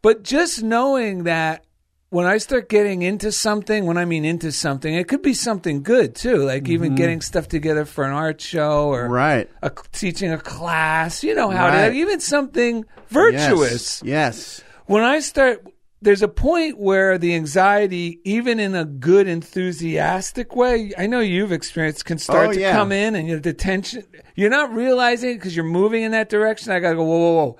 But 0.02 0.24
just 0.24 0.62
knowing 0.62 1.24
that 1.24 1.66
when 2.10 2.26
I 2.26 2.38
start 2.38 2.70
getting 2.70 3.02
into 3.02 3.32
something, 3.32 3.86
when 3.86 3.98
I 3.98 4.06
mean 4.06 4.26
into 4.26 4.52
something, 4.52 4.94
it 4.94 5.08
could 5.08 5.22
be 5.22 5.34
something 5.34 5.84
good 5.84 6.16
too, 6.16 6.38
like 6.38 6.70
even 6.70 6.96
getting 6.96 7.20
stuff 7.22 7.48
together 7.48 7.84
for 7.86 8.04
an 8.06 8.12
art 8.14 8.40
show 8.40 8.90
or 8.90 9.04
Mm-hmm. 9.06 9.14
Right. 9.14 9.50
a, 9.62 9.72
teaching 9.92 10.32
a 10.32 10.38
class. 10.38 11.24
You 11.24 11.36
know 11.36 11.50
how 11.50 11.68
Right. 11.68 11.90
to 11.90 11.94
even 11.96 12.20
something 12.20 12.86
virtuous 13.10 14.02
Yes. 14.04 14.62
when 14.86 15.04
I 15.04 15.20
start, 15.20 15.66
there's 16.02 16.22
a 16.22 16.28
point 16.28 16.78
where 16.78 17.18
the 17.18 17.34
anxiety, 17.34 18.20
even 18.24 18.60
in 18.60 18.76
a 18.76 18.86
good, 18.86 19.28
enthusiastic 19.28 20.56
way, 20.56 20.94
I 20.98 21.08
know 21.08 21.20
you've 21.20 21.52
experienced, 21.52 22.06
can 22.06 22.20
start 22.20 22.50
Oh, 22.50 22.54
to 22.54 22.60
yeah. 22.60 22.72
come 22.74 22.92
in 22.92 23.16
and 23.16 23.42
the 23.42 23.54
tension, 23.54 24.04
you're 24.36 24.52
not 24.52 24.72
realizing 24.74 25.32
it 25.32 25.36
because 25.36 25.56
you're 25.56 25.66
moving 25.66 26.04
in 26.04 26.12
that 26.12 26.30
direction. 26.30 26.72
I 26.72 26.80
got 26.80 26.92
to 26.92 26.96
go, 26.98 27.04
whoa, 27.04 27.18
whoa, 27.18 27.34
whoa. 27.46 27.58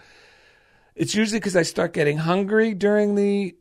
It's 0.96 1.16
usually 1.16 1.40
because 1.40 1.56
I 1.56 1.64
start 1.64 1.94
getting 1.94 2.18
hungry 2.20 2.74
during 2.74 3.16
the 3.16 3.56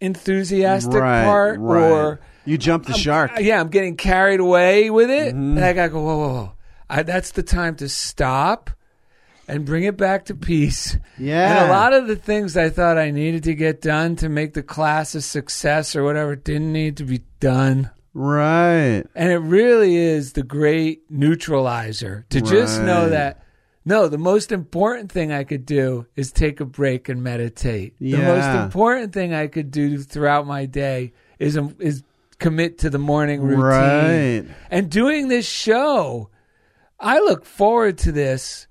enthusiastic 0.00 0.94
right. 0.94 1.24
part 1.24 1.60
right. 1.60 1.90
or 1.90 2.20
you 2.44 2.58
jump 2.58 2.86
the 2.86 2.94
shark. 2.94 3.32
uh, 3.36 3.40
yeah, 3.40 3.60
I'm 3.60 3.68
getting 3.68 3.96
carried 3.96 4.40
away 4.40 4.90
with 4.90 5.10
it. 5.10 5.34
Mm-hmm. 5.34 5.56
And 5.56 5.64
I 5.64 5.72
gotta 5.72 5.90
go, 5.90 6.02
whoa, 6.02 6.16
whoa, 6.16 6.28
whoa. 6.28 6.52
I, 6.88 7.02
that's 7.02 7.32
the 7.32 7.42
time 7.42 7.74
to 7.76 7.88
stop 7.88 8.70
and 9.48 9.64
bring 9.64 9.84
it 9.84 9.96
back 9.96 10.26
to 10.26 10.34
peace. 10.34 10.96
Yeah. 11.18 11.62
And 11.62 11.70
a 11.70 11.72
lot 11.72 11.92
of 11.92 12.06
the 12.06 12.16
things 12.16 12.56
I 12.56 12.70
thought 12.70 12.98
I 12.98 13.10
needed 13.10 13.44
to 13.44 13.54
get 13.54 13.80
done 13.80 14.16
to 14.16 14.28
make 14.28 14.54
the 14.54 14.62
class 14.62 15.14
a 15.14 15.22
success 15.22 15.96
or 15.96 16.04
whatever 16.04 16.36
didn't 16.36 16.72
need 16.72 16.96
to 16.98 17.04
be 17.04 17.22
done. 17.40 17.90
Right. 18.14 19.04
And 19.14 19.30
it 19.30 19.38
really 19.38 19.96
is 19.96 20.32
the 20.32 20.42
great 20.42 21.10
neutralizer 21.10 22.26
to 22.30 22.40
just 22.40 22.80
know 22.80 23.10
that 23.10 23.42
no, 23.88 24.08
the 24.08 24.18
most 24.18 24.50
important 24.50 25.12
thing 25.12 25.30
I 25.30 25.44
could 25.44 25.64
do 25.64 26.06
is 26.16 26.32
take 26.32 26.58
a 26.58 26.64
break 26.64 27.08
and 27.08 27.22
meditate. 27.22 27.94
The 28.00 28.16
most 28.18 28.64
important 28.64 29.12
thing 29.12 29.32
I 29.32 29.46
could 29.46 29.70
do 29.70 29.98
throughout 29.98 30.44
my 30.44 30.66
day 30.66 31.12
is 31.38 31.56
um, 31.56 31.76
is 31.78 32.02
commit 32.40 32.78
to 32.78 32.90
the 32.90 32.98
morning 32.98 33.40
routine. 33.42 33.60
Right. 33.60 34.56
And 34.72 34.90
doing 34.90 35.28
this 35.28 35.48
show, 35.48 36.30
I 36.98 37.20
look 37.20 37.44
forward 37.44 37.96
to 37.98 38.12
this. 38.12 38.66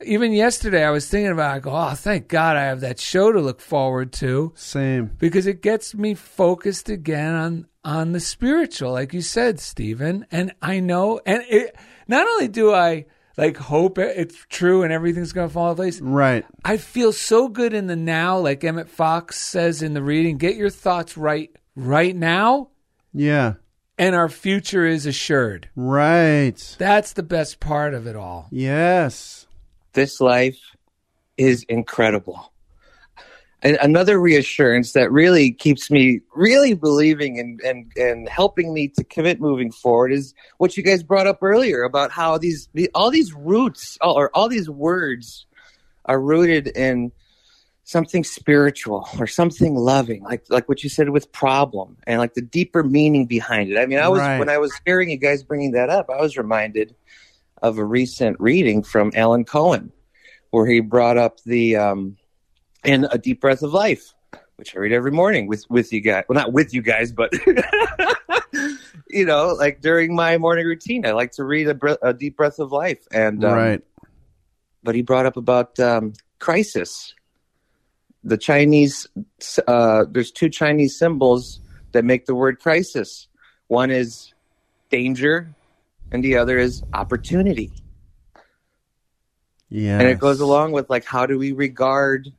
Even 0.00 0.32
yesterday, 0.32 0.82
I 0.82 0.90
was 0.90 1.06
thinking 1.06 1.32
about. 1.32 1.54
I 1.54 1.58
go, 1.58 1.72
oh, 1.76 1.92
thank 1.94 2.28
God 2.28 2.56
I 2.56 2.64
have 2.64 2.80
that 2.80 2.98
show 2.98 3.30
to 3.30 3.40
look 3.40 3.60
forward 3.60 4.14
to 4.14 4.52
Same. 4.56 5.10
because 5.18 5.46
it 5.46 5.60
gets 5.60 5.94
me 5.94 6.14
focused 6.14 6.88
again 6.88 7.34
on 7.34 7.66
on 7.84 8.12
the 8.12 8.20
spiritual, 8.20 8.92
like 8.92 9.12
you 9.12 9.20
said, 9.20 9.60
Stephen. 9.60 10.24
And 10.30 10.54
I 10.62 10.80
know, 10.80 11.20
and 11.26 11.44
it 11.50 11.76
not 12.06 12.26
only 12.26 12.48
do 12.48 12.72
I 12.72 13.04
like 13.38 13.56
hope 13.56 13.96
it's 13.98 14.36
true 14.50 14.82
and 14.82 14.92
everything's 14.92 15.32
going 15.32 15.48
to 15.48 15.52
fall 15.54 15.70
in 15.70 15.76
place. 15.76 16.00
Right. 16.00 16.44
I 16.64 16.76
feel 16.76 17.12
so 17.12 17.48
good 17.48 17.72
in 17.72 17.86
the 17.86 17.96
now, 17.96 18.36
like 18.38 18.62
Emmet 18.64 18.90
Fox 18.90 19.38
says 19.38 19.80
in 19.80 19.94
the 19.94 20.02
reading. 20.02 20.36
Get 20.36 20.56
your 20.56 20.68
thoughts 20.70 21.16
right 21.16 21.50
right 21.74 22.14
now, 22.14 22.68
Yeah. 23.14 23.54
and 23.96 24.14
our 24.16 24.28
future 24.28 24.84
is 24.84 25.06
assured. 25.06 25.70
Right. 25.76 26.76
That's 26.78 27.12
the 27.14 27.22
best 27.22 27.60
part 27.60 27.94
of 27.94 28.06
it 28.06 28.16
all. 28.16 28.48
Yes. 28.50 29.46
this 29.94 30.20
life 30.20 30.58
is 31.36 31.62
incredible. 31.68 32.52
Another 33.62 34.20
reassurance 34.20 34.92
that 34.92 35.10
really 35.10 35.50
keeps 35.50 35.90
me 35.90 36.20
really 36.32 36.74
believing 36.74 37.40
and, 37.40 37.60
and, 37.62 37.90
and 37.96 38.28
helping 38.28 38.72
me 38.72 38.86
to 38.86 39.02
commit 39.02 39.40
moving 39.40 39.72
forward 39.72 40.12
is 40.12 40.32
what 40.58 40.76
you 40.76 40.82
guys 40.84 41.02
brought 41.02 41.26
up 41.26 41.42
earlier 41.42 41.82
about 41.82 42.12
how 42.12 42.38
these 42.38 42.68
the, 42.74 42.88
all 42.94 43.10
these 43.10 43.34
roots 43.34 43.98
or 44.00 44.30
all 44.32 44.48
these 44.48 44.70
words 44.70 45.46
are 46.04 46.20
rooted 46.20 46.68
in 46.68 47.10
something 47.82 48.22
spiritual 48.22 49.08
or 49.18 49.26
something 49.26 49.74
loving, 49.74 50.22
like 50.22 50.44
like 50.50 50.68
what 50.68 50.84
you 50.84 50.88
said 50.90 51.08
with 51.08 51.32
problem 51.32 51.96
and 52.06 52.20
like 52.20 52.34
the 52.34 52.42
deeper 52.42 52.84
meaning 52.84 53.26
behind 53.26 53.70
it. 53.70 53.78
I 53.78 53.86
mean, 53.86 53.98
I 53.98 54.08
was 54.08 54.20
Right. 54.20 54.38
when 54.38 54.50
I 54.50 54.58
was 54.58 54.72
hearing 54.84 55.10
you 55.10 55.16
guys 55.16 55.42
bringing 55.42 55.72
that 55.72 55.90
up, 55.90 56.10
I 56.10 56.20
was 56.20 56.36
reminded 56.36 56.94
of 57.60 57.78
a 57.78 57.84
recent 57.84 58.38
reading 58.38 58.82
from 58.82 59.10
Alan 59.16 59.44
Cohen, 59.44 59.90
where 60.50 60.66
he 60.66 60.80
brought 60.80 61.16
up 61.16 61.40
the 61.44 61.76
um, 61.76 62.18
in 62.84 63.06
a 63.10 63.18
deep 63.18 63.40
breath 63.40 63.62
of 63.62 63.72
life, 63.72 64.14
which 64.56 64.74
I 64.76 64.80
read 64.80 64.92
every 64.92 65.10
morning 65.12 65.46
with 65.46 65.64
with 65.68 65.92
you 65.92 66.00
guys. 66.00 66.24
Well, 66.28 66.38
not 66.38 66.52
with 66.52 66.72
you 66.74 66.82
guys, 66.82 67.12
but 67.12 67.32
you 69.10 69.24
know, 69.24 69.54
like 69.58 69.80
during 69.80 70.14
my 70.14 70.38
morning 70.38 70.66
routine, 70.66 71.06
I 71.06 71.12
like 71.12 71.32
to 71.32 71.44
read 71.44 71.68
a, 71.68 71.74
bre- 71.74 72.02
a 72.02 72.12
deep 72.12 72.36
breath 72.36 72.58
of 72.58 72.72
life. 72.72 73.06
And 73.12 73.44
um, 73.44 73.52
right. 73.52 73.82
but 74.82 74.94
he 74.94 75.02
brought 75.02 75.26
up 75.26 75.36
about 75.36 75.78
um, 75.80 76.12
crisis. 76.38 77.14
The 78.24 78.36
Chinese, 78.36 79.06
uh, 79.66 80.04
there's 80.10 80.32
two 80.32 80.48
Chinese 80.48 80.98
symbols 80.98 81.60
that 81.92 82.04
make 82.04 82.26
the 82.26 82.34
word 82.34 82.58
crisis. 82.58 83.28
One 83.68 83.90
is 83.90 84.34
danger, 84.90 85.54
and 86.10 86.22
the 86.22 86.36
other 86.36 86.58
is 86.58 86.82
opportunity. 86.92 87.70
Yeah. 89.70 89.98
And 89.98 90.08
it 90.08 90.18
goes 90.18 90.40
along 90.40 90.72
with 90.72 90.88
like, 90.90 91.04
how 91.04 91.26
do 91.26 91.38
we 91.38 91.52
regard, 91.52 92.32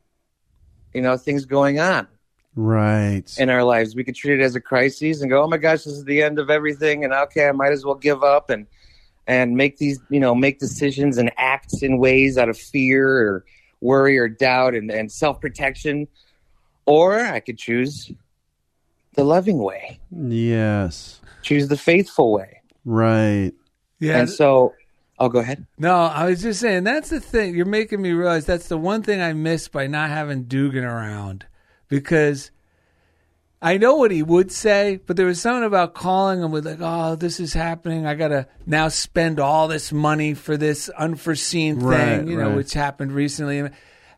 you 0.94 1.02
know, 1.02 1.18
things 1.18 1.46
going 1.46 1.80
on 1.80 2.08
Right. 2.56 3.24
in 3.38 3.50
our 3.50 3.64
lives? 3.64 3.96
We 3.96 4.04
could 4.04 4.16
treat 4.16 4.40
it 4.40 4.44
as 4.44 4.56
a 4.56 4.62
crisis 4.62 5.22
and 5.22 5.30
go, 5.30 5.44
oh 5.44 5.48
my 5.48 5.58
gosh, 5.58 5.84
this 5.84 5.94
is 5.94 6.04
the 6.06 6.22
end 6.22 6.40
of 6.40 6.50
everything, 6.50 7.04
and 7.04 7.14
okay, 7.14 7.48
I 7.48 7.52
might 7.52 7.72
as 7.72 7.86
well 7.86 7.96
give 7.96 8.24
up 8.24 8.50
and 8.50 8.66
and 9.28 9.56
make 9.56 9.78
these, 9.78 10.00
you 10.10 10.20
know, 10.20 10.34
make 10.34 10.58
decisions 10.58 11.20
and 11.20 11.32
act 11.38 11.84
in 11.84 12.00
ways 12.00 12.36
out 12.38 12.50
of 12.50 12.58
fear 12.58 13.08
or 13.08 13.46
worry 13.80 14.18
or 14.18 14.28
doubt 14.28 14.74
and, 14.74 14.90
and 14.90 15.12
self 15.12 15.40
protection. 15.40 16.08
Or 16.88 17.20
I 17.20 17.40
could 17.40 17.60
choose 17.60 18.12
the 19.14 19.24
loving 19.24 19.60
way, 19.60 20.00
yes. 20.12 21.22
choose 21.44 21.68
the 21.68 21.78
faithful 21.78 22.32
way. 22.32 22.62
Right. 22.86 23.52
Yeah. 24.00 24.18
And 24.18 24.30
so, 24.30 24.74
oh, 25.20 25.30
go 25.30 25.40
ahead. 25.40 25.66
No, 25.78 25.96
I 25.96 26.26
was 26.26 26.42
just 26.42 26.60
saying 26.60 26.84
that's 26.84 27.10
the 27.10 27.20
thing. 27.20 27.56
You're 27.56 27.66
making 27.66 28.02
me 28.02 28.12
realize 28.12 28.46
that's 28.46 28.68
the 28.68 28.78
one 28.78 29.04
thing 29.04 29.22
I 29.22 29.34
miss 29.34 29.68
by 29.68 29.88
not 29.88 30.10
having 30.10 30.44
Dugan 30.44 30.84
around 30.84 31.46
because 31.88 32.52
I 33.62 33.78
know 33.78 33.96
what 33.96 34.12
he 34.12 34.24
would 34.24 34.52
say, 34.52 35.02
but 35.06 35.18
there 35.18 35.26
was 35.26 35.42
something 35.42 35.66
about 35.66 35.94
calling 35.94 36.42
him 36.42 36.52
with 36.52 36.66
like, 36.66 36.80
"Oh, 36.80 37.16
this 37.16 37.40
is 37.40 37.54
happening. 37.54 38.06
I 38.06 38.16
got 38.16 38.30
to 38.30 38.48
now 38.66 38.88
spend 38.88 39.40
all 39.40 39.68
this 39.68 39.92
money 39.92 40.34
for 40.34 40.56
this 40.56 40.88
unforeseen 40.90 41.76
thing," 41.76 41.86
Right, 41.86 42.26
you 42.26 42.38
know, 42.38 42.50
right. 42.50 42.56
which 42.56 42.74
happened 42.74 43.12
recently. 43.12 43.70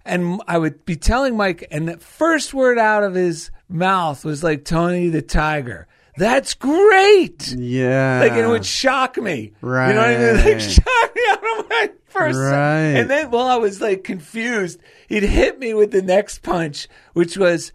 And 0.06 0.42
I 0.48 0.58
would 0.58 0.86
be 0.86 0.96
telling 0.96 1.38
Mike, 1.38 1.68
and 1.72 1.88
the 1.88 1.98
first 1.98 2.54
word 2.54 2.78
out 2.78 3.04
of 3.04 3.16
his 3.16 3.52
mouth 3.68 4.24
was 4.24 4.44
like 4.44 4.64
Tony 4.66 5.10
the 5.10 5.22
Tiger. 5.22 5.88
That's 6.22 6.54
great. 6.54 7.52
Yeah. 7.54 8.20
Like 8.20 8.34
it 8.34 8.46
would 8.46 8.64
shock 8.64 9.18
me. 9.18 9.54
Right. 9.60 9.88
You 9.88 9.94
know 9.96 10.02
what 10.02 10.10
I 10.10 10.18
mean? 10.18 10.36
Like 10.36 10.46
Right. 10.46 10.62
shock 10.62 11.16
me 11.16 11.22
out 11.32 11.60
of 11.60 11.70
my 11.70 11.90
first 12.06 12.38
Right. 12.38 13.00
And 13.00 13.10
then 13.10 13.32
while 13.32 13.48
I 13.48 13.56
was 13.56 13.82
like 13.82 14.04
confused, 14.04 14.80
he'd 15.10 15.24
hit 15.24 15.58
me 15.58 15.74
with 15.74 15.90
the 15.90 16.04
next 16.04 16.44
punch, 16.44 16.88
which 17.14 17.38
was 17.38 17.72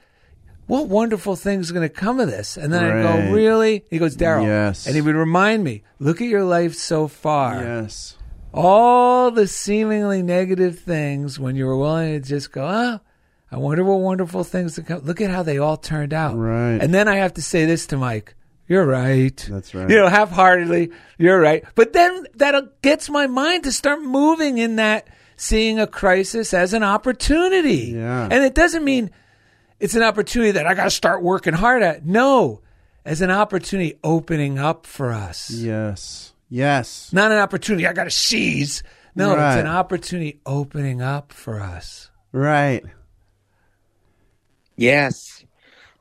what 0.68 0.86
wonderful 0.86 1.34
thing's 1.34 1.72
are 1.72 1.74
going 1.74 1.88
to 1.88 1.92
come 1.92 2.20
of 2.20 2.28
this? 2.28 2.57
And 2.57 2.72
then 2.72 2.84
I'd 2.84 3.03
go, 3.03 3.32
really? 3.32 3.84
He 3.90 3.99
goes, 3.99 4.16
Daryl. 4.16 4.44
Yes. 4.44 4.86
And 4.86 4.94
he 4.94 5.01
would 5.01 5.16
remind 5.16 5.64
me, 5.64 5.82
look 5.99 6.20
at 6.20 6.28
your 6.28 6.44
life 6.44 6.74
so 6.76 7.09
far. 7.09 7.61
Yes. 7.61 8.16
All 8.55 9.32
the 9.32 9.49
seemingly 9.49 10.22
negative 10.22 10.78
things 10.78 11.40
when 11.40 11.57
you 11.57 11.66
were 11.66 11.76
willing 11.76 12.12
to 12.12 12.20
just 12.20 12.53
go, 12.53 12.64
oh, 12.64 13.01
I 13.51 13.59
wonder 13.59 13.84
what 13.84 14.01
wonderful 14.01 14.42
things 14.44 14.74
to 14.74 14.82
come. 14.82 15.01
Look 15.01 15.20
at 15.20 15.30
how 15.30 15.42
they 15.42 15.59
all 15.59 15.76
turned 15.76 16.12
out. 16.12 16.36
Right. 16.36 16.78
And 16.82 16.92
then 16.92 17.07
I 17.09 17.16
have 17.16 17.34
to 17.34 17.42
say 17.42 17.64
this 17.64 17.86
to 17.88 17.97
Mike. 17.97 18.34
You're 18.68 18.84
right. 18.86 19.36
That's 19.49 19.74
right. 19.74 19.88
You 19.88 19.97
know, 19.97 20.09
half 20.09 20.30
heartedly, 20.30 20.90
you're 21.18 21.40
right. 21.40 21.64
But 21.76 21.92
then 21.92 22.26
that 22.34 22.82
gets 22.82 23.09
my 23.09 23.28
mind 23.28 23.62
to 23.64 23.72
start 23.72 24.03
moving 24.03 24.59
in 24.59 24.76
that 24.76 25.07
seeing 25.36 25.78
a 25.78 25.86
crisis 25.86 26.53
as 26.53 26.72
an 26.72 26.82
opportunity. 26.82 27.92
Yeah. 27.94 28.24
And 28.28 28.42
it 28.44 28.55
doesn't 28.55 28.82
mean 28.84 29.11
it's 29.78 29.94
an 29.94 30.03
opportunity 30.03 30.51
that 30.53 30.66
I 30.66 30.74
got 30.74 30.84
to 30.84 30.90
start 30.90 31.22
working 31.22 31.55
hard 31.55 31.82
at. 31.82 32.05
No, 32.05 32.62
as 33.05 33.20
an 33.20 33.30
opportunity 33.30 33.99
opening 34.03 34.59
up 34.59 34.84
for 34.86 35.12
us. 35.12 35.51
Yes. 35.51 36.32
Yes. 36.49 37.12
Not 37.12 37.30
an 37.30 37.38
opportunity 37.38 37.86
I 37.86 37.92
got 37.92 38.05
to 38.05 38.11
seize. 38.11 38.82
No, 39.14 39.36
Right. 39.36 39.53
it's 39.55 39.61
an 39.61 39.68
opportunity 39.68 40.40
opening 40.44 41.01
up 41.03 41.32
for 41.32 41.61
us. 41.61 42.11
Right. 42.32 42.84
Yes. 44.77 45.45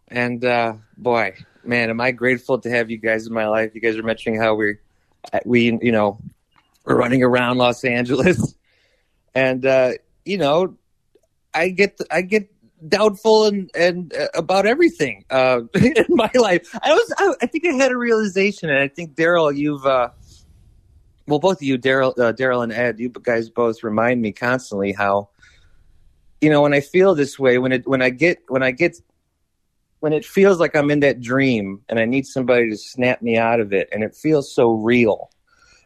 And 0.08 0.44
uh, 0.46 0.76
boy, 0.98 1.36
man, 1.64 1.90
am 1.90 2.00
I 2.00 2.12
grateful 2.12 2.60
to 2.60 2.70
have 2.70 2.90
you 2.90 2.98
guys 2.98 3.28
in 3.28 3.34
my 3.34 3.48
life. 3.48 3.74
You 3.74 3.82
guys 3.82 3.98
are 3.98 4.04
mentioning 4.04 4.40
how 4.40 4.56
we, 4.56 4.76
we, 5.46 5.78
you 5.82 5.92
know, 5.92 6.20
we're 6.86 6.96
running 6.98 7.24
around 7.24 7.58
Los 7.58 7.84
Angeles, 7.84 8.56
and 9.36 9.66
uh, 9.66 9.94
you 10.24 10.38
know, 10.38 10.78
I 11.54 11.70
get, 11.70 12.00
I 12.12 12.22
get 12.22 12.52
doubtful 12.88 13.46
and 13.48 13.72
and 13.74 14.14
uh, 14.14 14.28
about 14.36 14.68
everything 14.68 15.26
uh, 15.32 15.62
in 15.74 16.06
my 16.10 16.30
life. 16.36 16.70
I 16.82 16.94
was, 16.94 17.14
I, 17.18 17.34
I 17.42 17.46
think 17.48 17.66
I 17.66 17.74
had 17.74 17.92
a 17.92 17.98
realization, 17.98 18.70
and 18.70 18.80
I 18.80 18.88
think 18.88 19.16
Daryl, 19.16 19.56
you've. 19.56 19.86
Uh, 19.86 20.10
well, 21.28 21.40
both 21.40 21.58
of 21.58 21.64
you, 21.64 21.80
Daryl, 21.80 22.12
uh, 22.20 22.34
Daryl 22.34 22.64
and 22.64 22.72
Ed, 22.72 23.00
you 23.00 23.10
guys 23.10 23.50
both 23.50 23.84
remind 23.84 24.22
me 24.22 24.32
constantly 24.32 24.92
how, 24.92 25.30
you 26.46 26.52
know, 26.52 26.62
when 26.62 26.76
I 26.76 26.82
feel 26.82 27.16
this 27.16 27.40
way, 27.40 27.58
when 27.58 27.72
it, 27.72 27.88
when 27.88 28.04
I 28.04 28.12
get, 28.12 28.38
when 28.48 28.62
I 28.62 28.70
get 28.70 28.98
when 30.00 30.14
it 30.14 30.24
feels 30.24 30.60
like 30.60 30.76
I'm 30.76 30.92
in 30.92 31.00
that 31.00 31.20
dream 31.20 31.82
and 31.90 31.98
I 32.00 32.06
need 32.06 32.28
somebody 32.28 32.70
to 32.70 32.78
snap 32.78 33.24
me 33.24 33.38
out 33.38 33.60
of 33.60 33.74
it 33.74 33.90
and 33.92 34.04
it 34.04 34.14
feels 34.14 34.54
so 34.54 34.74
real. 34.74 35.32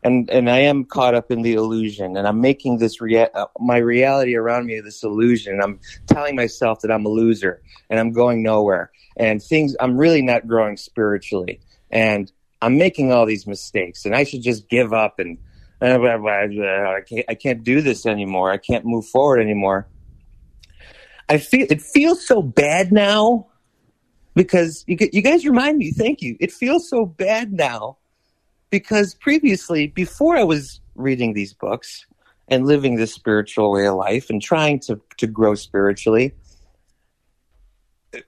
And 0.04 0.30
and 0.30 0.50
I 0.50 0.60
am 0.60 0.84
caught 0.84 1.16
up 1.16 1.32
in 1.32 1.42
the 1.42 1.54
illusion 1.54 2.18
and 2.18 2.28
I'm 2.28 2.42
making 2.42 2.80
this 2.80 3.00
rea- 3.00 3.32
uh, 3.34 3.46
my 3.62 3.78
reality 3.78 4.36
around 4.36 4.66
me 4.66 4.82
this 4.82 5.04
illusion 5.04 5.54
and 5.54 5.64
I'm 5.64 5.80
telling 6.08 6.36
myself 6.36 6.82
that 6.82 6.92
I'm 6.92 7.06
a 7.06 7.10
loser 7.10 7.62
and 7.90 7.98
I'm 7.98 8.12
going 8.12 8.44
nowhere 8.44 8.92
and 9.16 9.42
things 9.42 9.74
I'm 9.80 9.98
really 9.98 10.22
not 10.22 10.46
growing 10.46 10.76
spiritually 10.76 11.62
and 11.90 12.30
I'm 12.62 12.78
making 12.78 13.14
all 13.14 13.26
these 13.26 13.48
mistakes 13.48 14.04
and 14.04 14.14
I 14.14 14.26
should 14.26 14.42
just 14.42 14.68
give 14.68 14.92
up 14.92 15.20
and 15.20 15.38
uh, 15.82 15.88
I 15.88 17.00
can't 17.08 17.26
I 17.30 17.36
can't 17.36 17.64
do 17.64 17.80
this 17.80 18.06
anymore. 18.06 18.52
I 18.52 18.58
can't 18.58 18.84
move 18.84 19.06
forward 19.06 19.40
anymore. 19.40 19.88
I 21.30 21.38
feel 21.38 21.68
it 21.70 21.82
feels 21.82 22.26
so 22.26 22.42
bad 22.42 22.92
now 22.92 23.48
because 24.36 24.84
you, 24.88 24.98
you 25.14 25.22
guys 25.22 25.46
remind 25.46 25.78
me. 25.78 25.92
Thank 25.92 26.22
you. 26.22 26.36
It 26.40 26.52
feels 26.52 26.90
so 26.90 27.06
bad 27.06 27.54
now 27.54 27.98
because 28.70 29.14
previously, 29.16 29.88
before 29.88 30.38
I 30.38 30.44
was 30.44 30.82
reading 30.96 31.34
these 31.34 31.54
books 31.54 32.06
and 32.48 32.66
living 32.66 32.96
this 32.96 33.14
spiritual 33.14 33.72
way 33.72 33.86
of 33.88 33.96
life 33.96 34.30
and 34.30 34.42
trying 34.42 34.80
to, 34.82 35.00
to 35.18 35.28
grow 35.28 35.54
spiritually, 35.56 36.34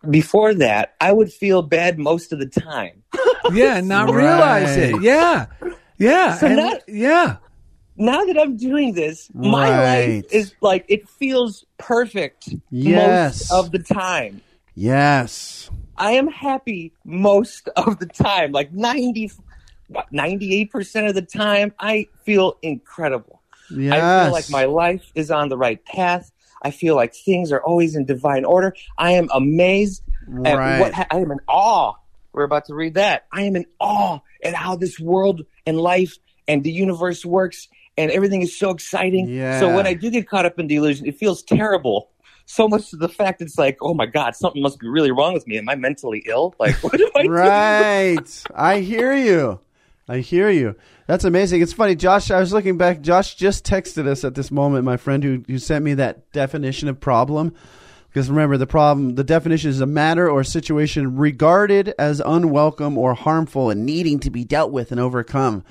before 0.09 0.53
that, 0.53 0.93
I 1.01 1.11
would 1.11 1.31
feel 1.33 1.61
bad 1.63 1.97
most 1.97 2.31
of 2.31 2.39
the 2.39 2.45
time. 2.47 3.03
Yeah, 3.51 3.81
not 3.81 4.09
Right. 4.09 4.15
realize 4.23 4.77
it. 4.77 5.01
Yeah. 5.01 5.47
Yeah. 5.97 6.35
So 6.35 6.47
and- 6.47 6.55
not- 6.57 6.81
yeah. 6.87 7.37
Now 8.01 8.25
that 8.25 8.35
I'm 8.39 8.57
doing 8.57 8.93
this, 8.95 9.29
my 9.31 9.69
Right. 9.69 10.15
life 10.15 10.25
is 10.31 10.55
like 10.59 10.85
it 10.89 11.07
feels 11.07 11.65
perfect 11.77 12.49
Yes. 12.71 13.51
most 13.51 13.51
of 13.51 13.71
the 13.71 13.77
time. 13.77 14.41
Yes. 14.73 15.69
I 15.97 16.13
am 16.13 16.27
happy 16.27 16.93
most 17.05 17.69
of 17.77 17.99
the 17.99 18.07
time, 18.07 18.53
like 18.53 18.73
90, 18.73 19.31
what, 19.87 20.11
98% 20.11 21.07
of 21.09 21.13
the 21.13 21.21
time. 21.21 21.73
I 21.79 22.07
feel 22.25 22.57
incredible. 22.63 23.39
Yes. 23.69 23.93
I 23.93 24.23
feel 24.25 24.33
like 24.33 24.49
my 24.49 24.65
life 24.65 25.11
is 25.13 25.29
on 25.29 25.49
the 25.49 25.57
right 25.57 25.83
path. 25.85 26.31
I 26.63 26.71
feel 26.71 26.95
like 26.95 27.13
things 27.13 27.51
are 27.51 27.61
always 27.61 27.95
in 27.95 28.05
divine 28.05 28.45
order. 28.45 28.73
I 28.97 29.11
am 29.11 29.29
amazed 29.31 30.01
at 30.43 30.57
Right. 30.57 30.79
what 30.79 30.93
ha- 30.93 31.05
I 31.11 31.17
am 31.19 31.29
in 31.29 31.39
awe. 31.47 31.93
We're 32.33 32.43
about 32.45 32.65
to 32.65 32.73
read 32.73 32.95
that. 32.95 33.25
I 33.31 33.43
am 33.43 33.55
in 33.55 33.65
awe 33.79 34.19
at 34.43 34.55
how 34.55 34.75
this 34.75 34.99
world 34.99 35.41
and 35.67 35.77
life 35.79 36.17
and 36.47 36.63
the 36.63 36.71
universe 36.71 37.23
works, 37.25 37.67
and 37.97 38.11
everything 38.11 38.41
is 38.41 38.57
so 38.57 38.69
exciting. 38.69 39.27
Yeah. 39.27 39.59
So 39.59 39.75
when 39.75 39.87
I 39.87 39.93
do 39.93 40.09
get 40.09 40.27
caught 40.27 40.45
up 40.45 40.59
in 40.59 40.67
delusion, 40.67 41.05
it 41.05 41.17
feels 41.17 41.43
terrible. 41.43 42.09
So 42.45 42.67
much 42.67 42.89
to 42.89 42.97
the 42.97 43.09
fact 43.09 43.41
it's 43.41 43.57
like, 43.57 43.77
oh 43.81 43.93
my 43.93 44.05
god, 44.05 44.35
something 44.35 44.61
must 44.61 44.79
be 44.79 44.87
really 44.87 45.11
wrong 45.11 45.33
with 45.33 45.47
me. 45.47 45.57
Am 45.57 45.69
I 45.69 45.75
mentally 45.75 46.23
ill? 46.25 46.55
Like, 46.59 46.75
what 46.83 46.99
am 46.99 47.09
I 47.15 47.21
doing? 47.23 47.31
right. 47.31 48.43
I 48.53 48.79
hear 48.79 49.13
you. 49.15 49.59
I 50.07 50.19
hear 50.19 50.49
you. 50.49 50.75
That's 51.07 51.23
amazing. 51.23 51.61
It's 51.61 51.73
funny, 51.73 51.95
Josh. 51.95 52.31
I 52.31 52.39
was 52.39 52.51
looking 52.51 52.77
back. 52.77 53.01
Josh 53.01 53.35
just 53.35 53.65
texted 53.65 54.07
us 54.07 54.23
at 54.23 54.35
this 54.35 54.51
moment. 54.51 54.83
My 54.83 54.97
friend 54.97 55.23
who 55.23 55.43
who 55.47 55.57
sent 55.57 55.85
me 55.85 55.93
that 55.95 56.31
definition 56.31 56.89
of 56.89 56.99
problem. 56.99 57.53
Because 58.09 58.29
remember, 58.29 58.57
the 58.57 58.67
problem, 58.67 59.15
the 59.15 59.23
definition 59.23 59.69
is 59.69 59.79
a 59.79 59.85
matter 59.85 60.29
or 60.29 60.43
situation 60.43 61.15
regarded 61.15 61.93
as 61.97 62.19
unwelcome 62.19 62.97
or 62.97 63.13
harmful 63.13 63.69
and 63.69 63.85
needing 63.85 64.19
to 64.19 64.29
be 64.29 64.43
dealt 64.43 64.71
with 64.71 64.91
and 64.91 64.99
overcome. 64.99 65.63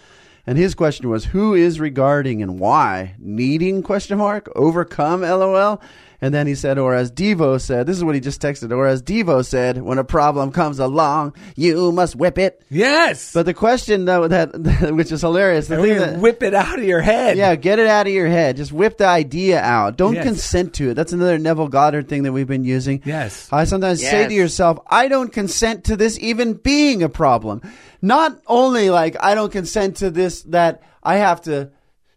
And 0.46 0.56
his 0.56 0.74
question 0.74 1.08
was, 1.08 1.26
who 1.26 1.54
is 1.54 1.80
regarding 1.80 2.42
and 2.42 2.58
why? 2.58 3.14
Needing 3.18 3.82
question 3.82 4.18
mark? 4.18 4.48
Overcome 4.56 5.20
LOL? 5.20 5.80
And 6.22 6.34
then 6.34 6.46
he 6.46 6.54
said, 6.54 6.76
or 6.78 6.94
as 6.94 7.10
Devo 7.10 7.58
said, 7.60 7.86
this 7.86 7.96
is 7.96 8.04
what 8.04 8.14
he 8.14 8.20
just 8.20 8.42
texted, 8.42 8.70
or 8.76 8.86
as 8.86 9.02
Devo 9.02 9.44
said, 9.44 9.80
when 9.80 9.96
a 9.98 10.04
problem 10.04 10.52
comes 10.52 10.78
along, 10.78 11.34
you 11.56 11.92
must 11.92 12.14
whip 12.14 12.36
it. 12.36 12.62
Yes. 12.68 13.32
But 13.32 13.46
the 13.46 13.54
question 13.54 14.04
though 14.04 14.28
that, 14.28 14.50
which 14.94 15.10
is 15.12 15.22
hilarious, 15.22 15.68
the 15.68 15.80
thing 15.80 15.98
that, 15.98 16.18
whip 16.18 16.42
it 16.42 16.52
out 16.54 16.78
of 16.78 16.84
your 16.84 17.00
head. 17.00 17.38
yeah, 17.38 17.54
get 17.54 17.78
it 17.78 17.86
out 17.86 18.06
of 18.06 18.12
your 18.12 18.28
head. 18.28 18.56
Just 18.56 18.70
whip 18.72 18.98
the 18.98 19.06
idea 19.06 19.60
out. 19.60 19.96
Don't 19.96 20.14
Yes. 20.14 20.24
consent 20.24 20.74
to 20.74 20.90
it. 20.90 20.94
That's 20.94 21.12
another 21.12 21.38
Neville 21.38 21.68
Goddard 21.68 22.08
thing 22.08 22.24
that 22.24 22.32
we've 22.32 22.46
been 22.46 22.64
using. 22.64 23.00
Yes. 23.04 23.48
I 23.50 23.64
sometimes 23.64 24.00
say 24.00 24.28
to 24.28 24.34
yourself, 24.34 24.78
I 24.86 25.08
don't 25.08 25.32
consent 25.32 25.84
to 25.84 25.96
this 25.96 26.18
even 26.18 26.54
being 26.54 27.02
a 27.02 27.08
problem. 27.08 27.62
Not 28.02 28.38
only 28.46 28.90
like 28.90 29.16
I 29.20 29.34
don't 29.34 29.50
consent 29.52 29.96
to 29.98 30.10
this 30.10 30.42
that 30.44 30.82
I 31.02 31.16
have 31.16 31.40
to 31.42 31.70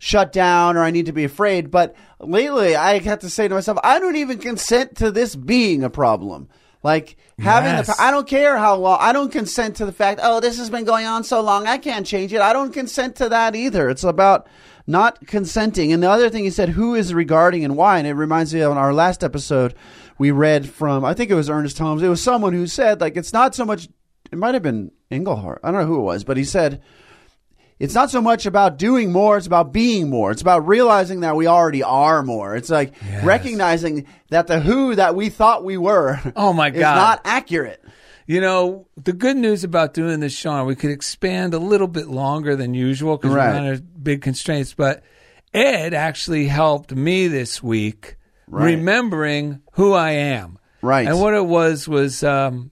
shut 0.04 0.34
down 0.34 0.76
or 0.76 0.82
I 0.84 0.92
need 0.92 1.06
to 1.06 1.14
be 1.14 1.24
afraid, 1.24 1.72
but 1.72 1.96
lately 2.20 2.76
I 2.76 3.00
have 3.00 3.20
to 3.20 3.30
say 3.30 3.48
to 3.48 3.56
myself, 3.56 3.78
I 3.86 4.00
don't 4.00 4.18
even 4.18 4.38
consent 4.38 4.98
to 4.98 5.12
this 5.12 5.34
being 5.34 5.82
a 5.82 5.90
problem. 5.90 6.50
Like 6.84 7.16
having 7.40 7.72
Yes. 7.72 7.88
the, 7.88 7.96
I 7.98 8.12
don't 8.12 8.28
care 8.28 8.58
how 8.58 8.76
long, 8.76 8.98
I 9.00 9.14
don't 9.14 9.32
consent 9.32 9.78
to 9.78 9.86
the 9.86 9.94
fact, 9.94 10.20
oh, 10.22 10.42
this 10.42 10.58
has 10.58 10.70
been 10.70 10.84
going 10.84 11.06
on 11.06 11.24
so 11.24 11.40
long, 11.40 11.68
I 11.68 11.78
can't 11.78 12.06
change 12.06 12.34
it. 12.34 12.42
I 12.42 12.52
don't 12.52 12.74
consent 12.74 13.16
to 13.16 13.30
that 13.30 13.56
either. 13.56 13.90
It's 13.90 14.04
about 14.04 14.46
not 14.86 15.26
consenting. 15.26 15.94
And 15.94 16.04
the 16.04 16.10
other 16.10 16.30
thing 16.30 16.44
he 16.44 16.50
said, 16.50 16.68
who 16.68 16.96
is 16.96 17.14
regarding 17.14 17.64
and 17.64 17.78
why? 17.78 17.98
And 17.98 18.06
it 18.06 18.16
reminds 18.16 18.54
me 18.54 18.60
of 18.60 18.76
our 18.76 18.94
last 18.94 19.24
episode, 19.24 19.74
we 20.18 20.32
read 20.32 20.70
from, 20.70 21.06
I 21.06 21.14
think 21.14 21.32
it 21.32 21.36
was 21.36 21.50
Ernest 21.50 21.78
Holmes. 21.78 22.04
It 22.04 22.10
was 22.10 22.22
someone 22.22 22.52
who 22.52 22.68
said, 22.68 23.00
like, 23.00 23.16
it's 23.16 23.32
not 23.32 23.56
so 23.56 23.64
much, 23.64 23.88
it 24.34 24.38
might 24.38 24.54
have 24.54 24.64
been 24.64 24.92
Engelhart. 25.10 25.60
I 25.64 25.72
don't 25.72 25.80
know 25.80 25.88
who 25.88 26.00
it 26.02 26.04
was, 26.04 26.26
but 26.26 26.36
he 26.36 26.44
said, 26.44 26.82
it's 27.84 27.94
not 27.94 28.10
so 28.10 28.22
much 28.22 28.46
about 28.46 28.78
doing 28.78 29.12
more, 29.12 29.36
it's 29.38 29.46
about 29.48 29.74
being 29.74 30.10
more. 30.10 30.32
It's 30.32 30.42
about 30.42 30.66
realizing 30.68 31.20
that 31.20 31.36
we 31.36 31.48
already 31.48 31.84
are 31.84 32.24
more. 32.24 32.56
It's 32.56 32.70
like 32.70 32.94
recognizing 33.24 34.06
that 34.30 34.48
the 34.48 34.60
who 34.60 34.96
that 34.96 35.16
we 35.16 35.30
thought 35.30 35.64
we 35.66 35.78
were 35.78 36.20
Oh, 36.36 36.54
my 36.54 36.70
God. 36.70 36.78
is 36.78 36.82
not 36.84 37.22
accurate. 37.26 37.84
You 38.26 38.40
know, 38.40 38.88
the 38.96 39.12
good 39.12 39.36
news 39.36 39.66
about 39.66 39.94
doing 39.94 40.22
this, 40.22 40.32
Sean, 40.34 40.66
we 40.66 40.76
could 40.76 40.92
expand 40.92 41.54
a 41.54 41.60
little 41.60 41.90
bit 41.90 42.08
longer 42.08 42.56
than 42.56 42.74
usual 42.74 43.18
because 43.18 43.36
Right. 43.36 43.50
we're 43.52 43.58
under 43.72 43.82
big 43.82 44.22
constraints. 44.22 44.74
But 44.74 45.04
Ed 45.54 45.94
actually 45.94 46.48
helped 46.48 46.96
me 46.96 47.28
this 47.28 47.62
week 47.62 48.16
Right. 48.48 48.66
remembering 48.76 49.60
who 49.74 49.92
I 49.94 50.12
am. 50.12 50.58
Right. 50.82 51.08
And 51.08 51.20
what 51.20 51.34
it 51.34 51.46
was 51.46 51.88
was 51.88 52.24
um, 52.24 52.72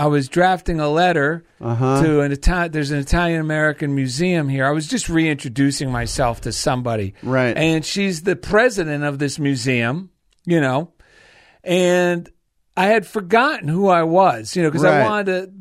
I 0.00 0.06
was 0.06 0.28
drafting 0.28 0.80
a 0.80 0.88
letter 0.88 1.44
Uh-huh. 1.60 2.02
to 2.02 2.20
an 2.22 2.32
Italian. 2.32 2.72
There's 2.72 2.90
an 2.90 2.98
Italian 3.00 3.40
American 3.40 3.94
museum 3.94 4.48
here. 4.48 4.64
I 4.66 4.70
was 4.70 4.86
just 4.88 5.08
reintroducing 5.10 5.90
myself 5.92 6.40
to 6.42 6.52
somebody. 6.52 7.12
Right. 7.22 7.54
And 7.56 7.84
she's 7.84 8.22
the 8.22 8.34
president 8.36 9.04
of 9.04 9.18
this 9.18 9.38
museum. 9.38 10.10
You 10.46 10.60
know, 10.60 10.92
and 11.62 12.28
I 12.76 12.86
had 12.86 13.06
forgotten 13.06 13.68
who 13.68 13.88
I 13.88 14.04
was, 14.04 14.56
you 14.56 14.62
know, 14.62 14.70
because 14.70 14.84
Right. 14.84 15.02
I 15.02 15.04
wanted 15.04 15.24
to, 15.26 15.52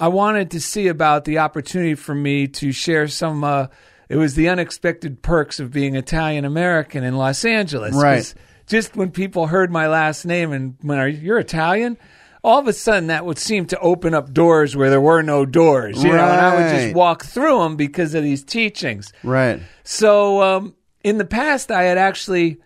I 0.00 0.08
wanted 0.08 0.52
to 0.52 0.60
see 0.60 0.86
about 0.86 1.24
the 1.24 1.38
opportunity 1.38 1.94
for 1.96 2.14
me 2.14 2.46
to 2.46 2.70
share 2.72 3.08
some. 3.08 3.42
Uh, 3.42 3.66
it 4.08 4.16
was 4.16 4.34
the 4.34 4.48
unexpected 4.48 5.22
perks 5.22 5.58
of 5.60 5.72
being 5.72 5.96
Italian 5.96 6.44
American 6.44 7.02
in 7.04 7.16
Los 7.16 7.44
Angeles, 7.44 7.94
Right. 7.94 8.32
Just 8.68 8.94
when 8.96 9.10
people 9.10 9.46
heard 9.48 9.70
my 9.72 9.88
last 9.88 10.24
name 10.24 10.52
and 10.52 10.76
when 10.82 10.98
are 10.98 11.08
you're 11.08 11.38
Italian, 11.38 11.96
all 12.42 12.58
of 12.58 12.68
a 12.68 12.72
sudden 12.72 13.08
that 13.08 13.24
would 13.24 13.38
seem 13.38 13.66
to 13.66 13.78
open 13.80 14.14
up 14.14 14.32
doors 14.32 14.76
where 14.76 14.90
there 14.90 15.00
were 15.00 15.22
no 15.22 15.44
doors, 15.44 16.02
you 16.02 16.10
know, 16.10 16.18
and 16.18 16.40
I 16.40 16.54
would 16.54 16.82
just 16.82 16.94
walk 16.94 17.24
through 17.24 17.58
them 17.60 17.76
because 17.76 18.14
of 18.14 18.22
these 18.22 18.44
teachings. 18.44 19.12
Right. 19.22 19.60
So 19.84 20.42
um, 20.42 20.74
in 21.02 21.18
the 21.18 21.24
past, 21.24 21.70
I 21.70 21.84
had 21.84 21.98
actually, 21.98 22.58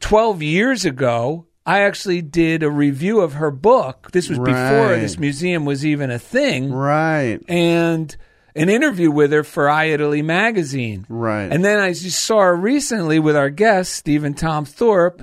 12 0.00 0.42
years 0.42 0.84
ago, 0.84 1.46
I 1.66 1.80
actually 1.80 2.22
did 2.22 2.62
a 2.62 2.70
review 2.70 3.20
of 3.20 3.34
her 3.34 3.50
book. 3.50 4.10
This 4.12 4.28
was 4.28 4.38
before 4.38 4.96
this 4.96 5.18
museum 5.18 5.64
was 5.64 5.84
even 5.84 6.10
a 6.10 6.18
thing. 6.18 6.72
Right. 6.72 7.40
And 7.48 8.16
an 8.54 8.68
interview 8.68 9.10
with 9.10 9.32
her 9.32 9.44
for 9.44 9.68
I 9.68 9.84
Italy 9.86 10.22
magazine. 10.22 11.06
Right. 11.08 11.44
And 11.52 11.64
then 11.64 11.78
I 11.78 11.92
just 11.92 12.24
saw 12.24 12.40
her 12.40 12.56
recently 12.56 13.18
with 13.18 13.36
our 13.36 13.50
guest, 13.50 13.92
Stephen 13.94 14.34
Tom 14.34 14.64
Thorpe, 14.64 15.22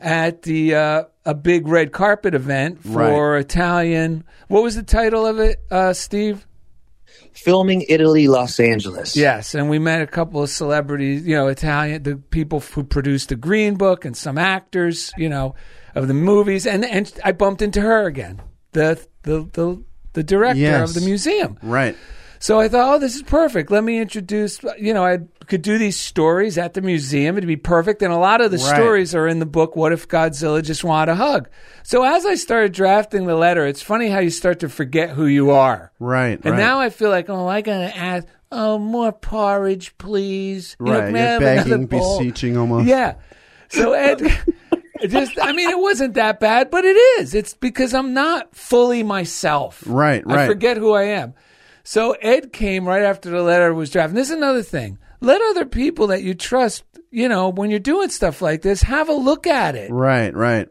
at 0.00 0.42
the 0.42 0.74
uh, 0.74 1.04
a 1.24 1.34
big 1.34 1.66
red 1.68 1.92
carpet 1.92 2.34
event 2.34 2.82
for 2.84 3.36
Italian. 3.36 4.24
What 4.48 4.62
was 4.62 4.76
the 4.76 4.82
title 4.82 5.26
of 5.26 5.38
it, 5.38 5.58
uh, 5.70 5.92
Steve? 5.92 6.46
Filming 7.32 7.84
Italy, 7.88 8.26
Los 8.26 8.58
Angeles. 8.58 9.16
Yes, 9.16 9.54
and 9.54 9.70
we 9.70 9.78
met 9.78 10.02
a 10.02 10.06
couple 10.08 10.42
of 10.42 10.50
celebrities, 10.50 11.24
you 11.26 11.36
know, 11.36 11.46
Italian, 11.46 12.02
the 12.02 12.16
people 12.16 12.58
who 12.60 12.82
produced 12.82 13.28
the 13.28 13.36
Green 13.36 13.76
Book, 13.76 14.04
and 14.04 14.16
some 14.16 14.38
actors, 14.38 15.12
you 15.16 15.28
know, 15.28 15.54
of 15.94 16.08
the 16.08 16.14
movies, 16.14 16.66
and 16.66 16.84
and 16.84 17.12
I 17.24 17.32
bumped 17.32 17.62
into 17.62 17.80
her 17.80 18.06
again, 18.06 18.40
the 18.72 19.04
the 19.22 19.48
the, 19.52 19.82
the 20.14 20.22
director 20.24 20.58
Yes. 20.60 20.88
of 20.88 20.94
the 21.00 21.06
museum. 21.08 21.58
Right. 21.62 21.96
So 22.40 22.60
I 22.60 22.68
thought, 22.68 22.94
oh, 22.94 22.98
this 22.98 23.16
is 23.16 23.22
perfect. 23.22 23.70
Let 23.70 23.82
me 23.82 23.98
introduce. 23.98 24.60
You 24.78 24.94
know, 24.94 25.04
I 25.04 25.18
could 25.46 25.62
do 25.62 25.78
these 25.78 25.98
stories 25.98 26.56
at 26.58 26.74
the 26.74 26.80
museum. 26.80 27.36
It'd 27.36 27.48
be 27.48 27.56
perfect. 27.56 28.02
And 28.02 28.12
a 28.12 28.18
lot 28.18 28.40
of 28.40 28.50
the 28.50 28.58
Right. 28.58 28.76
stories 28.76 29.14
are 29.14 29.26
in 29.26 29.38
the 29.38 29.46
book. 29.46 29.74
What 29.74 29.92
if 29.92 30.06
Godzilla 30.06 30.62
just 30.62 30.84
wanted 30.84 31.12
a 31.12 31.14
hug? 31.16 31.48
So 31.82 32.04
as 32.04 32.24
I 32.26 32.34
started 32.36 32.72
drafting 32.72 33.26
the 33.26 33.34
letter, 33.34 33.66
it's 33.66 33.82
funny 33.82 34.08
how 34.08 34.20
you 34.20 34.30
start 34.30 34.60
to 34.60 34.68
forget 34.68 35.10
who 35.10 35.26
you 35.26 35.50
are. 35.50 35.90
Right. 35.98 36.38
And 36.44 36.52
right. 36.52 36.56
now 36.56 36.80
I 36.80 36.90
feel 36.90 37.10
like, 37.10 37.28
oh, 37.28 37.48
I 37.48 37.60
gotta 37.60 37.96
ask, 37.96 38.26
oh, 38.52 38.78
more 38.78 39.10
porridge, 39.12 39.96
please. 39.98 40.76
You 40.78 40.86
know, 40.86 41.00
right. 41.00 41.12
can 41.12 41.14
You're 41.30 41.40
begging, 41.40 41.86
beseeching 41.86 42.56
almost. 42.56 42.86
Yeah. 42.86 43.14
So 43.68 43.92
Ed, 43.94 44.20
it 45.00 45.08
just, 45.08 45.38
I 45.40 45.52
mean, 45.52 45.70
it 45.70 45.78
wasn't 45.78 46.14
that 46.14 46.40
bad, 46.40 46.70
but 46.70 46.84
it 46.84 46.96
is. 47.20 47.34
It's 47.34 47.54
because 47.54 47.94
I'm 47.94 48.14
not 48.14 48.54
fully 48.54 49.02
myself. 49.02 49.82
Right, 49.86 50.24
right. 50.26 50.40
I 50.40 50.46
forget 50.46 50.76
who 50.76 50.92
I 50.92 51.04
am. 51.04 51.34
So 51.88 52.12
Ed 52.20 52.52
came 52.52 52.86
right 52.86 53.02
after 53.02 53.30
the 53.30 53.40
letter 53.40 53.72
was 53.72 53.88
drafted. 53.88 54.10
And 54.10 54.18
this 54.18 54.28
is 54.28 54.36
another 54.36 54.62
thing. 54.62 54.98
Let 55.22 55.40
other 55.40 55.64
people 55.64 56.08
that 56.08 56.22
you 56.22 56.34
trust, 56.34 56.84
you 57.10 57.30
know, 57.30 57.48
when 57.48 57.70
you're 57.70 57.78
doing 57.78 58.10
stuff 58.10 58.42
like 58.42 58.60
this, 58.60 58.82
have 58.82 59.08
a 59.08 59.14
look 59.14 59.46
at 59.46 59.74
it. 59.74 59.90
Right. 59.90 60.34
Right. 60.34 60.68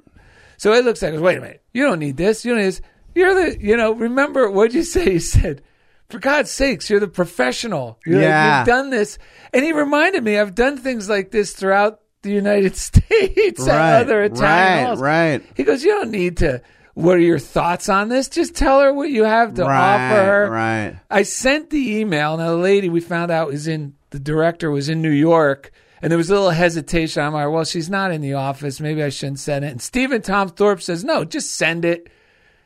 So 0.58 0.74
Ed 0.74 0.86
looks 0.86 1.02
at 1.02 1.20
wait 1.20 1.40
a 1.40 1.42
minute, 1.42 1.64
you 1.74 1.84
don't 1.86 1.98
need 1.98 2.18
this. 2.18 2.46
You 2.46 2.52
don't 2.52 2.60
need 2.62 2.68
this. 2.68 2.82
You're 3.16 3.34
the, 3.34 3.60
you 3.60 3.76
know, 3.76 3.94
remember 3.94 4.52
what'd 4.52 4.76
you 4.76 4.84
say? 4.96 5.14
You 5.14 5.20
said, 5.20 5.64
for 6.08 6.20
God's 6.20 6.52
sakes, 6.52 6.88
you're 6.88 7.00
the 7.00 7.08
professional. 7.08 7.98
You're 8.06 8.18
like, 8.18 8.24
Yeah. 8.26 8.60
you've 8.60 8.68
done 8.68 8.92
this. 8.92 9.18
And 9.56 9.66
he 9.66 9.72
reminded 9.74 10.24
me, 10.24 10.38
I've 10.38 10.54
done 10.54 10.78
things 10.78 11.10
like 11.10 11.32
this 11.32 11.52
throughout 11.54 12.00
the 12.22 12.30
United 12.30 12.76
States 12.88 13.62
Right. 13.62 13.70
at 13.96 14.02
other 14.04 14.22
Italian 14.22 14.44
Right. 14.44 14.86
halls. 14.86 15.02
Right. 15.02 15.44
He 15.56 15.64
goes, 15.64 15.84
you 15.84 15.90
don't 15.90 16.12
need 16.12 16.38
to 16.38 16.62
what 16.98 17.16
are 17.18 17.20
your 17.22 17.38
thoughts 17.38 17.90
on 17.90 18.10
this? 18.10 18.28
Just 18.28 18.56
tell 18.56 18.82
her 18.82 18.92
what 18.92 19.12
you 19.12 19.24
have 19.24 19.54
to 19.54 19.64
right, 19.64 20.10
offer 20.10 20.16
her. 20.26 20.50
right. 20.50 21.00
I 21.12 21.22
sent 21.22 21.70
the 21.70 21.98
email. 22.00 22.38
Now 22.38 22.50
the 22.50 22.58
lady 22.58 22.90
we 22.90 23.02
found 23.02 23.30
out 23.30 23.50
was 23.50 23.68
in 23.68 23.94
the 24.10 24.18
director 24.20 24.72
was 24.72 24.90
in 24.90 25.00
New 25.04 25.12
York, 25.12 25.72
and 26.02 26.10
there 26.10 26.18
was 26.18 26.32
a 26.32 26.34
little 26.34 26.50
hesitation. 26.50 27.22
I'm 27.22 27.34
like, 27.34 27.50
well, 27.52 27.66
she's 27.66 27.88
not 27.88 28.12
in 28.12 28.22
the 28.22 28.34
office. 28.34 28.80
Maybe 28.80 29.04
I 29.04 29.10
shouldn't 29.10 29.38
send 29.40 29.64
it. 29.64 29.68
And 29.70 29.80
Stephen 29.82 30.24
Tom 30.24 30.50
Thorpe 30.50 30.82
says, 30.82 31.04
no, 31.04 31.24
just 31.24 31.52
send 31.56 31.86
it. 31.86 32.10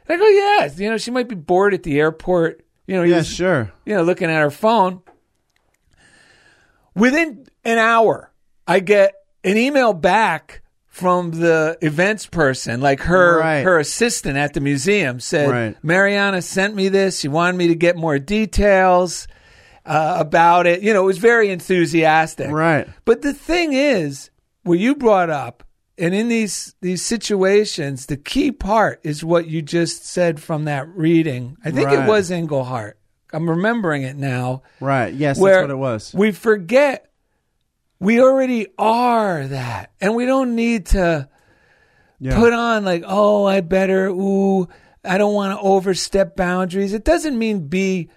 And 0.08 0.16
I 0.16 0.24
go, 0.24 0.28
yeah. 0.30 0.72
You 0.78 0.92
know, 0.92 0.98
she 0.98 1.12
might 1.12 1.28
be 1.28 1.36
bored 1.36 1.74
at 1.74 1.84
the 1.84 2.00
airport. 2.00 2.66
You 2.88 2.96
know, 2.96 3.04
Yeah, 3.04 3.18
was, 3.18 3.28
sure. 3.28 3.70
you 3.86 3.96
know, 3.96 4.04
looking 4.04 4.30
at 4.30 4.40
her 4.42 4.50
phone. 4.50 5.02
Within 6.96 7.46
an 7.66 7.78
hour, 7.78 8.32
I 8.68 8.80
get 8.80 9.14
an 9.44 9.58
email 9.58 9.92
back 9.94 10.62
from 10.92 11.32
the 11.32 11.78
events 11.82 12.26
person, 12.26 12.82
like 12.82 13.00
her 13.00 13.40
Right. 13.40 13.62
her 13.64 13.80
assistant 13.80 14.38
at 14.38 14.54
the 14.54 14.60
museum 14.60 15.22
said, 15.22 15.50
Right. 15.50 15.76
Mariana 15.82 16.42
sent 16.42 16.76
me 16.76 16.90
this. 16.90 17.18
She 17.22 17.30
wanted 17.30 17.58
me 17.58 17.70
to 17.70 17.76
get 17.76 17.96
more 17.96 18.20
details 18.20 19.26
uh, 19.86 20.18
about 20.20 20.68
it. 20.68 20.82
You 20.82 20.94
know, 20.94 21.04
it 21.04 21.06
was 21.06 21.18
very 21.18 21.50
enthusiastic. 21.50 22.52
Right. 22.52 22.88
But 23.06 23.22
the 23.22 23.34
thing 23.34 23.72
is, 23.72 24.30
what 24.64 24.80
you 24.80 24.94
brought 24.96 25.30
up, 25.30 25.64
and 25.98 26.14
in 26.14 26.28
these 26.28 26.76
these 26.82 27.02
situations, 27.04 28.08
the 28.08 28.18
key 28.18 28.52
part 28.52 29.00
is 29.04 29.24
what 29.24 29.48
you 29.48 29.62
just 29.62 30.06
said 30.06 30.42
from 30.42 30.66
that 30.66 30.90
reading. 30.90 31.56
I 31.64 31.72
think 31.72 31.90
it 31.90 32.06
was 32.06 32.32
Englehart. 32.32 32.98
I'm 33.32 33.50
remembering 33.50 34.04
it 34.04 34.18
now. 34.18 34.64
Right. 34.82 35.14
Yes, 35.14 35.38
that's 35.38 35.62
what 35.62 35.70
it 35.70 35.78
was. 35.78 36.14
We 36.14 36.34
forget 36.34 37.11
we 38.02 38.20
already 38.20 38.68
are 38.78 39.46
that, 39.48 39.92
and 40.02 40.16
we 40.16 40.26
don't 40.26 40.56
need 40.56 40.88
to 40.88 41.30
Yeah. 42.20 42.36
put 42.38 42.52
on 42.52 42.84
like, 42.84 43.04
oh, 43.08 43.46
I 43.46 43.62
better. 43.62 44.08
Ooh, 44.08 44.68
I 45.06 45.18
don't 45.18 45.34
want 45.34 45.58
to 45.58 45.64
overstep 45.66 46.36
boundaries. 46.36 46.94
It 46.94 47.04
doesn't 47.06 47.38
mean 47.38 47.68
be 47.68 48.10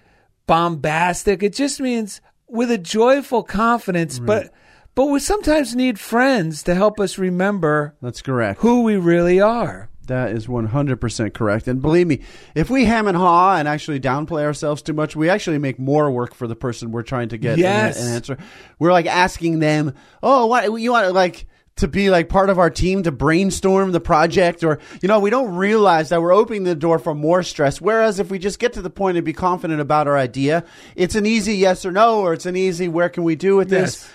bombastic. 0.47 1.41
It 1.43 1.53
just 1.53 1.79
means 1.79 2.21
with 2.47 2.69
a 2.71 2.77
joyful 2.77 3.43
confidence, 3.43 4.19
but 4.19 4.51
but 4.93 5.07
we 5.07 5.19
sometimes 5.19 5.75
need 5.75 5.99
friends 5.99 6.63
to 6.63 6.73
help 6.75 6.99
us 6.99 7.17
remember 7.17 7.95
That's 8.01 8.21
correct. 8.21 8.61
who 8.61 8.83
we 8.83 8.95
really 8.95 9.41
are. 9.41 9.89
That 10.05 10.31
is 10.31 10.47
100% 10.47 11.33
correct. 11.33 11.67
And 11.67 11.81
believe 11.81 12.07
me, 12.07 12.21
if 12.53 12.69
we 12.69 12.85
ham 12.85 13.07
and 13.07 13.17
haw 13.17 13.55
and 13.57 13.67
actually 13.67 13.99
downplay 13.99 14.43
ourselves 14.43 14.81
too 14.81 14.93
much, 14.93 15.15
we 15.15 15.29
actually 15.29 15.57
make 15.59 15.79
more 15.79 16.09
work 16.11 16.33
for 16.33 16.47
the 16.47 16.55
person 16.55 16.91
we're 16.91 17.03
trying 17.03 17.29
to 17.29 17.37
get 17.37 17.53
an- 17.53 17.59
Yes. 17.59 18.01
an, 18.01 18.13
answer. 18.13 18.37
We're 18.79 18.91
like 18.91 19.05
asking 19.07 19.59
them, 19.59 19.93
oh, 20.23 20.45
what 20.47 20.65
you 20.79 20.91
want 20.91 21.13
like 21.13 21.47
to 21.77 21.87
be 21.89 22.09
like 22.09 22.29
part 22.29 22.49
of 22.49 22.57
our 22.57 22.69
team 22.69 23.03
to 23.03 23.11
brainstorm 23.11 23.91
the 23.91 23.99
project 23.99 24.63
or 24.63 24.79
you 25.01 25.09
know 25.09 25.19
we 25.19 25.29
don't 25.29 25.55
realize 25.55 26.07
that 26.07 26.21
we're 26.21 26.33
opening 26.33 26.63
the 26.63 26.73
door 26.73 26.97
for 26.99 27.13
more 27.13 27.43
stress 27.43 27.81
whereas 27.81 28.17
if 28.17 28.31
we 28.31 28.39
just 28.39 28.59
get 28.59 28.71
to 28.71 28.81
the 28.81 28.89
point 28.89 29.17
and 29.17 29.25
be 29.25 29.33
confident 29.33 29.81
about 29.81 30.07
our 30.07 30.17
idea 30.17 30.63
it's 30.95 31.15
an 31.15 31.25
easy 31.25 31.55
yes 31.55 31.85
or 31.85 31.91
no 31.91 32.21
or 32.21 32.31
it's 32.31 32.45
an 32.45 32.55
easy 32.55 32.87
where 32.87 33.09
can 33.09 33.25
we 33.25 33.35
do 33.35 33.57
with 33.57 33.69
this 33.69 34.09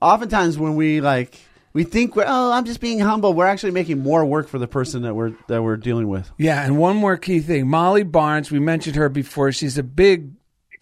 oftentimes 0.00 0.56
when 0.58 0.76
we 0.76 1.02
like 1.02 1.38
we 1.74 1.84
think 1.84 2.16
we're 2.16 2.24
oh 2.26 2.52
I'm 2.52 2.64
just 2.64 2.80
being 2.80 3.00
humble 3.00 3.34
we're 3.34 3.46
actually 3.46 3.72
making 3.72 3.98
more 4.02 4.24
work 4.24 4.48
for 4.48 4.58
the 4.58 4.66
person 4.68 5.02
that 5.02 5.14
we're 5.14 5.34
that 5.48 5.62
we're 5.62 5.76
dealing 5.76 6.08
with 6.08 6.30
Yeah, 6.38 6.64
and 6.64 6.78
one 6.78 6.96
more 6.96 7.18
key 7.18 7.40
thing. 7.40 7.68
Molly 7.68 8.04
Barnes, 8.04 8.50
we 8.50 8.58
mentioned 8.60 8.96
her 8.96 9.08
before. 9.10 9.52
She's 9.52 9.76
a 9.76 9.82
big 9.82 10.32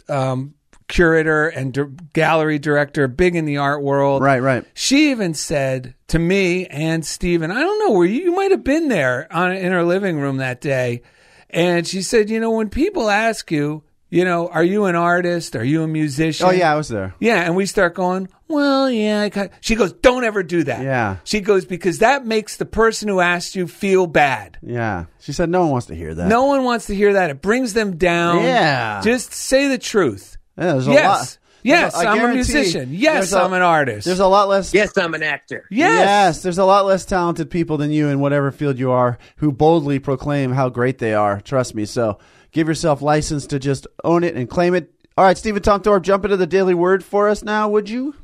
um, 0.09 0.55
curator 0.89 1.49
and 1.49 1.73
di- 1.73 1.85
gallery 2.13 2.59
director, 2.59 3.09
big 3.09 3.35
in 3.35 3.47
the 3.47 3.57
art 3.57 3.83
world. 3.83 4.23
right 4.23 4.41
right 4.41 4.65
She 4.75 5.11
even 5.11 5.35
said 5.35 5.95
to 6.09 6.19
me 6.19 6.67
and 6.67 7.05
Steven, 7.05 7.51
I 7.51 7.61
don't 7.61 7.79
know 7.81 7.97
where 7.97 8.07
you, 8.07 8.25
you 8.25 8.33
might 8.33 8.51
have 8.51 8.63
been 8.63 8.89
there 8.89 9.27
on, 9.33 9.53
in 9.53 9.73
her 9.73 9.85
living 9.85 10.19
room 10.19 10.37
that 10.37 10.61
day. 10.61 11.03
And 11.49 11.87
she 11.87 12.03
said, 12.03 12.31
you 12.31 12.41
know, 12.41 12.51
when 12.53 12.69
people 12.71 13.11
ask 13.11 13.51
you, 13.51 13.83
you 14.13 14.25
know, 14.27 14.47
are 14.49 14.63
you 14.63 14.85
an 14.85 14.95
artist? 14.95 15.57
Are 15.57 15.65
you 15.65 15.83
a 15.83 15.89
musician? 15.89 16.47
oh 16.47 16.51
yeah 16.51 16.71
I 16.73 16.77
was 16.77 16.89
there 16.89 17.15
Yeah, 17.19 17.41
and 17.43 17.57
we 17.57 17.65
start 17.67 17.95
going, 17.95 18.29
well, 18.47 18.91
yeah. 18.91 19.23
I 19.23 19.31
kind 19.31 19.51
she 19.61 19.75
goes, 19.75 19.93
don't 19.95 20.25
ever 20.25 20.43
do 20.43 20.63
that. 20.65 20.83
Yeah. 20.83 21.17
She 21.25 21.41
goes, 21.41 21.65
because 21.65 21.99
that 22.01 22.27
makes 22.27 22.59
the 22.59 22.67
person 22.67 23.09
who 23.09 23.21
asked 23.21 23.57
you 23.57 23.67
feel 23.67 24.07
bad. 24.07 24.59
yeah 24.63 25.07
she 25.21 25.33
said 25.33 25.49
no 25.49 25.63
one 25.63 25.71
wants 25.71 25.87
to 25.87 25.95
hear 25.95 26.15
that 26.15 26.29
No 26.29 26.45
one 26.45 26.63
wants 26.63 26.87
to 26.87 26.95
hear 26.95 27.15
that. 27.15 27.31
It 27.31 27.41
brings 27.41 27.73
them 27.73 27.97
down. 27.97 28.43
Yeah. 28.45 29.01
Just 29.03 29.33
say 29.33 29.69
the 29.69 29.79
truth. 29.79 30.37
Yeah, 30.59 30.73
there's 30.75 30.87
a 30.89 30.91
yes. 30.93 31.07
lot 31.09 31.39
Yes, 31.65 31.95
there's 31.95 32.05
a- 32.05 32.09
I 32.09 32.13
I'm 32.13 32.31
a 32.31 32.35
musician. 32.35 32.89
Yes, 32.93 33.15
there's 33.31 33.33
a- 33.35 33.41
I'm 33.45 33.53
an 33.53 33.63
artist. 33.63 34.05
there's 34.05 34.19
a 34.19 34.27
lot 34.27 34.49
less 34.49 34.75
Yes, 34.75 34.99
I'm 34.99 35.15
an 35.15 35.23
actor. 35.23 35.65
Yes. 35.71 36.01
yes. 36.01 36.43
there's 36.43 36.59
a 36.59 36.65
lot 36.65 36.85
less 36.87 37.05
talented 37.05 37.51
people 37.51 37.79
than 37.79 37.93
you 37.93 38.09
in 38.09 38.19
whatever 38.21 38.51
field 38.51 38.79
you 38.79 38.91
are 38.91 39.17
who 39.37 39.53
boldly 39.53 40.01
proclaim 40.01 40.53
how 40.53 40.69
great 40.69 40.99
they 40.99 41.15
are. 41.15 41.41
Trust 41.41 41.75
me. 41.77 41.85
So 41.87 42.19
give 42.53 42.69
yourself 42.69 43.03
license 43.03 43.47
to 43.49 43.59
just 43.59 43.87
own 44.05 44.23
it 44.23 44.37
and 44.37 44.49
claim 44.49 44.75
it. 44.75 44.93
All 45.19 45.25
right, 45.25 45.37
Stephen 45.37 45.63
Tom 45.63 45.83
Thorpe, 45.83 46.05
jump 46.05 46.25
into 46.25 46.37
the 46.37 46.47
daily 46.47 46.75
word 46.75 47.05
for 47.05 47.29
us 47.29 47.43
now, 47.43 47.69
would 47.69 47.91
you? 47.91 48.15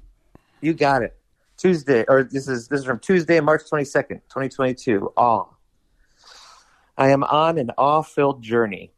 You 0.61 0.75
got 0.75 1.03
it. 1.03 1.17
Tuesday, 1.57 2.05
or 2.09 2.23
this 2.23 2.47
is 2.47 2.69
this 2.69 2.81
is 2.81 2.87
from 2.87 3.01
Tuesday, 3.01 3.41
March 3.41 3.69
twenty 3.69 3.85
second, 3.85 4.21
twenty 4.29 4.49
twenty 4.49 4.75
two. 4.75 5.13
Awe. 5.17 5.47
I 6.97 7.11
am 7.11 7.25
on 7.25 7.59
an 7.59 7.71
awe-filled 7.77 8.43
journey. 8.43 8.93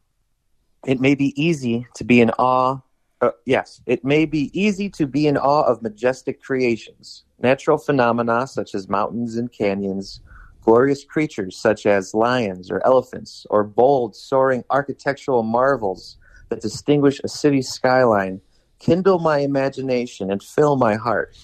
It 0.86 1.00
may 1.00 1.14
be 1.14 1.34
easy 1.42 1.86
to 1.94 2.04
be 2.04 2.20
in 2.20 2.30
awe. 2.30 2.78
Uh, 3.20 3.30
yes, 3.44 3.82
it 3.84 4.04
may 4.04 4.24
be 4.24 4.50
easy 4.58 4.88
to 4.90 5.06
be 5.06 5.26
in 5.26 5.36
awe 5.36 5.62
of 5.62 5.82
majestic 5.82 6.42
creations, 6.42 7.24
natural 7.38 7.76
phenomena 7.76 8.46
such 8.46 8.74
as 8.74 8.88
mountains 8.88 9.36
and 9.36 9.52
canyons, 9.52 10.20
glorious 10.62 11.04
creatures 11.04 11.56
such 11.56 11.86
as 11.86 12.14
lions 12.14 12.70
or 12.70 12.84
elephants, 12.86 13.46
or 13.50 13.64
bold, 13.64 14.14
soaring 14.14 14.64
architectural 14.70 15.42
marvels 15.42 16.16
that 16.48 16.60
distinguish 16.60 17.20
a 17.24 17.28
city's 17.28 17.68
skyline, 17.68 18.40
kindle 18.78 19.18
my 19.18 19.38
imagination 19.38 20.30
and 20.30 20.42
fill 20.42 20.76
my 20.76 20.96
heart. 20.96 21.36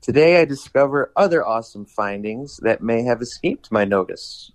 Today 0.00 0.40
I 0.40 0.44
discover 0.44 1.12
other 1.16 1.46
awesome 1.46 1.86
findings 1.86 2.56
that 2.58 2.82
may 2.82 3.02
have 3.04 3.22
escaped 3.22 3.70
my 3.70 3.84
notice. 3.84 4.50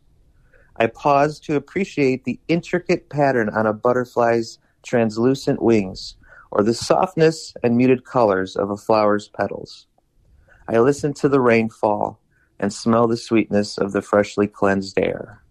I 0.75 0.87
pause 0.87 1.39
to 1.41 1.55
appreciate 1.55 2.23
the 2.23 2.39
intricate 2.47 3.09
pattern 3.09 3.49
on 3.49 3.65
a 3.65 3.73
butterfly's 3.73 4.59
translucent 4.83 5.61
wings, 5.61 6.15
or 6.51 6.63
the 6.63 6.73
softness 6.73 7.53
and 7.63 7.75
muted 7.75 8.05
colors 8.05 8.55
of 8.55 8.69
a 8.69 8.77
flower's 8.77 9.27
petals. 9.27 9.87
I 10.67 10.79
listen 10.79 11.13
to 11.15 11.29
the 11.29 11.41
rainfall 11.41 12.19
and 12.59 12.73
smell 12.73 13.07
the 13.07 13.17
sweetness 13.17 13.77
of 13.77 13.91
the 13.91 14.01
freshly 14.01 14.47
cleansed 14.47 14.97
air. 14.97 15.41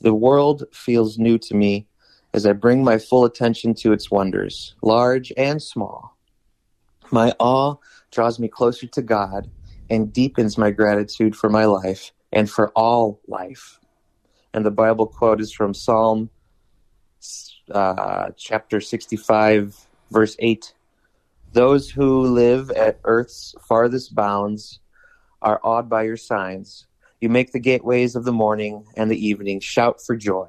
The 0.00 0.14
world 0.14 0.64
feels 0.72 1.18
new 1.18 1.38
to 1.38 1.54
me 1.54 1.86
as 2.32 2.46
I 2.46 2.52
bring 2.52 2.82
my 2.82 2.98
full 2.98 3.24
attention 3.24 3.74
to 3.74 3.92
its 3.92 4.10
wonders, 4.10 4.74
large 4.82 5.32
and 5.36 5.62
small. 5.62 6.16
My 7.10 7.32
awe 7.38 7.76
draws 8.10 8.38
me 8.38 8.48
closer 8.48 8.86
to 8.86 9.02
God 9.02 9.50
and 9.90 10.12
deepens 10.12 10.58
my 10.58 10.70
gratitude 10.70 11.36
for 11.36 11.48
my 11.48 11.64
life 11.64 12.12
and 12.32 12.50
for 12.50 12.70
all 12.70 13.20
life. 13.28 13.78
And 14.52 14.64
the 14.64 14.70
Bible 14.70 15.06
quote 15.06 15.40
is 15.40 15.52
from 15.52 15.74
Psalm 15.74 16.30
uh, 17.70 18.30
chapter 18.36 18.80
65, 18.80 19.86
verse 20.10 20.36
8. 20.38 20.74
Those 21.52 21.88
who 21.88 22.22
live 22.22 22.70
at 22.72 23.00
earth's 23.04 23.54
farthest 23.60 24.14
bounds 24.14 24.80
are 25.44 25.60
awed 25.62 25.88
by 25.88 26.02
your 26.02 26.16
signs. 26.16 26.86
You 27.20 27.28
make 27.28 27.52
the 27.52 27.60
gateways 27.60 28.16
of 28.16 28.24
the 28.24 28.32
morning 28.32 28.84
and 28.96 29.10
the 29.10 29.26
evening 29.26 29.60
shout 29.60 30.02
for 30.02 30.16
joy. 30.16 30.48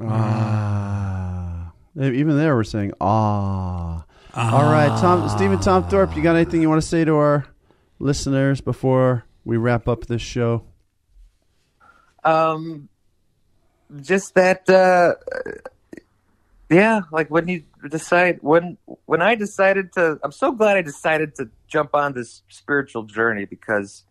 Ah. 0.00 1.72
Even 1.96 2.36
there, 2.36 2.56
we're 2.56 2.64
saying 2.64 2.92
ah. 3.00 4.04
All 4.34 4.72
right, 4.72 4.88
Tom, 5.00 5.28
Stephen 5.28 5.60
Tom 5.60 5.88
Thorpe, 5.88 6.16
you 6.16 6.22
got 6.22 6.36
anything 6.36 6.62
you 6.62 6.68
want 6.68 6.80
to 6.80 6.86
say 6.88 7.04
to 7.04 7.14
our 7.16 7.46
listeners 7.98 8.60
before 8.60 9.24
we 9.44 9.56
wrap 9.56 9.88
up 9.88 10.06
this 10.06 10.22
show? 10.22 10.62
Um, 12.24 12.88
just 14.00 14.34
that, 14.34 14.68
uh, 14.68 15.14
yeah, 16.70 17.00
like 17.10 17.30
when 17.30 17.48
you 17.48 17.64
decide, 17.88 18.38
when, 18.42 18.78
when 19.06 19.20
I 19.20 19.34
decided 19.34 19.92
to, 19.94 20.18
I'm 20.22 20.32
so 20.32 20.52
glad 20.52 20.76
I 20.76 20.82
decided 20.82 21.34
to 21.36 21.50
jump 21.66 21.94
on 21.94 22.12
this 22.12 22.42
spiritual 22.48 23.02
journey 23.02 23.44
because, 23.44 24.04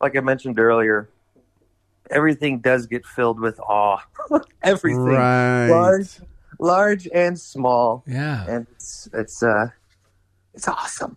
like 0.00 0.16
I 0.16 0.20
mentioned 0.20 0.58
earlier, 0.60 1.08
everything 2.10 2.60
does 2.60 2.86
get 2.86 3.04
filled 3.04 3.40
with 3.40 3.58
awe. 3.60 3.98
everything. 4.62 5.00
Right. 5.02 5.68
Large, 5.68 6.20
large 6.60 7.08
and 7.12 7.38
small. 7.38 8.04
Yeah. 8.06 8.46
And 8.48 8.66
it's, 8.72 9.08
it's, 9.12 9.42
uh, 9.42 9.70
it's 10.54 10.68
awesome. 10.68 11.16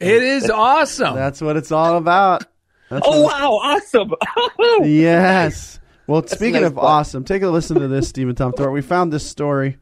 It 0.00 0.22
is 0.22 0.50
awesome. 0.50 1.14
That's 1.14 1.40
what 1.40 1.56
it's 1.56 1.72
all 1.72 1.96
about. 1.96 2.44
That's 2.90 3.06
Oh, 3.06 3.22
wow. 3.22 3.52
Awesome. 3.62 4.12
Yes. 4.84 5.80
Well, 6.06 6.26
speaking 6.26 6.62
nice 6.62 6.70
of 6.70 6.78
awesome, 6.78 7.24
take 7.24 7.42
a 7.42 7.48
listen 7.48 7.80
to 7.80 7.88
this, 7.88 8.08
Stephen 8.08 8.34
Tom 8.34 8.52
Thorpe. 8.52 8.72
We 8.72 8.82
found 8.82 9.12
this 9.12 9.28
story 9.28 9.78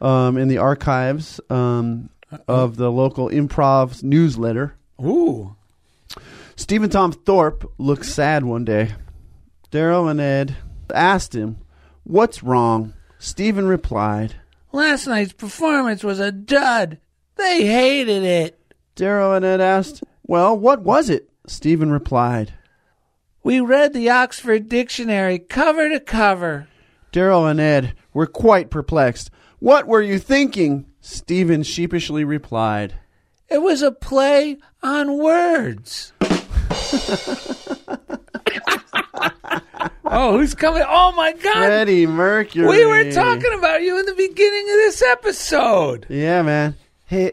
um, 0.00 0.36
in 0.36 0.48
the 0.48 0.58
archives 0.58 1.40
um, 1.50 2.10
of 2.46 2.76
the 2.76 2.90
local 2.90 3.28
improv 3.28 4.02
newsletter. 4.02 4.74
Ooh. 5.00 5.56
Stephen 6.54 6.90
Tom 6.90 7.12
Thorpe 7.12 7.72
looked 7.78 8.04
sad 8.04 8.44
one 8.44 8.64
day. 8.64 8.92
Daryl 9.70 10.10
and 10.10 10.20
Ed 10.20 10.56
asked 10.94 11.34
him, 11.34 11.58
What's 12.04 12.42
wrong? 12.42 12.94
Stephen 13.18 13.66
replied, 13.66 14.36
Last 14.70 15.06
night's 15.06 15.32
performance 15.32 16.04
was 16.04 16.20
a 16.20 16.30
dud. 16.30 16.98
They 17.36 17.66
hated 17.66 18.22
it. 18.22 18.58
Daryl 18.94 19.36
and 19.36 19.44
Ed 19.44 19.60
asked, 19.60 20.04
Well, 20.26 20.56
what 20.56 20.82
was 20.82 21.08
it? 21.08 21.30
Stephen 21.46 21.90
replied, 21.90 22.52
We 23.42 23.60
read 23.60 23.92
the 23.92 24.08
Oxford 24.08 24.68
Dictionary 24.68 25.38
cover 25.38 25.88
to 25.88 26.00
cover. 26.00 26.68
Daryl 27.12 27.50
and 27.50 27.60
Ed 27.60 27.94
were 28.14 28.26
quite 28.26 28.70
perplexed. 28.70 29.30
What 29.58 29.86
were 29.86 30.02
you 30.02 30.18
thinking? 30.18 30.86
Stephen 31.00 31.62
sheepishly 31.62 32.24
replied, 32.24 32.94
It 33.48 33.62
was 33.62 33.82
a 33.82 33.92
play 33.92 34.58
on 34.82 35.18
words. 35.18 36.12
Oh, 40.14 40.36
who's 40.36 40.54
coming? 40.54 40.84
Oh 40.86 41.10
my 41.12 41.32
God! 41.32 41.54
Freddie 41.54 42.06
Mercury. 42.06 42.66
We 42.66 42.84
were 42.84 43.10
talking 43.12 43.54
about 43.54 43.80
you 43.80 43.98
in 43.98 44.04
the 44.04 44.14
beginning 44.14 44.68
of 44.68 44.74
this 44.76 45.00
episode. 45.00 46.04
Yeah, 46.10 46.42
man. 46.42 46.76
Hey, 47.06 47.32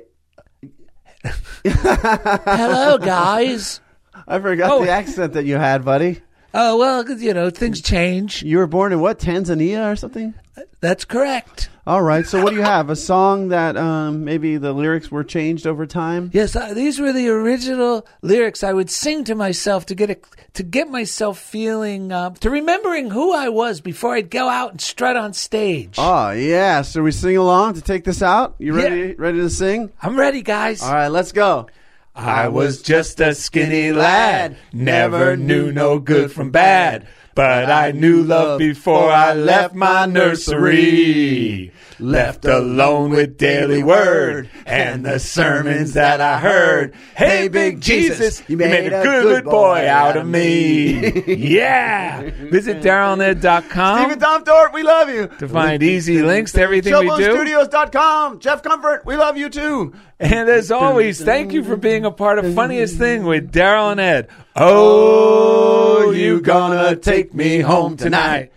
Hello, 1.65 2.97
guys. 2.97 3.81
I 4.27 4.39
forgot 4.39 4.71
Oh. 4.71 4.83
the 4.83 4.89
accent 4.91 5.33
that 5.33 5.45
you 5.45 5.55
had, 5.55 5.83
buddy. 5.85 6.21
Oh, 6.53 6.77
well, 6.77 7.03
'cause, 7.03 7.21
you 7.21 7.33
know, 7.33 7.49
things 7.51 7.79
change. 7.79 8.41
You 8.41 8.57
were 8.57 8.65
born 8.67 8.91
in 8.91 8.99
what, 8.99 9.19
Tanzania 9.19 9.91
or 9.91 9.95
something? 9.95 10.33
That's 10.81 11.05
correct. 11.05 11.69
All 11.85 12.01
right. 12.01 12.25
So, 12.25 12.41
what 12.43 12.51
do 12.51 12.55
you 12.55 12.61
have? 12.63 12.89
A 12.89 12.95
song 12.95 13.49
that 13.49 13.75
um, 13.77 14.23
maybe 14.23 14.57
the 14.57 14.71
lyrics 14.73 15.11
were 15.11 15.23
changed 15.23 15.67
over 15.67 15.85
time? 15.85 16.29
Yes, 16.33 16.55
uh, 16.55 16.73
these 16.73 16.99
were 16.99 17.11
the 17.13 17.27
original 17.29 18.05
lyrics 18.21 18.63
I 18.63 18.73
would 18.73 18.89
sing 18.89 19.23
to 19.25 19.35
myself 19.35 19.85
to 19.87 19.95
get 19.95 20.09
a, 20.09 20.17
to 20.53 20.63
get 20.63 20.89
myself 20.89 21.37
feeling 21.39 22.11
uh, 22.11 22.31
to 22.41 22.49
remembering 22.49 23.09
who 23.11 23.33
I 23.33 23.49
was 23.49 23.81
before 23.81 24.15
I'd 24.15 24.29
go 24.29 24.47
out 24.49 24.71
and 24.71 24.81
strut 24.81 25.15
on 25.17 25.33
stage. 25.33 25.95
Oh, 25.97 26.31
yeah. 26.31 26.81
So, 26.81 27.03
we 27.03 27.11
sing 27.11 27.37
along 27.37 27.73
to 27.75 27.81
take 27.81 28.03
this 28.05 28.21
out? 28.23 28.55
You 28.57 28.73
ready? 28.73 29.13
Ready 29.15 29.39
to 29.39 29.49
sing? 29.49 29.91
I'm 30.01 30.17
ready, 30.17 30.41
guys. 30.41 30.81
All 30.81 30.93
right. 30.93 31.09
Let's 31.09 31.31
go. 31.31 31.67
I 32.15 32.47
was 32.47 32.81
just 32.81 33.19
a 33.19 33.33
skinny 33.33 33.91
lad, 33.91 34.57
never 34.73 35.37
knew 35.37 35.71
no 35.71 35.99
good 35.99 36.31
from 36.31 36.51
bad. 36.51 37.07
But 37.39 37.71
I 37.71 37.91
knew 37.91 38.21
love 38.21 38.59
before 38.59 39.09
I 39.09 39.33
left 39.33 39.73
my 39.73 40.05
nursery. 40.05 41.71
Left 41.97 42.43
alone 42.43 43.11
with 43.11 43.37
daily 43.37 43.81
word 43.81 44.49
and 44.65 45.05
the 45.05 45.19
sermons 45.19 45.93
that 45.93 46.19
I 46.19 46.39
heard. 46.39 46.93
Hey, 47.15 47.47
big 47.47 47.79
Jesus, 47.79 48.43
you 48.49 48.57
made 48.57 48.91
a 48.91 49.03
good 49.03 49.45
boy 49.45 49.87
out 49.87 50.17
of 50.17 50.27
me. 50.27 51.23
yeah. 51.27 52.29
Visit 52.51 52.81
darylanded.com 52.81 53.99
Stephen 53.99 54.19
Tom 54.19 54.43
we 54.73 54.83
love 54.83 55.07
you. 55.07 55.27
to 55.39 55.47
find 55.47 55.81
easy 55.81 56.21
links 56.21 56.51
to 56.51 56.61
everything 56.61 56.93
we 56.93 57.05
do. 57.05 57.09
ShowboneStudios.com. 57.09 58.39
Jeff 58.39 58.63
Comfort, 58.63 59.05
we 59.05 59.15
love 59.15 59.37
you 59.37 59.49
too. 59.49 59.93
And 60.19 60.49
as 60.49 60.71
always, 60.71 61.23
thank 61.23 61.53
you 61.53 61.63
for 61.63 61.77
being 61.77 62.03
a 62.03 62.11
part 62.11 62.39
of 62.39 62.53
Funniest 62.53 62.97
Thing 62.97 63.23
with 63.23 63.53
Daryl 63.53 63.91
and 63.91 64.01
Ed. 64.01 64.27
Oh, 64.61 66.11
you 66.11 66.41
gonna 66.41 66.97
take 66.97 67.33
me 67.33 67.61
home 67.61 67.95
tonight. 67.95 68.51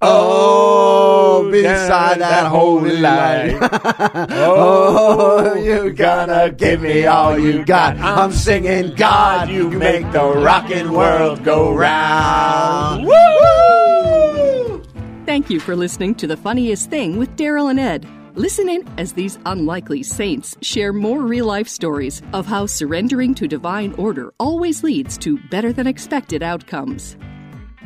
Oh, 0.00 1.42
oh 1.42 1.50
beside 1.50 2.20
that 2.20 2.46
holy 2.46 2.98
light. 2.98 3.58
Oh, 4.46 5.40
oh, 5.40 5.54
you 5.54 5.92
gonna 5.92 6.50
give 6.50 6.80
me 6.80 7.06
all 7.06 7.36
you 7.38 7.64
got. 7.64 7.96
I'm 7.98 8.30
singing 8.30 8.94
God, 8.94 9.48
you 9.48 9.70
make 9.70 10.10
the 10.12 10.22
rockin' 10.22 10.92
world 10.92 11.42
go 11.42 11.74
round. 11.74 13.04
Woo! 13.04 14.82
Thank 15.26 15.50
you 15.50 15.58
for 15.58 15.74
listening 15.74 16.14
to 16.16 16.28
The 16.28 16.36
Funniest 16.36 16.90
Thing 16.90 17.18
with 17.18 17.36
Daryl 17.36 17.70
and 17.70 17.80
Ed. 17.80 18.06
Listen 18.36 18.68
in 18.68 18.84
as 18.98 19.12
these 19.12 19.38
unlikely 19.46 20.02
saints 20.02 20.56
share 20.60 20.92
more 20.92 21.20
real 21.20 21.46
life 21.46 21.68
stories 21.68 22.20
of 22.32 22.46
how 22.46 22.66
surrendering 22.66 23.32
to 23.32 23.46
divine 23.46 23.92
order 23.92 24.34
always 24.40 24.82
leads 24.82 25.16
to 25.18 25.38
better 25.50 25.72
than 25.72 25.86
expected 25.86 26.42
outcomes. 26.42 27.16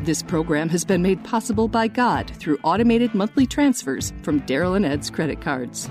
This 0.05 0.22
program 0.22 0.70
has 0.70 0.86
been 0.86 1.03
made 1.03 1.22
possible 1.22 1.68
by 1.68 1.86
God 1.88 2.30
through 2.36 2.59
automated 2.64 3.14
monthly 3.14 3.46
transfers 3.46 4.14
from 4.22 4.40
Daryl 4.40 4.74
and 4.74 4.86
Ed's 4.86 5.11
credit 5.11 5.42
cards. 5.42 5.90